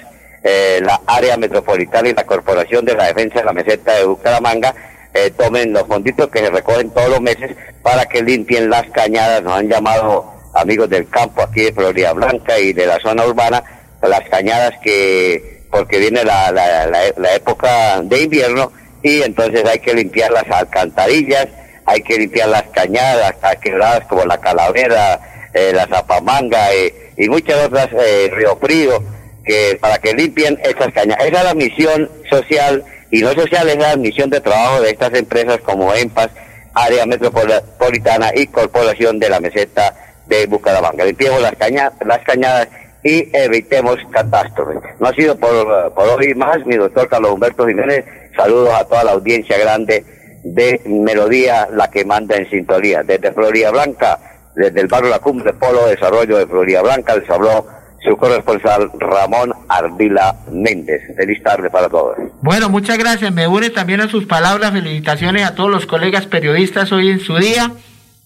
eh, 0.48 0.80
la 0.84 1.02
área 1.08 1.38
metropolitana 1.38 2.08
y 2.08 2.14
la 2.14 2.24
Corporación 2.24 2.86
de 2.86 2.94
la 2.94 3.08
Defensa 3.08 3.40
de 3.40 3.46
la 3.46 3.54
Meseta 3.54 3.94
de 3.94 4.06
Bucaramanga 4.06 4.76
eh, 5.12 5.32
tomen 5.36 5.74
los 5.74 5.88
fonditos 5.88 6.30
que 6.30 6.38
se 6.38 6.52
recogen 6.52 6.92
todos 6.92 7.10
los 7.10 7.20
meses 7.20 7.56
para 7.82 8.06
que 8.06 8.22
limpien 8.22 8.70
las 8.70 8.88
cañadas. 8.92 9.42
Nos 9.42 9.54
han 9.54 9.70
llamado 9.70 10.36
amigos 10.54 10.88
del 10.88 11.10
campo 11.10 11.42
aquí 11.42 11.62
de 11.62 11.74
Florida 11.74 12.14
Blanca 12.14 12.60
y 12.60 12.74
de 12.74 12.86
la 12.86 13.00
zona 13.00 13.26
urbana, 13.26 13.64
las 14.04 14.30
cañadas 14.30 14.74
que, 14.84 15.64
porque 15.72 15.98
viene 15.98 16.24
la, 16.24 16.52
la, 16.52 16.86
la, 16.86 17.36
época 17.36 18.02
de 18.04 18.22
invierno 18.22 18.72
y 19.02 19.24
entonces 19.24 19.66
hay 19.66 19.80
que 19.80 19.96
limpiar 19.96 20.32
las 20.32 20.50
alcantarillas, 20.52 21.48
hay 21.86 22.02
que 22.02 22.18
limpiar 22.18 22.50
las 22.50 22.64
cañadas, 22.64 23.36
quebradas 23.62 24.06
como 24.08 24.26
la 24.26 24.40
Calavera, 24.40 25.20
eh, 25.54 25.72
la 25.74 25.88
Zapamanga 25.88 26.74
eh, 26.74 27.12
y 27.18 27.30
muchas 27.30 27.66
otras, 27.66 27.90
eh, 27.94 28.30
Río 28.34 28.58
Frío, 28.58 29.04
que 29.46 29.78
para 29.80 30.00
que 30.00 30.14
limpien 30.14 30.60
estas 30.64 30.92
cañadas. 30.92 31.26
Esa 31.26 31.38
es 31.40 31.44
la 31.44 31.54
misión 31.54 32.10
social 32.30 32.84
y 33.12 33.22
no 33.22 33.32
social, 33.34 33.70
es 33.70 33.78
la 33.78 33.96
misión 33.96 34.30
de 34.30 34.42
trabajo 34.42 34.82
de 34.82 34.90
estas 34.90 35.14
empresas 35.14 35.60
como 35.62 35.94
EMPAS, 35.94 36.30
Área 36.74 37.06
Metropolitana 37.06 38.32
y 38.36 38.48
Corporación 38.48 39.20
de 39.20 39.30
la 39.30 39.40
Meseta 39.40 39.96
de 40.26 40.48
Bucaramanga. 40.48 41.06
Limpiemos 41.06 41.42
las, 41.42 41.56
cañadas, 41.56 41.94
las 42.06 42.20
cañadas 42.24 42.68
y 43.04 43.30
evitemos 43.32 43.98
catástrofes. 44.12 44.80
No 45.00 45.08
ha 45.08 45.14
sido 45.14 45.38
por, 45.38 45.94
por 45.94 46.10
hoy 46.10 46.34
más, 46.34 46.66
mi 46.66 46.76
doctor 46.76 47.08
Carlos 47.08 47.32
Humberto 47.32 47.68
Jiménez. 47.68 48.04
Saludos 48.36 48.74
a 48.74 48.84
toda 48.84 49.04
la 49.04 49.12
audiencia 49.12 49.58
grande 49.58 50.04
de 50.46 50.80
Melodía, 50.86 51.68
la 51.74 51.90
que 51.90 52.06
manda 52.06 52.38
en 52.38 52.48
sintonía. 52.50 53.02
Desde 53.04 53.34
Florida 53.34 53.72
Blanca, 53.72 54.20
desde 54.56 54.80
el 54.80 54.88
barrio 54.88 55.10
La 55.10 55.20
Cumbre 55.20 55.54
Polo 55.54 55.88
Desarrollo 55.88 56.38
de 56.38 56.46
Florida 56.46 56.84
Blanca, 56.84 57.16
les 57.16 57.28
habló 57.30 57.66
su 58.08 58.16
corresponsal 58.16 58.92
Ramón 59.00 59.54
Ardila 59.68 60.36
Méndez. 60.52 61.02
Feliz 61.18 61.42
tarde 61.42 61.72
para 61.72 61.90
todos. 61.90 62.16
Bueno, 62.42 62.70
muchas 62.70 63.00
gracias. 63.00 63.34
Me 63.34 63.48
une 63.48 63.72
también 63.72 64.02
a 64.02 64.08
sus 64.08 64.26
palabras. 64.26 64.72
Felicitaciones 64.72 65.44
a 65.44 65.56
todos 65.56 65.72
los 65.72 65.88
colegas 65.88 66.28
periodistas 66.28 66.92
hoy 66.92 67.10
en 67.10 67.20
su 67.20 67.36
día, 67.38 67.72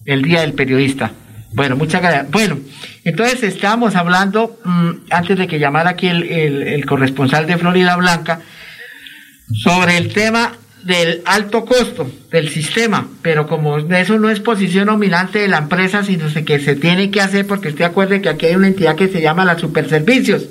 el 0.04 0.20
Día 0.20 0.42
del 0.42 0.52
Periodista. 0.52 1.12
Bueno, 1.52 1.76
muchas 1.76 2.02
gracias. 2.02 2.30
Bueno, 2.30 2.58
entonces 3.02 3.42
estábamos 3.42 3.96
hablando, 3.96 4.58
mm, 4.62 4.90
antes 5.10 5.38
de 5.38 5.48
que 5.48 5.58
llamara 5.58 5.90
aquí 5.90 6.06
el, 6.06 6.30
el, 6.30 6.84
corresponsal 6.84 7.46
de 7.46 7.56
Florida 7.56 7.96
Blanca, 7.96 8.40
sobre 9.52 9.96
el 9.96 10.12
tema 10.12 10.52
del 10.84 11.22
alto 11.24 11.64
costo 11.64 12.10
del 12.30 12.48
sistema, 12.48 13.08
pero 13.22 13.46
como 13.46 13.78
eso 13.78 14.18
no 14.18 14.30
es 14.30 14.40
posición 14.40 14.86
dominante 14.86 15.40
de 15.40 15.48
la 15.48 15.58
empresa, 15.58 16.04
sino 16.04 16.26
que 16.44 16.58
se 16.58 16.76
tiene 16.76 17.10
que 17.10 17.20
hacer, 17.20 17.46
porque 17.46 17.68
usted 17.68 17.84
acuerde 17.84 18.20
que 18.20 18.28
aquí 18.28 18.46
hay 18.46 18.56
una 18.56 18.68
entidad 18.68 18.96
que 18.96 19.08
se 19.08 19.20
llama 19.20 19.44
la 19.44 19.58
Superservicios, 19.58 20.46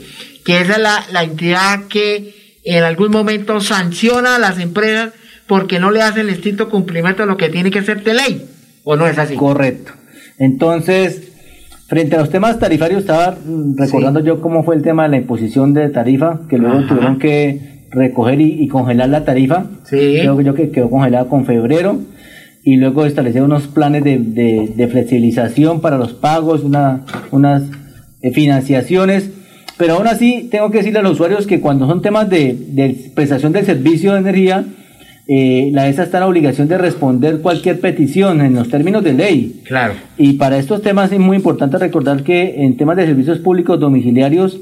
que 0.46 0.62
esa 0.62 0.74
es 0.74 0.80
la, 0.80 1.04
la 1.12 1.24
entidad 1.24 1.88
que 1.88 2.60
en 2.64 2.84
algún 2.84 3.12
momento 3.12 3.60
sanciona 3.60 4.36
a 4.36 4.40
las 4.40 4.60
empresas 4.60 5.14
porque 5.48 5.80
no 5.80 5.90
le 5.90 6.02
hacen 6.02 6.28
el 6.28 6.30
estricto 6.30 6.70
cumplimiento 6.70 7.24
de 7.24 7.28
lo 7.28 7.38
que 7.38 7.50
tiene 7.50 7.72
que 7.72 7.82
ser 7.82 8.04
de 8.04 8.14
ley, 8.14 8.46
¿o 8.84 8.96
no 8.96 9.08
es 9.08 9.18
así? 9.18 9.36
Correcto. 9.36 9.94
Entonces, 10.38 11.24
frente 11.88 12.16
a 12.16 12.20
los 12.20 12.30
temas 12.30 12.60
tarifarios, 12.60 13.02
estaba 13.02 13.36
recordando 13.76 14.20
yo 14.20 14.42
cómo 14.42 14.64
fue 14.64 14.76
el 14.76 14.84
tema 14.84 15.04
de 15.04 15.10
la 15.10 15.18
imposición 15.18 15.74
de 15.74 15.90
tarifa, 15.90 16.42
que 16.48 16.60
luego 16.60 16.86
tuvieron 16.86 17.18
que 17.18 17.79
recoger 17.92 18.42
y, 18.42 18.68
congelar 18.68 19.10
la 19.10 19.26
tarifa. 19.26 19.66
Sí. 19.84 20.18
Creo 20.20 20.40
yo 20.42 20.54
que 20.54 20.72
quedó 20.72 20.90
congelada 20.90 21.30
con 21.30 21.46
febrero. 21.46 22.00
Y 22.64 22.76
luego 22.76 23.06
establecer 23.06 23.42
unos 23.42 23.68
planes 23.68 24.04
de, 24.04 24.88
flexibilización 24.92 25.82
para 25.82 25.98
los 25.98 26.14
pagos, 26.14 26.64
una, 26.64 27.06
unas 27.32 27.64
eh, 28.22 28.32
financiaciones. 28.32 29.30
Pero 29.78 29.94
aún 29.94 30.08
así, 30.08 30.50
tengo 30.52 30.70
que 30.72 30.80
decirle 30.80 31.00
a 31.00 31.04
los 31.04 31.14
usuarios 31.14 31.48
que 31.48 31.62
cuando 31.62 31.88
son 31.88 32.02
temas 32.02 32.30
de, 32.30 32.54
de 32.54 33.12
prestación 33.16 33.54
del 33.54 33.66
servicio 33.66 34.12
de 34.14 34.20
energía, 34.20 34.66
eh, 35.32 35.70
la 35.74 35.88
ESA 35.88 36.02
está 36.02 36.18
en 36.18 36.22
la 36.22 36.28
obligación 36.28 36.68
de 36.68 36.80
responder 36.80 37.42
cualquier 37.42 37.80
petición 37.80 38.42
en 38.42 38.56
los 38.56 38.68
términos 38.68 39.04
de 39.04 39.14
ley. 39.14 39.62
Claro. 39.64 39.94
Y 40.18 40.34
para 40.34 40.58
estos 40.58 40.82
temas 40.82 41.12
es 41.12 41.20
muy 41.20 41.38
importante 41.38 41.78
recordar 41.78 42.24
que 42.24 42.64
en 42.64 42.78
temas 42.78 42.98
de 42.98 43.06
servicios 43.06 43.38
públicos 43.38 43.80
domiciliarios 43.80 44.60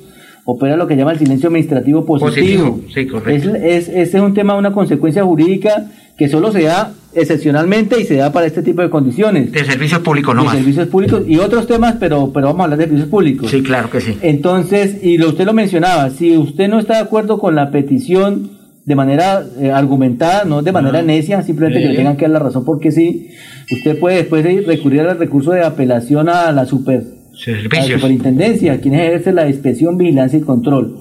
opera 0.49 0.77
lo 0.77 0.87
que 0.87 0.95
llama 0.95 1.11
el 1.11 1.19
silencio 1.19 1.47
administrativo 1.47 2.05
positivo. 2.05 2.79
Sí, 2.93 3.05
correcto. 3.05 3.55
Es, 3.55 3.89
este 3.89 4.17
es 4.17 4.23
un 4.23 4.33
tema, 4.33 4.55
una 4.55 4.71
consecuencia 4.71 5.21
jurídica 5.25 5.91
que 6.17 6.29
solo 6.29 6.53
se 6.53 6.63
da 6.63 6.93
excepcionalmente 7.13 7.99
y 7.99 8.05
se 8.05 8.15
da 8.15 8.31
para 8.31 8.47
este 8.47 8.63
tipo 8.63 8.81
de 8.81 8.89
condiciones. 8.89 9.51
De 9.51 9.65
servicios 9.65 9.99
públicos, 9.99 10.33
no 10.33 10.45
de 10.45 10.51
servicios 10.51 10.87
públicos 10.87 11.23
y 11.27 11.37
otros 11.39 11.67
temas, 11.67 11.97
pero, 11.99 12.31
pero 12.33 12.47
vamos 12.47 12.61
a 12.61 12.63
hablar 12.63 12.79
de 12.79 12.85
servicios 12.85 13.09
públicos. 13.09 13.51
Sí, 13.51 13.61
claro 13.61 13.89
que 13.89 13.99
sí. 13.99 14.17
Entonces, 14.21 15.03
y 15.03 15.17
lo, 15.17 15.27
usted 15.27 15.45
lo 15.45 15.51
mencionaba, 15.51 16.09
si 16.11 16.37
usted 16.37 16.69
no 16.69 16.79
está 16.79 16.93
de 16.93 17.01
acuerdo 17.01 17.39
con 17.39 17.53
la 17.53 17.69
petición 17.69 18.51
de 18.85 18.95
manera 18.95 19.43
eh, 19.59 19.71
argumentada, 19.71 20.45
no 20.45 20.61
de 20.61 20.71
manera 20.71 21.01
necia, 21.01 21.43
simplemente 21.43 21.81
que 21.81 21.89
le 21.89 21.95
tengan 21.97 22.15
que 22.15 22.23
dar 22.23 22.31
la 22.31 22.39
razón 22.39 22.63
porque 22.63 22.93
sí, 22.93 23.31
usted 23.69 23.99
puede 23.99 24.15
después 24.15 24.45
recurrir 24.65 25.01
al 25.01 25.19
recurso 25.19 25.51
de 25.51 25.65
apelación 25.65 26.29
a 26.29 26.53
la 26.53 26.65
super 26.65 27.16
superintendencia, 27.37 28.79
quien 28.81 28.95
ejerce 28.95 29.31
la 29.31 29.47
inspección, 29.47 29.97
vigilancia 29.97 30.39
y 30.39 30.41
control. 30.41 30.99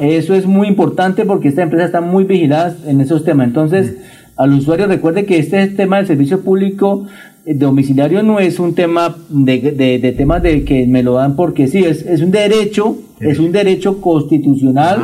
Eso 0.00 0.34
es 0.34 0.46
muy 0.46 0.68
importante 0.68 1.24
porque 1.24 1.48
esta 1.48 1.62
empresa 1.62 1.86
está 1.86 2.00
muy 2.00 2.24
vigilada 2.24 2.76
en 2.86 3.00
esos 3.00 3.24
temas. 3.24 3.48
Entonces, 3.48 3.96
al 4.36 4.52
usuario 4.52 4.86
recuerde 4.86 5.24
que 5.24 5.38
este 5.38 5.66
tema 5.68 5.96
del 5.96 6.06
servicio 6.06 6.42
público 6.42 7.06
eh, 7.44 7.54
domiciliario 7.54 8.22
no 8.22 8.38
es 8.38 8.60
un 8.60 8.74
tema 8.74 9.16
de, 9.28 9.58
de, 10.00 10.12
temas 10.12 10.42
de 10.42 10.64
que 10.64 10.86
me 10.86 11.02
lo 11.02 11.14
dan 11.14 11.34
porque 11.34 11.66
sí, 11.66 11.78
es, 11.84 12.02
es 12.02 12.20
un 12.20 12.30
derecho, 12.30 12.96
es 13.20 13.38
un 13.38 13.52
derecho 13.52 14.00
constitucional. 14.00 15.00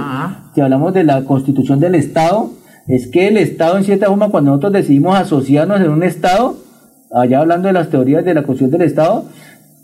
Si 0.54 0.60
hablamos 0.60 0.94
de 0.94 1.04
la 1.04 1.24
constitución 1.24 1.80
del 1.80 1.96
Estado, 1.96 2.50
es 2.86 3.08
que 3.08 3.28
el 3.28 3.38
Estado, 3.38 3.78
en 3.78 3.84
cierta 3.84 4.06
forma, 4.06 4.28
cuando 4.28 4.50
nosotros 4.50 4.74
decidimos 4.74 5.16
asociarnos 5.16 5.80
en 5.80 5.90
un 5.90 6.02
Estado, 6.02 6.56
allá 7.12 7.40
hablando 7.40 7.68
de 7.68 7.74
las 7.74 7.90
teorías 7.90 8.24
de 8.24 8.34
la 8.34 8.42
constitución 8.42 8.78
del 8.78 8.88
Estado, 8.88 9.24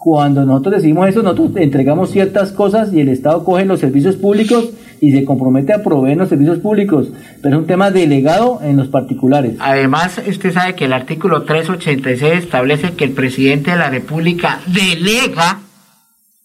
cuando 0.01 0.47
nosotros 0.47 0.77
decimos 0.77 1.07
eso, 1.11 1.23
nosotros 1.23 1.51
entregamos 1.57 2.11
ciertas 2.11 2.53
cosas 2.53 2.91
y 2.91 3.01
el 3.01 3.11
Estado 3.11 3.45
coge 3.45 3.67
los 3.67 3.81
servicios 3.81 4.17
públicos 4.17 4.71
y 4.99 5.13
se 5.13 5.27
compromete 5.27 5.75
a 5.75 5.83
proveer 5.83 6.17
los 6.17 6.31
servicios 6.31 6.59
públicos, 6.59 7.09
pero 7.43 7.57
es 7.57 7.61
un 7.61 7.67
tema 7.67 7.91
delegado 7.91 8.61
en 8.63 8.79
los 8.79 8.89
particulares. 8.89 9.57
Además, 9.61 10.19
usted 10.27 10.55
sabe 10.55 10.75
que 10.75 10.87
el 10.87 10.95
artículo 10.95 11.43
386 11.43 12.45
establece 12.45 12.93
que 12.93 13.05
el 13.05 13.13
presidente 13.13 13.73
de 13.73 13.77
la 13.77 13.91
República 13.91 14.61
delega 14.69 15.61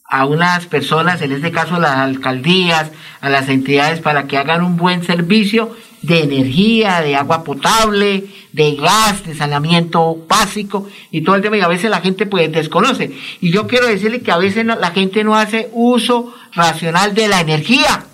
a 0.04 0.26
unas 0.26 0.66
personas, 0.66 1.22
en 1.22 1.32
este 1.32 1.52
caso 1.52 1.80
las 1.80 1.96
alcaldías, 1.96 2.92
a 3.22 3.30
las 3.30 3.48
entidades 3.48 4.02
para 4.02 4.28
que 4.28 4.38
hagan 4.38 4.66
un 4.66 4.76
buen 4.76 5.02
servicio 5.04 5.72
de 6.06 6.24
energía, 6.24 7.02
de 7.02 7.16
agua 7.16 7.44
potable, 7.44 8.26
de 8.52 8.76
gas, 8.76 9.26
de 9.26 9.36
saneamiento 9.36 10.26
básico 10.28 10.88
y 11.12 11.22
todo 11.22 11.36
el 11.36 11.42
tema 11.42 11.58
y 11.58 11.62
a 11.62 11.68
veces 11.68 11.90
la 11.90 12.02
gente 12.02 12.26
pues 12.26 12.52
desconoce. 12.52 13.12
Y 13.42 13.52
yo 13.52 13.68
quiero 13.68 13.88
decirle 13.88 14.22
que 14.22 14.32
a 14.32 14.38
veces 14.38 14.66
la 14.66 14.92
gente 14.92 15.24
no 15.24 15.36
hace 15.36 15.70
uso 15.74 16.34
racional 16.54 17.14
de 17.14 17.28
la 17.28 17.42
energía. 17.42 18.06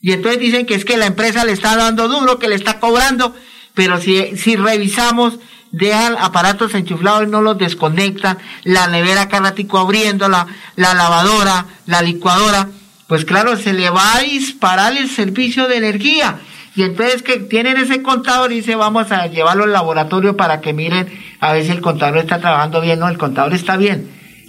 Y 0.00 0.12
entonces 0.12 0.40
dicen 0.40 0.66
que 0.66 0.74
es 0.74 0.84
que 0.84 0.96
la 0.96 1.06
empresa 1.06 1.44
le 1.44 1.52
está 1.52 1.76
dando 1.76 2.08
duro, 2.08 2.38
que 2.38 2.48
le 2.48 2.54
está 2.54 2.80
cobrando, 2.80 3.34
pero 3.74 4.00
si, 4.00 4.36
si 4.36 4.56
revisamos, 4.56 5.38
dejan 5.72 6.16
aparatos 6.18 6.74
enchuflados 6.74 7.24
y 7.24 7.30
no 7.30 7.42
los 7.42 7.58
desconectan, 7.58 8.38
la 8.64 8.86
nevera 8.86 9.28
carrático 9.28 9.78
abriendo, 9.78 10.28
la, 10.28 10.46
la 10.76 10.94
lavadora, 10.94 11.66
la 11.86 12.02
licuadora, 12.02 12.68
pues 13.06 13.24
claro, 13.24 13.56
se 13.56 13.72
le 13.72 13.90
va 13.90 14.16
a 14.16 14.20
disparar 14.20 14.96
el 14.96 15.10
servicio 15.10 15.68
de 15.68 15.76
energía. 15.76 16.38
Y 16.76 16.82
entonces 16.82 17.22
que 17.22 17.38
tienen 17.38 17.76
ese 17.76 18.02
contador 18.02 18.52
y 18.52 18.56
dice 18.56 18.74
vamos 18.74 19.12
a 19.12 19.26
llevarlo 19.26 19.64
al 19.64 19.72
laboratorio 19.72 20.36
para 20.36 20.60
que 20.60 20.72
miren 20.72 21.06
a 21.40 21.52
ver 21.52 21.64
si 21.64 21.70
el 21.70 21.80
contador 21.80 22.18
está 22.18 22.40
trabajando 22.40 22.80
bien. 22.80 22.98
No, 22.98 23.08
el 23.08 23.18
contador 23.18 23.54
está 23.54 23.76
bien. 23.76 24.08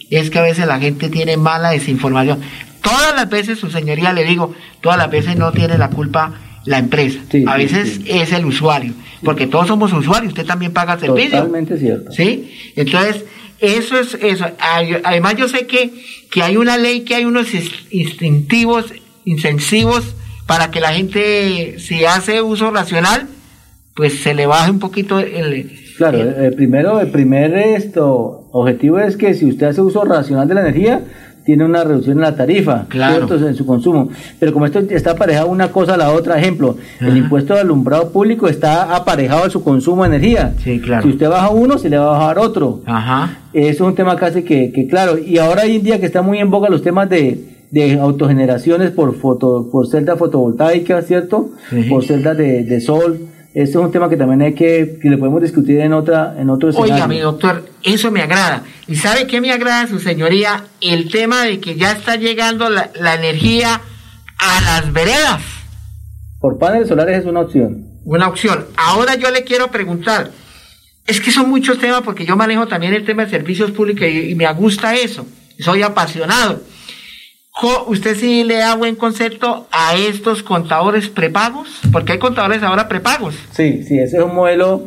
Es 0.09 0.29
que 0.29 0.39
a 0.39 0.43
veces 0.43 0.67
la 0.67 0.79
gente 0.79 1.09
tiene 1.09 1.37
mala 1.37 1.71
desinformación. 1.71 2.41
Todas 2.81 3.15
las 3.15 3.29
veces, 3.29 3.59
su 3.59 3.69
señoría, 3.69 4.13
le 4.13 4.23
digo, 4.23 4.53
todas 4.81 4.97
las 4.97 5.09
veces 5.09 5.35
no 5.35 5.51
tiene 5.51 5.77
la 5.77 5.89
culpa 5.89 6.33
la 6.65 6.79
empresa. 6.79 7.19
a 7.47 7.57
veces 7.57 8.01
es 8.05 8.31
el 8.31 8.45
usuario, 8.45 8.93
porque 9.23 9.47
todos 9.47 9.67
somos 9.67 9.93
usuarios, 9.93 10.33
usted 10.33 10.45
también 10.45 10.73
paga 10.73 10.99
servicio. 10.99 11.31
Totalmente 11.31 11.77
cierto. 11.77 12.11
¿Sí? 12.11 12.51
Entonces, 12.75 13.23
eso 13.59 13.99
es 13.99 14.15
eso. 14.15 14.45
Además, 15.03 15.35
yo 15.35 15.47
sé 15.47 15.67
que, 15.67 15.91
que 16.31 16.41
hay 16.43 16.57
una 16.57 16.77
ley, 16.77 17.01
que 17.01 17.15
hay 17.15 17.25
unos 17.25 17.47
instintivos, 17.91 18.93
incentivos 19.25 20.15
para 20.47 20.71
que 20.71 20.79
la 20.79 20.89
gente, 20.89 21.75
si 21.79 22.05
hace 22.05 22.41
uso 22.41 22.71
racional, 22.71 23.27
pues 23.95 24.21
se 24.21 24.33
le 24.33 24.45
baje 24.45 24.71
un 24.71 24.79
poquito 24.79 25.19
el... 25.19 25.71
Claro, 25.97 26.19
el, 26.19 26.53
primero, 26.53 26.99
el 26.99 27.09
primer 27.09 27.53
esto, 27.53 28.49
objetivo 28.51 28.99
es 28.99 29.15
que 29.15 29.33
si 29.33 29.45
usted 29.45 29.67
hace 29.67 29.81
uso 29.81 30.03
racional 30.03 30.45
de 30.45 30.53
la 30.53 30.61
energía, 30.61 31.01
tiene 31.45 31.63
una 31.63 31.83
reducción 31.85 32.17
en 32.17 32.21
la 32.23 32.35
tarifa, 32.35 32.85
claro. 32.89 33.33
en 33.47 33.55
su 33.55 33.65
consumo. 33.65 34.09
Pero 34.37 34.51
como 34.51 34.65
esto 34.65 34.79
está 34.79 35.11
aparejado 35.11 35.47
una 35.47 35.69
cosa 35.69 35.93
a 35.93 35.97
la 35.97 36.11
otra, 36.11 36.37
ejemplo, 36.37 36.75
el 36.99 37.15
impuesto 37.15 37.53
de 37.53 37.61
alumbrado 37.61 38.11
público 38.11 38.49
está 38.49 38.95
aparejado 38.95 39.45
a 39.45 39.49
su 39.49 39.63
consumo 39.63 40.03
de 40.03 40.09
energía. 40.09 40.53
Sí, 40.61 40.81
claro. 40.81 41.03
Si 41.03 41.09
usted 41.09 41.29
baja 41.29 41.49
uno, 41.49 41.77
se 41.77 41.89
le 41.89 41.97
va 41.97 42.07
a 42.07 42.19
bajar 42.19 42.39
otro. 42.39 42.81
Ajá. 42.85 43.37
Eso 43.53 43.69
es 43.85 43.89
un 43.89 43.95
tema 43.95 44.17
casi 44.17 44.43
que, 44.43 44.73
que, 44.73 44.87
claro, 44.87 45.17
y 45.17 45.37
ahora 45.37 45.63
hoy 45.63 45.77
en 45.77 45.83
día 45.83 45.99
que 45.99 46.07
está 46.07 46.21
muy 46.21 46.39
en 46.39 46.49
boga 46.49 46.67
los 46.67 46.81
temas 46.81 47.09
de, 47.09 47.54
de 47.71 47.99
autogeneraciones 47.99 48.91
por 48.91 49.17
foto, 49.19 49.69
por 49.71 49.87
celdas 49.87 50.17
fotovoltaicas, 50.17 51.05
¿cierto? 51.05 51.51
Por 51.89 52.05
celdas 52.05 52.37
de, 52.37 52.63
de 52.63 52.81
sol. 52.81 53.27
Este 53.53 53.77
es 53.77 53.83
un 53.83 53.91
tema 53.91 54.09
que 54.09 54.17
también 54.17 54.41
hay 54.41 54.53
que, 54.53 54.99
que 55.01 55.09
le 55.09 55.17
podemos 55.17 55.41
discutir 55.41 55.79
en 55.79 55.93
otra, 55.93 56.35
en 56.37 56.49
otro 56.49 56.69
escenario. 56.69 56.95
Oiga, 56.95 57.07
mi 57.07 57.19
doctor, 57.19 57.65
eso 57.83 58.11
me 58.11 58.21
agrada. 58.21 58.63
¿Y 58.87 58.95
sabe 58.95 59.27
qué 59.27 59.39
me 59.39 59.51
agrada, 59.51 59.87
su 59.87 59.99
señoría? 59.99 60.65
El 60.81 61.09
tema 61.09 61.43
de 61.43 61.59
que 61.59 61.75
ya 61.75 61.93
está 61.93 62.17
llegando 62.17 62.69
la, 62.69 62.91
la 62.99 63.15
energía 63.15 63.81
a 64.37 64.61
las 64.61 64.91
veredas. 64.91 65.41
Por 66.39 66.57
paneles 66.59 66.89
solares 66.89 67.19
es 67.19 67.25
una 67.25 67.41
opción. 67.41 67.85
Una 68.03 68.27
opción. 68.27 68.65
Ahora 68.75 69.15
yo 69.15 69.31
le 69.31 69.43
quiero 69.43 69.71
preguntar, 69.71 70.31
es 71.07 71.21
que 71.21 71.31
son 71.31 71.49
muchos 71.49 71.79
temas 71.79 72.01
porque 72.01 72.25
yo 72.25 72.35
manejo 72.35 72.67
también 72.67 72.93
el 72.93 73.05
tema 73.05 73.25
de 73.25 73.31
servicios 73.31 73.71
públicos 73.71 74.07
y, 74.07 74.35
me 74.35 74.51
gusta 74.53 74.95
eso. 74.95 75.25
Soy 75.59 75.81
apasionado. 75.81 76.61
¿Usted 77.87 78.15
sí 78.15 78.43
le 78.43 78.55
da 78.55 78.75
buen 78.75 78.95
concepto 78.95 79.67
a 79.71 79.95
estos 79.95 80.43
contadores 80.43 81.07
prepagos? 81.07 81.79
Porque 81.91 82.13
hay 82.13 82.19
contadores 82.19 82.61
ahora 82.63 82.89
prepagos. 82.89 83.35
Sí, 83.51 83.83
sí, 83.83 83.97
ese 83.97 84.17
es 84.17 84.23
un 84.23 84.35
modelo, 84.35 84.83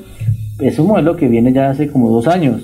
es 0.61 0.79
un 0.79 0.89
modelo 0.89 1.17
que 1.17 1.29
viene 1.29 1.53
ya 1.53 1.71
hace 1.71 1.91
como 1.91 2.11
dos 2.11 2.29
años, 2.29 2.63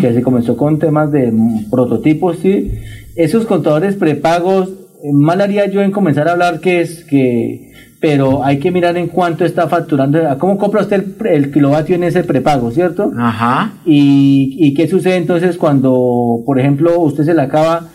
que 0.00 0.14
se 0.14 0.22
comenzó 0.22 0.56
con 0.56 0.78
temas 0.78 1.12
de 1.12 1.32
prototipos, 1.70 2.38
sí. 2.40 2.72
Esos 3.14 3.44
contadores 3.44 3.96
prepagos, 3.96 4.70
eh, 5.04 5.12
mal 5.12 5.40
haría 5.42 5.66
yo 5.66 5.82
en 5.82 5.90
comenzar 5.90 6.28
a 6.28 6.32
hablar 6.32 6.60
que 6.60 6.80
es 6.80 7.04
que 7.04 7.72
pero 7.98 8.44
hay 8.44 8.58
que 8.58 8.70
mirar 8.70 8.96
en 8.98 9.08
cuánto 9.08 9.44
está 9.44 9.68
facturando, 9.68 10.20
cómo 10.38 10.58
compra 10.58 10.82
usted 10.82 11.02
el, 11.24 11.50
kilovatio 11.50 11.96
en 11.96 12.04
ese 12.04 12.24
prepago, 12.24 12.70
¿cierto? 12.70 13.10
Ajá. 13.18 13.72
Y, 13.84 14.56
y, 14.60 14.74
qué 14.74 14.86
sucede 14.86 15.16
entonces 15.16 15.56
cuando, 15.56 16.42
por 16.44 16.60
ejemplo, 16.60 17.00
usted 17.00 17.24
se 17.24 17.34
le 17.34 17.42
acaba 17.42 17.88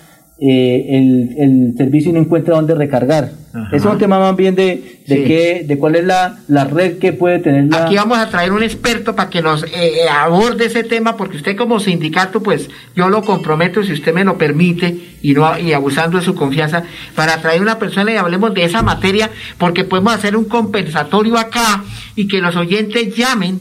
eh, 0.43 0.87
el, 0.97 1.35
el, 1.37 1.77
servicio 1.77 2.09
y 2.09 2.13
no 2.13 2.19
encuentra 2.19 2.55
dónde 2.55 2.73
recargar. 2.73 3.29
Es 3.71 3.85
un 3.85 3.99
tema 3.99 4.17
más 4.17 4.35
bien 4.35 4.55
de, 4.55 5.01
de, 5.05 5.23
qué, 5.23 5.63
de 5.67 5.77
cuál 5.77 5.95
es 5.95 6.03
la, 6.03 6.39
la, 6.47 6.63
red 6.63 6.97
que 6.97 7.13
puede 7.13 7.37
tener 7.37 7.65
la... 7.65 7.85
Aquí 7.85 7.95
vamos 7.95 8.17
a 8.17 8.27
traer 8.27 8.51
un 8.51 8.63
experto 8.63 9.15
para 9.15 9.29
que 9.29 9.43
nos 9.43 9.63
eh, 9.63 9.69
eh, 9.73 10.09
aborde 10.09 10.65
ese 10.65 10.83
tema, 10.83 11.15
porque 11.15 11.37
usted 11.37 11.55
como 11.55 11.79
sindicato, 11.79 12.41
pues 12.41 12.71
yo 12.95 13.07
lo 13.09 13.21
comprometo, 13.21 13.83
si 13.83 13.93
usted 13.93 14.15
me 14.15 14.23
lo 14.23 14.39
permite, 14.39 15.17
y, 15.21 15.33
no, 15.33 15.59
y 15.59 15.73
abusando 15.73 16.17
de 16.17 16.23
su 16.23 16.33
confianza, 16.33 16.85
para 17.13 17.37
traer 17.39 17.61
una 17.61 17.77
persona 17.77 18.11
y 18.11 18.15
hablemos 18.15 18.51
de 18.55 18.63
esa 18.63 18.81
materia, 18.81 19.29
porque 19.59 19.83
podemos 19.83 20.15
hacer 20.15 20.35
un 20.35 20.45
compensatorio 20.45 21.37
acá 21.37 21.83
y 22.15 22.27
que 22.27 22.41
los 22.41 22.55
oyentes 22.55 23.15
llamen 23.15 23.59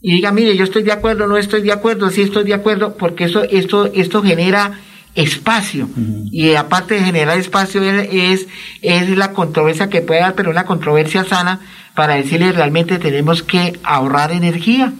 y 0.00 0.12
digan, 0.12 0.34
mire, 0.34 0.56
yo 0.56 0.64
estoy 0.64 0.84
de 0.84 0.92
acuerdo, 0.92 1.26
no 1.26 1.36
estoy 1.36 1.60
de 1.60 1.72
acuerdo, 1.72 2.08
sí 2.08 2.22
estoy 2.22 2.44
de 2.44 2.54
acuerdo, 2.54 2.96
porque 2.96 3.24
eso, 3.24 3.42
esto, 3.42 3.90
esto 3.92 4.22
genera 4.22 4.78
espacio. 5.14 5.88
Y 6.30 6.54
aparte 6.54 6.94
de 6.94 7.00
generar 7.00 7.38
espacio 7.38 7.82
es, 7.82 8.46
es 8.82 9.16
la 9.16 9.32
controversia 9.32 9.88
que 9.88 10.00
puede 10.00 10.20
dar, 10.20 10.34
pero 10.34 10.50
una 10.50 10.64
controversia 10.64 11.24
sana 11.24 11.60
para 11.94 12.14
decirle 12.14 12.52
realmente 12.52 12.98
tenemos 12.98 13.42
que 13.42 13.78
ahorrar 13.82 14.32
energía. 14.32 14.92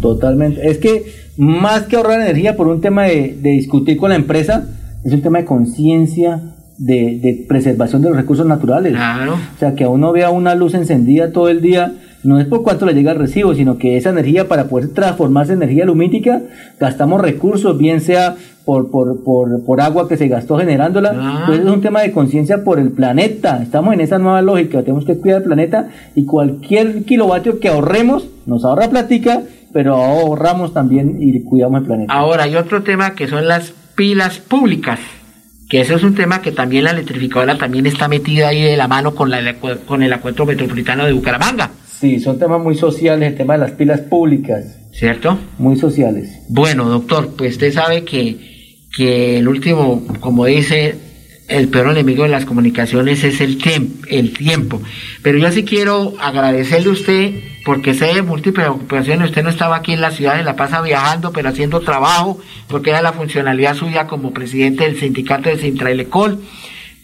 Totalmente. 0.00 0.68
Es 0.68 0.78
que 0.78 1.26
más 1.36 1.84
que 1.84 1.96
ahorrar 1.96 2.20
energía 2.20 2.56
por 2.56 2.68
un 2.68 2.80
tema 2.80 3.04
de, 3.04 3.36
de 3.40 3.50
discutir 3.50 3.96
con 3.96 4.10
la 4.10 4.16
empresa, 4.16 4.68
es 5.04 5.12
un 5.12 5.22
tema 5.22 5.38
de 5.38 5.44
conciencia, 5.44 6.55
de, 6.78 7.18
de, 7.20 7.44
preservación 7.48 8.02
de 8.02 8.08
los 8.08 8.16
recursos 8.16 8.46
naturales. 8.46 8.92
Claro. 8.92 9.34
O 9.34 9.58
sea, 9.58 9.74
que 9.74 9.84
a 9.84 9.88
uno 9.88 10.12
vea 10.12 10.30
una 10.30 10.54
luz 10.54 10.74
encendida 10.74 11.32
todo 11.32 11.48
el 11.48 11.60
día 11.60 11.92
no 12.26 12.40
es 12.40 12.46
por 12.46 12.62
cuánto 12.62 12.86
le 12.86 12.92
llega 12.92 13.12
el 13.12 13.18
recibo, 13.18 13.54
sino 13.54 13.78
que 13.78 13.96
esa 13.96 14.10
energía 14.10 14.48
para 14.48 14.64
poder 14.64 14.88
transformarse 14.88 15.52
en 15.52 15.62
energía 15.62 15.84
lumínica, 15.84 16.42
gastamos 16.78 17.20
recursos, 17.20 17.78
bien 17.78 18.00
sea 18.00 18.34
por, 18.64 18.90
por, 18.90 19.22
por, 19.22 19.64
por 19.64 19.80
agua 19.80 20.08
que 20.08 20.16
se 20.16 20.26
gastó 20.26 20.58
generándola. 20.58 21.12
Ah. 21.14 21.36
Entonces 21.40 21.64
es 21.64 21.70
un 21.70 21.80
tema 21.80 22.00
de 22.02 22.10
conciencia 22.10 22.64
por 22.64 22.80
el 22.80 22.90
planeta. 22.90 23.62
Estamos 23.62 23.94
en 23.94 24.00
esa 24.00 24.18
nueva 24.18 24.42
lógica, 24.42 24.80
tenemos 24.82 25.04
que 25.04 25.16
cuidar 25.16 25.42
el 25.42 25.44
planeta 25.44 25.88
y 26.16 26.24
cualquier 26.24 27.04
kilovatio 27.04 27.60
que 27.60 27.68
ahorremos 27.68 28.28
nos 28.44 28.64
ahorra 28.64 28.90
platica, 28.90 29.42
pero 29.72 29.94
ahorramos 29.94 30.74
también 30.74 31.18
y 31.20 31.44
cuidamos 31.44 31.82
el 31.82 31.86
planeta. 31.86 32.12
Ahora 32.12 32.42
hay 32.42 32.56
otro 32.56 32.82
tema 32.82 33.14
que 33.14 33.28
son 33.28 33.46
las 33.46 33.72
pilas 33.94 34.38
públicas 34.38 34.98
que 35.68 35.80
ese 35.80 35.94
es 35.94 36.02
un 36.02 36.14
tema 36.14 36.42
que 36.42 36.52
también 36.52 36.84
la 36.84 36.90
electrificadora 36.90 37.58
también 37.58 37.86
está 37.86 38.08
metida 38.08 38.48
ahí 38.48 38.62
de 38.62 38.76
la 38.76 38.88
mano 38.88 39.14
con, 39.14 39.30
la, 39.30 39.54
con 39.86 40.02
el 40.02 40.12
acuerdo 40.12 40.46
metropolitano 40.46 41.04
de 41.06 41.12
Bucaramanga. 41.12 41.70
Sí, 41.98 42.20
son 42.20 42.38
temas 42.38 42.62
muy 42.62 42.76
sociales, 42.76 43.30
el 43.30 43.36
tema 43.36 43.54
de 43.54 43.60
las 43.60 43.72
pilas 43.72 44.00
públicas. 44.00 44.78
¿Cierto? 44.92 45.38
Muy 45.58 45.76
sociales. 45.76 46.30
Bueno, 46.48 46.88
doctor, 46.88 47.34
pues 47.36 47.52
usted 47.52 47.72
sabe 47.72 48.04
que, 48.04 48.86
que 48.94 49.38
el 49.38 49.48
último, 49.48 50.06
como 50.20 50.44
dice, 50.44 50.94
el 51.48 51.68
peor 51.68 51.90
enemigo 51.90 52.22
de 52.24 52.28
las 52.30 52.44
comunicaciones 52.44 53.24
es 53.24 53.40
el, 53.40 53.58
el 54.08 54.32
tiempo. 54.32 54.80
Pero 55.22 55.38
yo 55.38 55.50
sí 55.52 55.64
quiero 55.64 56.14
agradecerle 56.20 56.90
a 56.90 56.92
usted, 56.92 57.34
porque 57.66 57.94
sé 57.94 58.14
de 58.14 58.22
múltiples 58.22 58.68
ocupaciones, 58.68 59.30
usted 59.30 59.42
no 59.42 59.50
estaba 59.50 59.74
aquí 59.74 59.92
en 59.92 60.00
la 60.00 60.12
ciudad 60.12 60.36
de 60.36 60.44
La 60.44 60.54
Paz 60.54 60.70
viajando, 60.84 61.32
pero 61.32 61.48
haciendo 61.48 61.80
trabajo, 61.80 62.40
porque 62.68 62.90
era 62.90 63.02
la 63.02 63.12
funcionalidad 63.12 63.74
suya 63.74 64.06
como 64.06 64.32
presidente 64.32 64.84
del 64.84 65.00
sindicato 65.00 65.48
de 65.48 65.58
Sintrailecol 65.58 66.40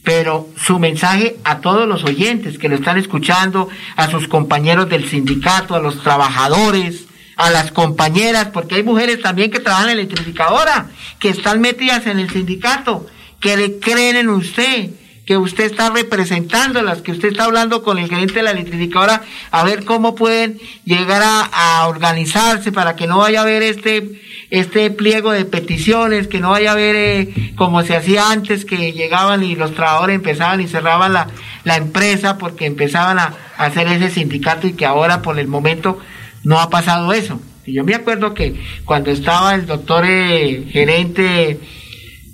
pero 0.05 0.49
su 0.57 0.79
mensaje 0.79 1.37
a 1.45 1.61
todos 1.61 1.89
los 1.89 2.05
oyentes 2.05 2.59
que 2.59 2.69
lo 2.69 2.75
están 2.75 2.97
escuchando, 2.97 3.69
a 3.95 4.09
sus 4.11 4.27
compañeros 4.27 4.89
del 4.89 5.09
sindicato, 5.09 5.77
a 5.77 5.81
los 5.81 6.03
trabajadores, 6.03 7.07
a 7.37 7.51
las 7.51 7.71
compañeras, 7.71 8.49
porque 8.53 8.77
hay 8.77 8.83
mujeres 8.83 9.21
también 9.21 9.51
que 9.51 9.61
trabajan 9.61 9.91
en 9.91 9.99
electrificadora, 9.99 10.91
que 11.21 11.29
están 11.29 11.61
metidas 11.61 12.07
en 12.07 12.19
el 12.19 12.31
sindicato, 12.31 13.07
que 13.41 13.57
le 13.57 13.79
creen 13.79 14.17
en 14.17 14.29
usted, 14.29 14.91
que 15.27 15.37
usted 15.37 15.65
está 15.65 15.91
representándolas, 15.91 17.03
que 17.03 17.13
usted 17.13 17.29
está 17.29 17.45
hablando 17.45 17.83
con 17.83 17.99
el 17.99 18.09
gerente 18.09 18.35
de 18.35 18.43
la 18.43 18.51
electrificadora 18.51 19.23
a 19.51 19.65
ver 19.65 19.85
cómo 19.85 20.15
pueden 20.15 20.61
llegar 20.85 21.23
a, 21.23 21.43
a 21.45 21.89
organizarse 21.89 22.73
para 22.73 22.97
que 22.97 23.07
no 23.07 23.19
vaya 23.19 23.41
a 23.41 23.43
haber 23.43 23.63
este 23.63 24.21
este 24.53 24.91
pliego 24.91 25.33
de 25.33 25.47
peticiones, 25.47 26.29
que 26.29 26.39
no 26.39 26.51
vaya 26.51 26.69
a 26.69 26.73
haber 26.75 26.95
eh, 26.95 27.55
como 27.57 27.83
se 27.85 27.97
hacía 27.97 28.31
antes, 28.31 28.67
que 28.67 28.93
llegaban 28.93 29.43
y 29.43 29.57
los 29.57 29.75
trabajadores 29.75 30.17
empezaban 30.17 30.61
y 30.61 30.69
cerraban 30.69 31.15
la, 31.15 31.29
la 31.65 31.77
empresa 31.77 32.37
porque 32.37 32.67
empezaban 32.67 33.19
a, 33.19 33.35
hacer 33.57 33.87
ese 33.89 34.11
sindicato 34.11 34.67
y 34.67 34.75
que 34.75 34.85
ahora 34.85 35.23
por 35.23 35.39
el 35.39 35.49
momento 35.49 35.99
no 36.45 36.61
ha 36.61 36.69
pasado 36.69 37.15
eso. 37.15 37.41
Y 37.65 37.73
yo 37.73 37.83
me 37.83 37.95
acuerdo 37.95 38.35
que 38.35 38.61
cuando 38.85 39.11
estaba 39.11 39.55
el 39.55 39.65
doctor 39.65 40.05
eh, 40.07 40.67
gerente 40.71 41.59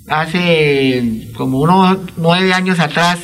hace 0.09 1.29
como 1.35 1.59
unos 1.59 1.97
nueve 2.17 2.53
años 2.53 2.79
atrás, 2.79 3.19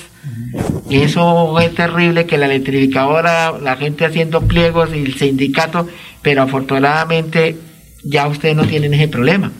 eso 0.89 1.51
fue 1.51 1.69
terrible 1.69 2.25
que 2.25 2.38
la 2.38 2.45
electrificadora, 2.45 3.53
la 3.59 3.75
gente 3.75 4.05
haciendo 4.05 4.41
pliegos 4.41 4.89
y 4.93 4.99
el 4.99 5.15
sindicato, 5.15 5.88
pero 6.21 6.43
afortunadamente 6.43 7.57
ya 8.03 8.27
ustedes 8.27 8.55
no 8.55 8.65
tienen 8.65 8.93
ese 8.93 9.07
problema. 9.07 9.51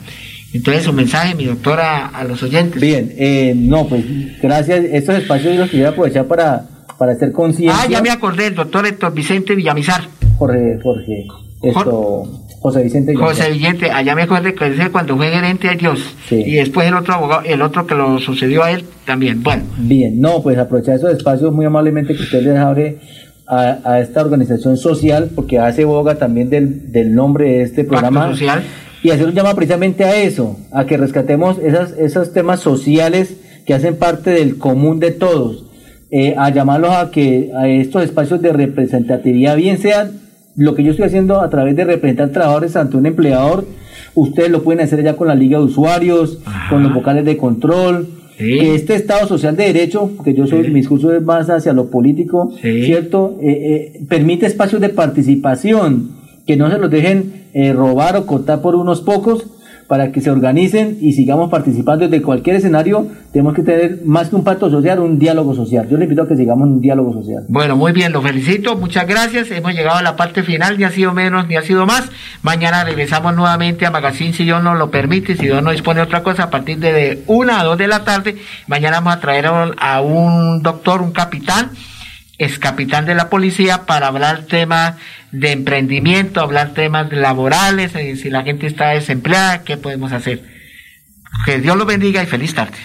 Entonces, 0.52 0.84
su 0.84 0.92
mensaje, 0.92 1.34
mi 1.34 1.44
doctora, 1.44 2.06
a 2.06 2.24
los 2.24 2.42
oyentes. 2.42 2.80
Bien, 2.80 3.12
eh, 3.18 3.52
no, 3.54 3.86
pues 3.88 4.04
gracias. 4.40 4.84
Estos 4.84 5.16
espacios 5.16 5.56
los 5.56 5.70
quería 5.70 5.90
aprovechar 5.90 6.26
para, 6.26 6.66
para 6.96 7.12
hacer 7.12 7.32
conciencia. 7.32 7.82
Ah, 7.82 7.88
ya 7.88 8.00
me 8.00 8.10
acordé, 8.10 8.46
el 8.46 8.54
doctor 8.54 8.86
Héctor 8.86 9.12
Vicente 9.12 9.54
Villamizar. 9.54 10.02
Jorge, 10.38 10.78
Jorge, 10.82 11.26
esto, 11.62 12.45
José 12.66 12.82
Vicente 12.82 13.12
Villamizar. 13.12 13.46
José 13.46 13.52
Vicente, 13.52 13.90
allá 13.92 14.16
me 14.16 14.22
acordé 14.22 14.52
que 14.52 14.66
ese 14.66 14.90
cuando 14.90 15.16
fue 15.16 15.30
gerente 15.30 15.68
de 15.68 15.76
Dios. 15.76 16.16
Y 16.32 16.56
después 16.56 16.88
el 16.88 16.94
otro 16.94 17.14
abogado, 17.14 17.42
el 17.44 17.62
otro 17.62 17.86
que 17.86 17.94
lo 17.94 18.18
sucedió 18.18 18.64
a 18.64 18.72
él 18.72 18.84
también. 19.04 19.40
Bueno. 19.44 19.62
Bien, 19.78 20.20
no, 20.20 20.42
pues 20.42 20.58
aprovechar 20.58 20.96
esos 20.96 21.12
espacios 21.12 21.52
muy 21.52 21.64
amablemente 21.64 22.16
que 22.16 22.22
usted 22.24 22.42
les 22.42 22.56
abre 22.56 22.98
a, 23.46 24.00
esta 24.00 24.20
organización 24.20 24.76
social, 24.76 25.30
porque 25.32 25.60
hace 25.60 25.84
boga 25.84 26.16
también 26.16 26.50
del, 26.50 26.90
del 26.90 27.14
nombre 27.14 27.50
de 27.50 27.62
este 27.62 27.84
programa. 27.84 28.30
Social. 28.30 28.64
Y 29.00 29.10
hacer 29.10 29.26
un 29.26 29.34
llamado 29.34 29.54
precisamente 29.54 30.02
a 30.02 30.20
eso, 30.20 30.56
a 30.72 30.86
que 30.86 30.96
rescatemos 30.96 31.58
esas, 31.58 31.92
esos 31.92 32.32
temas 32.32 32.58
sociales 32.58 33.36
que 33.64 33.74
hacen 33.74 33.94
parte 33.94 34.30
del 34.30 34.58
común 34.58 34.98
de 34.98 35.12
todos, 35.12 35.66
eh, 36.10 36.34
a 36.36 36.50
llamarlos 36.50 36.90
a 36.90 37.12
que 37.12 37.52
a 37.56 37.68
estos 37.68 38.02
espacios 38.02 38.42
de 38.42 38.52
representatividad, 38.52 39.56
bien 39.56 39.78
sea 39.78 40.10
lo 40.56 40.74
que 40.74 40.82
yo 40.82 40.90
estoy 40.90 41.06
haciendo 41.06 41.40
a 41.40 41.50
través 41.50 41.76
de 41.76 41.84
representar 41.84 42.30
trabajadores 42.30 42.76
ante 42.76 42.96
un 42.96 43.06
empleador, 43.06 43.66
ustedes 44.14 44.50
lo 44.50 44.62
pueden 44.62 44.80
hacer 44.80 45.02
ya 45.02 45.16
con 45.16 45.28
la 45.28 45.34
liga 45.34 45.58
de 45.58 45.64
usuarios, 45.64 46.40
con 46.70 46.82
los 46.82 46.92
vocales 46.92 47.24
de 47.24 47.36
control, 47.36 48.08
que 48.38 48.74
este 48.74 48.94
Estado 48.94 49.26
social 49.26 49.56
de 49.56 49.64
derecho, 49.64 50.10
que 50.24 50.34
yo 50.34 50.46
soy, 50.46 50.68
mi 50.68 50.80
discurso 50.80 51.14
es 51.14 51.22
más 51.22 51.48
hacia 51.48 51.72
lo 51.72 51.90
político, 51.90 52.52
¿cierto? 52.60 53.38
Eh, 53.40 53.94
eh, 53.96 54.04
permite 54.08 54.46
espacios 54.46 54.80
de 54.80 54.90
participación, 54.90 56.10
que 56.46 56.56
no 56.56 56.70
se 56.70 56.78
los 56.78 56.90
dejen 56.90 57.46
eh, 57.54 57.72
robar 57.72 58.16
o 58.16 58.26
cortar 58.26 58.60
por 58.60 58.74
unos 58.74 59.00
pocos, 59.00 59.46
para 59.88 60.12
que 60.12 60.20
se 60.20 60.30
organicen 60.30 60.98
y 61.00 61.12
sigamos 61.12 61.50
participando 61.50 62.08
de 62.08 62.22
cualquier 62.22 62.56
escenario. 62.56 63.06
Tenemos 63.32 63.54
que 63.54 63.62
tener 63.62 64.00
más 64.04 64.28
que 64.28 64.36
un 64.36 64.44
pacto 64.44 64.70
social, 64.70 64.98
un 64.98 65.18
diálogo 65.18 65.54
social. 65.54 65.88
Yo 65.88 65.96
le 65.96 66.04
invito 66.04 66.22
a 66.22 66.28
que 66.28 66.36
sigamos 66.36 66.68
un 66.68 66.80
diálogo 66.80 67.12
social. 67.12 67.44
Bueno, 67.48 67.76
muy 67.76 67.92
bien, 67.92 68.12
lo 68.12 68.22
felicito, 68.22 68.76
muchas 68.76 69.06
gracias. 69.06 69.50
Hemos 69.50 69.74
llegado 69.74 69.98
a 69.98 70.02
la 70.02 70.16
parte 70.16 70.42
final, 70.42 70.78
ni 70.78 70.84
ha 70.84 70.90
sido 70.90 71.12
menos 71.12 71.46
ni 71.48 71.56
ha 71.56 71.62
sido 71.62 71.86
más. 71.86 72.10
Mañana 72.42 72.84
regresamos 72.84 73.34
nuevamente 73.34 73.86
a 73.86 73.90
Magazine 73.90 74.32
si 74.32 74.44
Dios 74.44 74.62
nos 74.62 74.78
lo 74.78 74.90
permite, 74.90 75.36
si 75.36 75.44
Dios 75.44 75.62
no 75.62 75.70
dispone 75.70 76.00
otra 76.00 76.22
cosa, 76.22 76.44
a 76.44 76.50
partir 76.50 76.78
de 76.78 77.22
una 77.26 77.60
a 77.60 77.64
dos 77.64 77.78
de 77.78 77.86
la 77.86 78.04
tarde. 78.04 78.36
Mañana 78.66 78.96
vamos 78.96 79.14
a 79.14 79.20
traer 79.20 79.46
a 79.46 80.00
un 80.00 80.62
doctor, 80.62 81.02
un 81.02 81.12
capitán 81.12 81.70
es 82.38 82.58
capitán 82.58 83.06
de 83.06 83.14
la 83.14 83.30
policía 83.30 83.86
para 83.86 84.08
hablar 84.08 84.42
temas 84.42 84.96
de 85.32 85.52
emprendimiento, 85.52 86.40
hablar 86.40 86.74
temas 86.74 87.12
laborales, 87.12 87.94
eh, 87.94 88.16
si 88.16 88.30
la 88.30 88.42
gente 88.42 88.66
está 88.66 88.90
desempleada, 88.90 89.62
qué 89.62 89.76
podemos 89.76 90.12
hacer. 90.12 90.42
Que 91.44 91.60
Dios 91.60 91.76
lo 91.76 91.86
bendiga 91.86 92.22
y 92.22 92.26
feliz 92.26 92.54
tarde. 92.54 92.78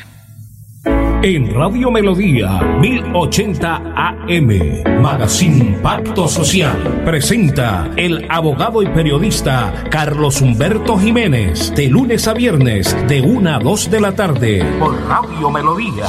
En 1.23 1.53
Radio 1.53 1.91
Melodía 1.91 2.59
1080 2.79 3.93
AM, 3.95 5.01
Magazine 5.01 5.77
Pacto 5.83 6.27
Social, 6.27 7.03
presenta 7.05 7.91
el 7.95 8.25
abogado 8.27 8.81
y 8.81 8.87
periodista 8.87 9.71
Carlos 9.91 10.41
Humberto 10.41 10.97
Jiménez, 10.97 11.75
de 11.75 11.89
lunes 11.89 12.27
a 12.27 12.33
viernes, 12.33 12.97
de 13.07 13.21
1 13.21 13.55
a 13.55 13.59
2 13.59 13.91
de 13.91 13.99
la 14.01 14.13
tarde, 14.13 14.65
por 14.79 14.99
Radio 15.07 15.51
Melodía. 15.51 16.05